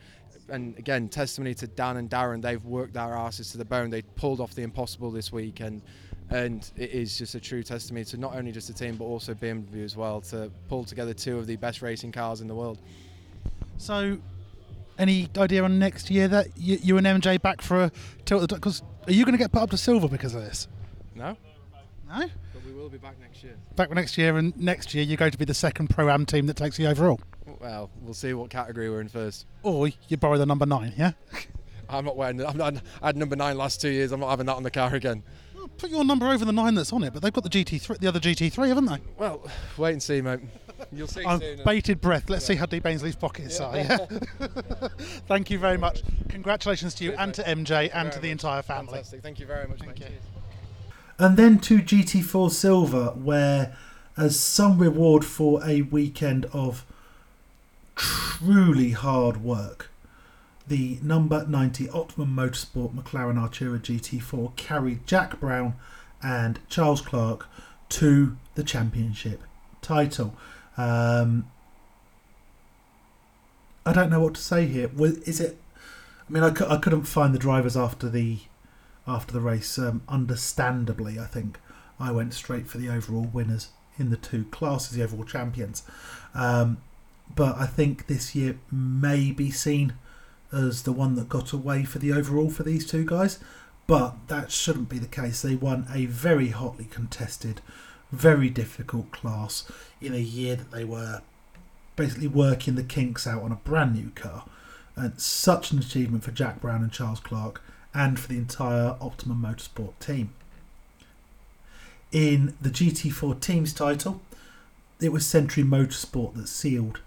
and 0.49 0.78
again, 0.78 1.09
testimony 1.09 1.55
to 1.55 1.66
Dan 1.66 1.97
and 1.97 2.11
Darren. 2.11 2.40
They've 2.40 2.64
worked 2.64 2.94
their 2.94 3.14
asses 3.14 3.51
to 3.53 3.59
the 3.59 3.64
bone. 3.64 3.90
They 3.90 4.03
pulled 4.03 4.40
off 4.40 4.55
the 4.55 4.62
impossible 4.62 5.11
this 5.11 5.32
week, 5.32 5.61
and 5.61 5.82
and 6.30 6.70
it 6.76 6.90
is 6.90 7.16
just 7.16 7.34
a 7.36 7.40
true 7.40 7.62
testimony 7.62 8.05
to 8.05 8.16
not 8.16 8.34
only 8.34 8.51
just 8.51 8.66
the 8.66 8.74
team 8.74 8.97
but 8.97 9.05
also 9.05 9.32
BMW 9.32 9.84
as 9.84 9.97
well 9.97 10.20
to 10.20 10.51
pull 10.68 10.82
together 10.82 11.14
two 11.14 11.38
of 11.38 11.47
the 11.47 11.55
best 11.57 11.82
racing 11.82 12.11
cars 12.11 12.40
in 12.40 12.49
the 12.49 12.55
world. 12.55 12.78
So, 13.78 14.18
any 14.99 15.28
idea 15.36 15.62
on 15.62 15.78
next 15.78 16.11
year 16.11 16.28
that 16.28 16.49
you, 16.57 16.78
you 16.82 16.99
and 16.99 17.07
MJ 17.07 17.40
back 17.40 17.61
for 17.61 17.84
a 17.84 17.92
tilt? 18.24 18.49
Because 18.49 18.82
are 19.07 19.12
you 19.12 19.24
going 19.24 19.34
to 19.34 19.38
get 19.38 19.53
put 19.53 19.62
up 19.62 19.70
to 19.70 19.76
silver 19.76 20.09
because 20.09 20.34
of 20.34 20.42
this? 20.42 20.68
No. 21.14 21.36
No. 22.09 22.28
But 22.53 22.64
we 22.64 22.72
will 22.72 22.88
be 22.88 22.99
back 22.99 23.18
next 23.20 23.42
year. 23.42 23.57
Back 23.74 23.90
next 23.90 24.16
year, 24.16 24.36
and 24.36 24.57
next 24.57 24.94
year 24.94 25.05
you're 25.05 25.16
going 25.16 25.32
to 25.32 25.38
be 25.38 25.44
the 25.44 25.55
second 25.55 25.88
pro 25.88 26.09
am 26.09 26.26
team 26.26 26.47
that 26.47 26.57
takes 26.57 26.76
the 26.76 26.86
overall. 26.86 27.20
Well, 27.61 27.90
we'll 28.03 28.14
see 28.14 28.34
what 28.34 28.51
category 28.51 28.90
we're 28.90 29.01
in 29.01 29.09
first. 29.09 29.47
Or 29.62 29.88
you 30.09 30.16
borrow 30.16 30.38
the 30.38 30.47
number 30.47 30.66
nine, 30.66 30.92
yeah? 30.97 31.12
I'm 31.88 32.05
not 32.05 32.16
wearing. 32.16 32.44
I'm 32.44 32.57
not, 32.57 32.74
I 33.03 33.07
had 33.07 33.16
number 33.16 33.36
nine 33.36 33.57
last 33.57 33.80
two 33.80 33.88
years. 33.88 34.12
I'm 34.12 34.20
not 34.20 34.30
having 34.30 34.47
that 34.47 34.57
on 34.57 34.62
the 34.62 34.70
car 34.70 34.94
again. 34.94 35.22
Well, 35.55 35.68
put 35.68 35.90
your 35.90 36.05
number 36.05 36.26
over 36.26 36.44
the 36.44 36.53
nine 36.53 36.74
that's 36.74 36.92
on 36.92 37.05
it, 37.05 37.12
but 37.12 37.22
they've 37.22 37.32
got 37.32 37.44
the 37.44 37.51
GT3, 37.51 37.99
the 37.99 38.09
other 38.09 38.20
GT3, 38.20 38.68
haven't 38.68 38.86
they? 38.86 38.99
Well, 39.16 39.47
wait 39.76 39.92
and 39.92 40.03
see, 40.03 40.20
mate. 40.20 40.40
You'll 40.93 41.09
see. 41.09 41.24
I'm 41.24 41.41
soon. 41.41 41.61
bated 41.64 42.01
breath. 42.01 42.29
Let's 42.31 42.45
see 42.45 42.55
how 42.55 42.66
deep 42.66 42.87
Ainsley's 42.87 43.16
pockets 43.16 43.61
are. 43.61 43.77
Yeah. 43.77 43.99
Thank 45.29 45.51
you 45.51 45.59
very 45.59 45.79
much. 45.79 46.03
Congratulations 46.29 46.95
to 46.97 47.05
you 47.05 47.11
Cheers, 47.11 47.20
and 47.20 47.35
to 47.35 47.43
MJ 47.43 47.91
and 47.95 48.12
to 48.12 48.18
the 48.18 48.29
much. 48.29 48.33
entire 48.33 48.62
family. 48.62 48.93
Fantastic. 48.93 49.22
Thank 49.22 49.41
you 49.41 49.47
very 49.47 49.66
much, 49.68 49.79
Thank 49.81 49.99
mate. 49.99 49.99
you. 50.01 50.07
Cheers. 50.07 50.22
And 51.18 51.37
then 51.37 51.59
to 51.61 51.79
GT4 51.79 52.51
Silver, 52.51 53.07
where 53.14 53.77
as 54.16 54.39
some 54.39 54.79
reward 54.79 55.24
for 55.24 55.62
a 55.64 55.83
weekend 55.83 56.47
of 56.53 56.85
truly 57.95 58.91
hard 58.91 59.43
work, 59.43 59.91
the 60.68 60.99
number 61.03 61.47
90 61.47 61.89
Optimum 61.91 62.35
Motorsport 62.35 62.95
McLaren 62.95 63.37
Artura 63.37 63.79
GT4 63.81 64.57
carried 64.57 65.07
Jack 65.07 65.39
Brown 65.41 65.74
and 66.22 66.59
Charles 66.68 67.01
Clark 67.01 67.49
to 67.91 68.37
the 68.57 68.64
championship 68.64 69.43
title. 69.81 70.35
Um, 70.77 71.51
I 73.85 73.93
don't 73.93 74.11
know 74.11 74.20
what 74.20 74.35
to 74.35 74.41
say 74.41 74.66
here. 74.66 74.91
It? 74.99 75.59
I 76.29 76.33
mean, 76.33 76.43
I 76.43 76.51
couldn't 76.51 77.05
find 77.05 77.35
the 77.35 77.39
drivers 77.39 77.77
after 77.77 78.09
the 78.09 78.39
after 79.07 79.33
the 79.33 79.41
race. 79.41 79.79
Um, 79.79 80.03
understandably, 80.09 81.18
I 81.18 81.27
think 81.27 81.59
I 82.01 82.11
went 82.11 82.35
straight 82.35 82.66
for 82.68 82.79
the 82.79 82.89
overall 82.89 83.29
winners 83.33 83.68
in 83.99 84.11
the 84.11 84.16
two 84.16 84.45
classes, 84.47 84.97
the 84.97 85.05
overall 85.05 85.24
champions. 85.24 85.83
Um, 86.35 86.79
but 87.35 87.57
I 87.57 87.66
think 87.66 88.07
this 88.07 88.35
year 88.35 88.59
may 88.70 89.31
be 89.31 89.51
seen 89.51 89.95
as 90.53 90.83
the 90.83 90.93
one 90.93 91.14
that 91.16 91.29
got 91.29 91.53
away 91.53 91.85
for 91.85 91.99
the 91.99 92.12
overall 92.12 92.51
for 92.51 92.62
these 92.62 92.87
two 92.87 93.05
guys. 93.05 93.39
But 93.87 94.16
that 94.29 94.51
shouldn't 94.51 94.89
be 94.89 94.99
the 94.99 95.07
case. 95.07 95.43
They 95.43 95.55
won 95.55 95.87
a 95.93 96.07
very 96.07 96.49
hotly 96.49 96.87
contested, 96.87 97.61
very 98.12 98.50
difficult 98.50 99.11
class 99.11 99.70
in 100.00 100.14
a 100.14 100.18
year 100.18 100.57
that 100.57 100.70
they 100.70 100.84
were 100.84 101.22
basically 101.96 102.28
working 102.28 102.74
the 102.74 102.82
kinks 102.82 103.26
out 103.26 103.42
on 103.42 103.52
a 103.52 103.57
brand 103.57 103.94
new 103.94 104.11
car. 104.11 104.44
And 104.94 105.20
such 105.20 105.72
an 105.72 105.78
achievement 105.78 106.24
for 106.24 106.30
Jack 106.30 106.61
Brown 106.61 106.82
and 106.82 106.92
Charles 106.92 107.20
Clark 107.20 107.62
and 107.92 108.18
for 108.18 108.28
the 108.28 108.38
entire 108.38 108.96
Optimum 109.00 109.42
Motorsport 109.42 109.98
team. 110.00 110.32
In 112.12 112.54
the 112.61 112.70
GT4 112.70 113.40
Teams 113.40 113.72
title, 113.72 114.22
it 115.00 115.12
was 115.12 115.26
Century 115.26 115.64
Motorsport 115.64 116.34
that 116.34 116.48
sealed 116.48 117.00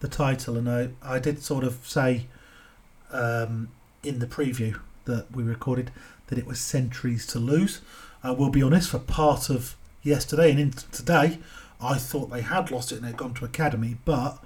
the 0.00 0.08
title, 0.08 0.56
and 0.56 0.68
I, 0.68 0.88
I 1.02 1.18
did 1.18 1.42
sort 1.42 1.62
of 1.62 1.86
say 1.86 2.26
um, 3.12 3.68
in 4.02 4.18
the 4.18 4.26
preview 4.26 4.80
that 5.04 5.30
we 5.34 5.42
recorded 5.42 5.92
that 6.26 6.38
it 6.38 6.46
was 6.46 6.60
Centuries 6.60 7.26
to 7.28 7.38
lose. 7.38 7.80
I 8.24 8.32
will 8.32 8.50
be 8.50 8.62
honest, 8.62 8.90
for 8.90 8.98
part 8.98 9.50
of 9.50 9.76
yesterday 10.02 10.50
and 10.50 10.60
into 10.60 10.90
today, 10.90 11.38
I 11.80 11.98
thought 11.98 12.30
they 12.30 12.42
had 12.42 12.70
lost 12.70 12.92
it 12.92 12.96
and 12.96 13.04
they'd 13.04 13.16
gone 13.16 13.34
to 13.34 13.44
Academy, 13.44 13.96
but 14.04 14.38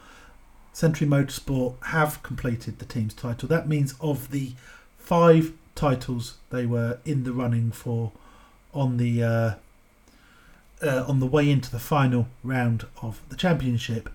Century 0.72 1.06
Motorsport 1.06 1.82
have 1.86 2.22
completed 2.22 2.78
the 2.78 2.84
team's 2.84 3.14
title. 3.14 3.48
That 3.48 3.68
means 3.68 3.94
of 4.00 4.30
the 4.30 4.52
five 4.98 5.52
titles 5.74 6.38
they 6.50 6.66
were 6.66 6.98
in 7.04 7.24
the 7.24 7.32
running 7.32 7.70
for 7.70 8.12
on 8.72 8.96
the 8.96 9.22
uh, 9.22 9.54
uh, 10.82 11.04
on 11.08 11.20
the 11.20 11.26
way 11.26 11.50
into 11.50 11.70
the 11.70 11.78
final 11.78 12.28
round 12.42 12.86
of 13.00 13.20
the 13.28 13.36
championship, 13.36 14.10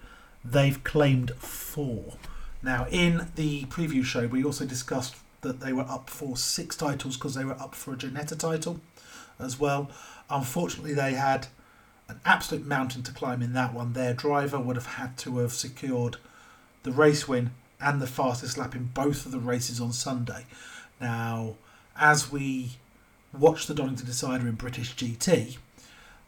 they've 0.46 0.84
claimed 0.84 1.32
four. 1.32 2.14
Now, 2.62 2.86
in 2.92 3.28
the 3.36 3.66
preview 3.66 4.04
show, 4.04 4.28
we 4.28 4.44
also 4.44 4.66
discussed 4.66 5.16
that 5.42 5.60
they 5.60 5.74
were 5.74 5.86
up 5.90 6.10
for 6.10 6.38
six 6.38 6.76
titles 6.76 7.18
because 7.18 7.34
they 7.34 7.46
were 7.46 7.60
up 7.60 7.74
for 7.74 7.94
a 7.94 7.98
Ginetta 7.98 8.38
title 8.38 8.80
as 9.40 9.60
well. 9.60 9.90
Unfortunately, 10.32 10.94
they 10.94 11.14
had 11.14 11.48
an 12.08 12.20
absolute 12.26 12.66
mountain 12.66 13.04
to 13.04 13.12
climb 13.12 13.42
in 13.42 13.54
that 13.54 13.74
one. 13.74 13.94
Their 13.94 14.14
driver 14.14 14.60
would 14.60 14.76
have 14.76 14.86
had 14.86 15.18
to 15.20 15.40
have 15.40 15.54
secured 15.54 16.18
the 16.84 16.92
race 16.92 17.28
win 17.28 17.52
and 17.80 18.02
the 18.02 18.08
fastest 18.08 18.58
lap 18.58 18.76
in 18.76 18.86
both 18.86 19.26
of 19.26 19.32
the 19.32 19.40
races 19.40 19.82
on 19.82 19.92
Sunday. 19.92 20.46
Now, 21.00 21.56
as 21.98 22.32
we 22.32 22.78
watched 23.38 23.68
the 23.68 23.74
Donington 23.74 24.06
Decider 24.06 24.48
in 24.48 24.56
British 24.56 24.96
GT, 24.96 25.58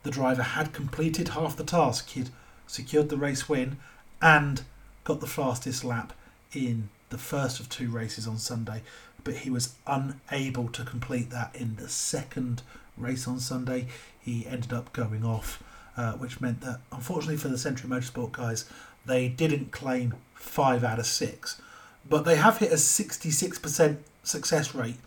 the 0.04 0.12
driver 0.12 0.44
had 0.44 0.74
completed 0.74 1.30
half 1.30 1.56
the 1.56 1.64
task. 1.64 2.10
He'd 2.10 2.30
secured 2.68 3.10
the 3.10 3.18
race 3.18 3.48
win 3.48 3.78
and 4.22 4.64
got 5.04 5.20
the 5.20 5.28
fastest 5.28 5.84
lap 5.84 6.14
in 6.54 6.90
the 7.10 7.18
first 7.18 7.60
of 7.60 7.70
two 7.70 7.90
races 7.90 8.28
on 8.28 8.38
Sunday, 8.38 8.82
but 9.24 9.36
he 9.36 9.50
was 9.50 9.76
unable 9.88 10.68
to 10.70 10.84
complete 10.84 11.30
that 11.30 11.56
in 11.56 11.76
the 11.76 11.90
second 11.90 12.64
race 12.98 13.28
on 13.28 13.40
Sunday. 13.40 13.88
He 14.20 14.46
ended 14.48 14.74
up 14.74 14.94
going 14.94 15.24
off, 15.26 15.62
uh, 15.98 16.14
which 16.14 16.42
meant 16.42 16.62
that, 16.62 16.82
unfortunately 16.92 17.38
for 17.38 17.50
the 17.50 17.58
Century 17.58 17.90
Motorsport 17.90 18.32
guys, 18.32 18.66
they 19.06 19.28
didn't 19.28 19.72
claim 19.72 20.16
five 20.34 20.84
out 20.84 21.00
of 21.00 21.06
six, 21.06 21.62
but 22.08 22.26
they 22.26 22.36
have 22.36 22.58
hit 22.58 22.72
a 22.72 22.76
66% 22.76 23.98
success 24.24 24.74
rate 24.74 24.98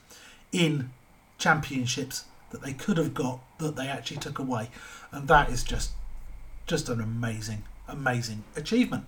in 0.53 0.91
championships 1.39 2.24
that 2.51 2.62
they 2.62 2.72
could 2.72 2.97
have 2.97 3.14
got 3.14 3.41
that 3.59 3.76
they 3.76 3.89
actually 3.89 4.18
took 4.18 4.39
away, 4.39 4.70
and 5.12 5.28
that 5.28 5.51
is 5.51 5.62
just 5.62 5.93
just 6.66 6.89
an 6.89 7.01
amazing, 7.01 7.62
amazing 7.87 8.43
achievement. 8.57 9.05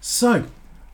So 0.00 0.46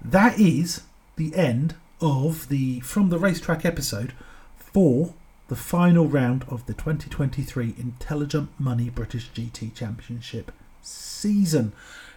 that 0.05 0.39
is 0.39 0.83
the 1.17 1.35
end 1.35 1.75
of 2.01 2.49
the 2.49 2.81
from 2.81 3.09
the 3.09 3.19
racetrack 3.19 3.65
episode 3.65 4.13
for 4.57 5.15
the 5.49 5.57
final 5.57 6.07
round 6.07 6.45
of 6.49 6.67
the 6.67 6.75
2023 6.75 7.75
Intelligent 7.79 8.51
Money 8.59 8.91
British 8.91 9.31
GT 9.31 9.75
Championship 9.75 10.53
season. 10.83 11.73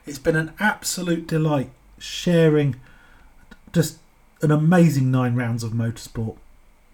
It's 0.06 0.20
been 0.20 0.36
an 0.36 0.54
absolute 0.60 1.28
delight 1.28 1.70
sharing 2.00 2.78
just 3.72 4.00
an 4.42 4.52
amazing 4.52 5.12
nine 5.12 5.36
rounds 5.36 5.64
of 5.64 5.74
motorsport 5.74 6.38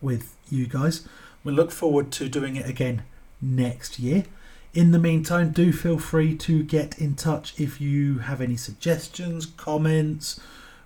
with 0.02 0.36
you 0.50 0.68
guys. 0.68 1.08
We 1.44 1.54
look 1.54 1.72
forward 1.72 2.12
to 2.14 2.28
doing 2.28 2.56
it 2.56 2.68
again 2.68 3.04
next 3.42 4.00
year. 4.00 4.26
In 4.74 4.92
the 4.92 5.00
meantime, 5.00 5.52
do 5.52 5.72
feel 5.72 6.00
free 6.00 6.36
to 6.38 6.64
get 6.64 7.00
in 7.00 7.16
touch 7.16 7.58
if 7.58 7.80
you 7.80 8.20
have 8.20 8.42
any 8.42 8.58
suggestions, 8.58 9.46
comments, 9.46 10.40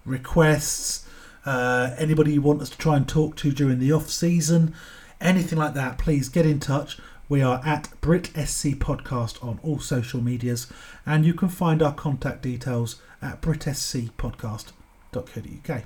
requests, 0.06 1.08
uh, 1.46 1.96
anybody 1.98 2.34
you 2.34 2.42
want 2.42 2.62
us 2.62 2.70
to 2.70 2.78
try 2.78 2.98
and 2.98 3.08
talk 3.08 3.36
to 3.38 3.52
during 3.52 3.80
the 3.80 3.92
off 3.92 4.10
season, 4.10 4.76
anything 5.22 5.60
like 5.60 5.74
that. 5.74 5.98
Please 5.98 6.30
get 6.30 6.46
in 6.46 6.60
touch. 6.60 7.00
We 7.28 7.42
are 7.42 7.62
at 7.66 7.90
Brit 8.02 8.28
SC 8.28 8.78
Podcast 8.78 9.44
on 9.44 9.60
all 9.62 9.80
social 9.80 10.22
medias, 10.22 10.68
and 11.06 11.26
you 11.26 11.34
can 11.34 11.50
find 11.50 11.84
our 11.84 11.94
contact 11.94 12.42
details 12.42 13.02
at 13.22 13.42
britscpodcast.co.uk. 13.42 15.84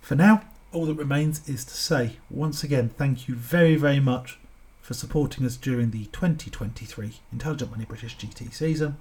For 0.00 0.14
now, 0.16 0.42
all 0.72 0.86
that 0.86 0.94
remains 0.94 1.48
is 1.48 1.64
to 1.64 1.74
say 1.74 2.16
once 2.28 2.64
again 2.64 2.88
thank 2.88 3.28
you 3.28 3.36
very, 3.36 3.76
very 3.76 4.00
much 4.00 4.40
for 4.80 4.94
supporting 4.94 5.46
us 5.46 5.56
during 5.56 5.90
the 5.90 6.06
2023 6.06 7.12
Intelligent 7.30 7.70
Money 7.70 7.84
British 7.84 8.16
GT 8.16 8.52
season. 8.52 8.96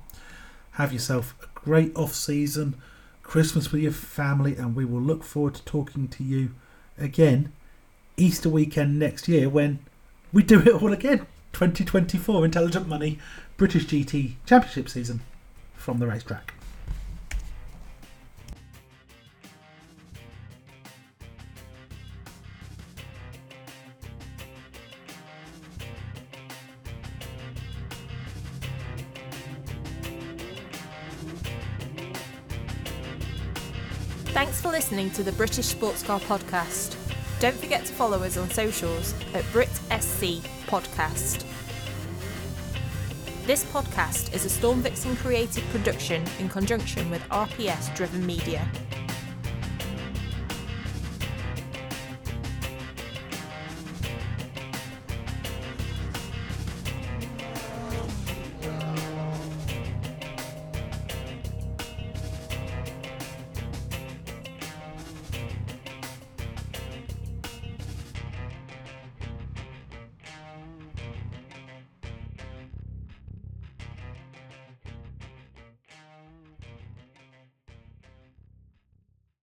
Have 0.73 0.93
yourself 0.93 1.33
a 1.41 1.47
great 1.55 1.95
off 1.95 2.13
season, 2.13 2.75
Christmas 3.23 3.71
with 3.71 3.81
your 3.81 3.91
family, 3.91 4.55
and 4.55 4.75
we 4.75 4.85
will 4.85 5.01
look 5.01 5.23
forward 5.23 5.55
to 5.55 5.65
talking 5.65 6.07
to 6.09 6.23
you 6.23 6.51
again 6.99 7.51
Easter 8.17 8.49
weekend 8.49 8.99
next 8.99 9.27
year 9.27 9.49
when 9.49 9.79
we 10.31 10.43
do 10.43 10.59
it 10.59 10.81
all 10.81 10.93
again. 10.93 11.25
2024 11.53 12.45
Intelligent 12.45 12.87
Money 12.87 13.19
British 13.57 13.85
GT 13.85 14.33
Championship 14.45 14.89
season 14.89 15.21
from 15.75 15.99
the 15.99 16.07
racetrack. 16.07 16.53
Thanks 34.33 34.61
for 34.61 34.69
listening 34.69 35.11
to 35.11 35.23
the 35.23 35.33
British 35.33 35.65
Sports 35.67 36.03
Car 36.03 36.19
Podcast. 36.21 37.00
Don't 37.41 37.55
forget 37.55 37.83
to 37.85 37.93
follow 37.93 38.21
us 38.21 38.37
on 38.37 38.51
socials 38.51 39.15
at 39.33 39.43
BritSC 39.45 40.41
Podcast. 40.67 41.43
This 43.47 43.63
podcast 43.63 44.31
is 44.31 44.45
a 44.45 44.49
Storm 44.49 44.83
Vixen 44.83 45.15
created 45.15 45.63
production 45.71 46.23
in 46.37 46.49
conjunction 46.49 47.09
with 47.09 47.23
RPS 47.29 47.95
Driven 47.95 48.23
Media. 48.23 48.69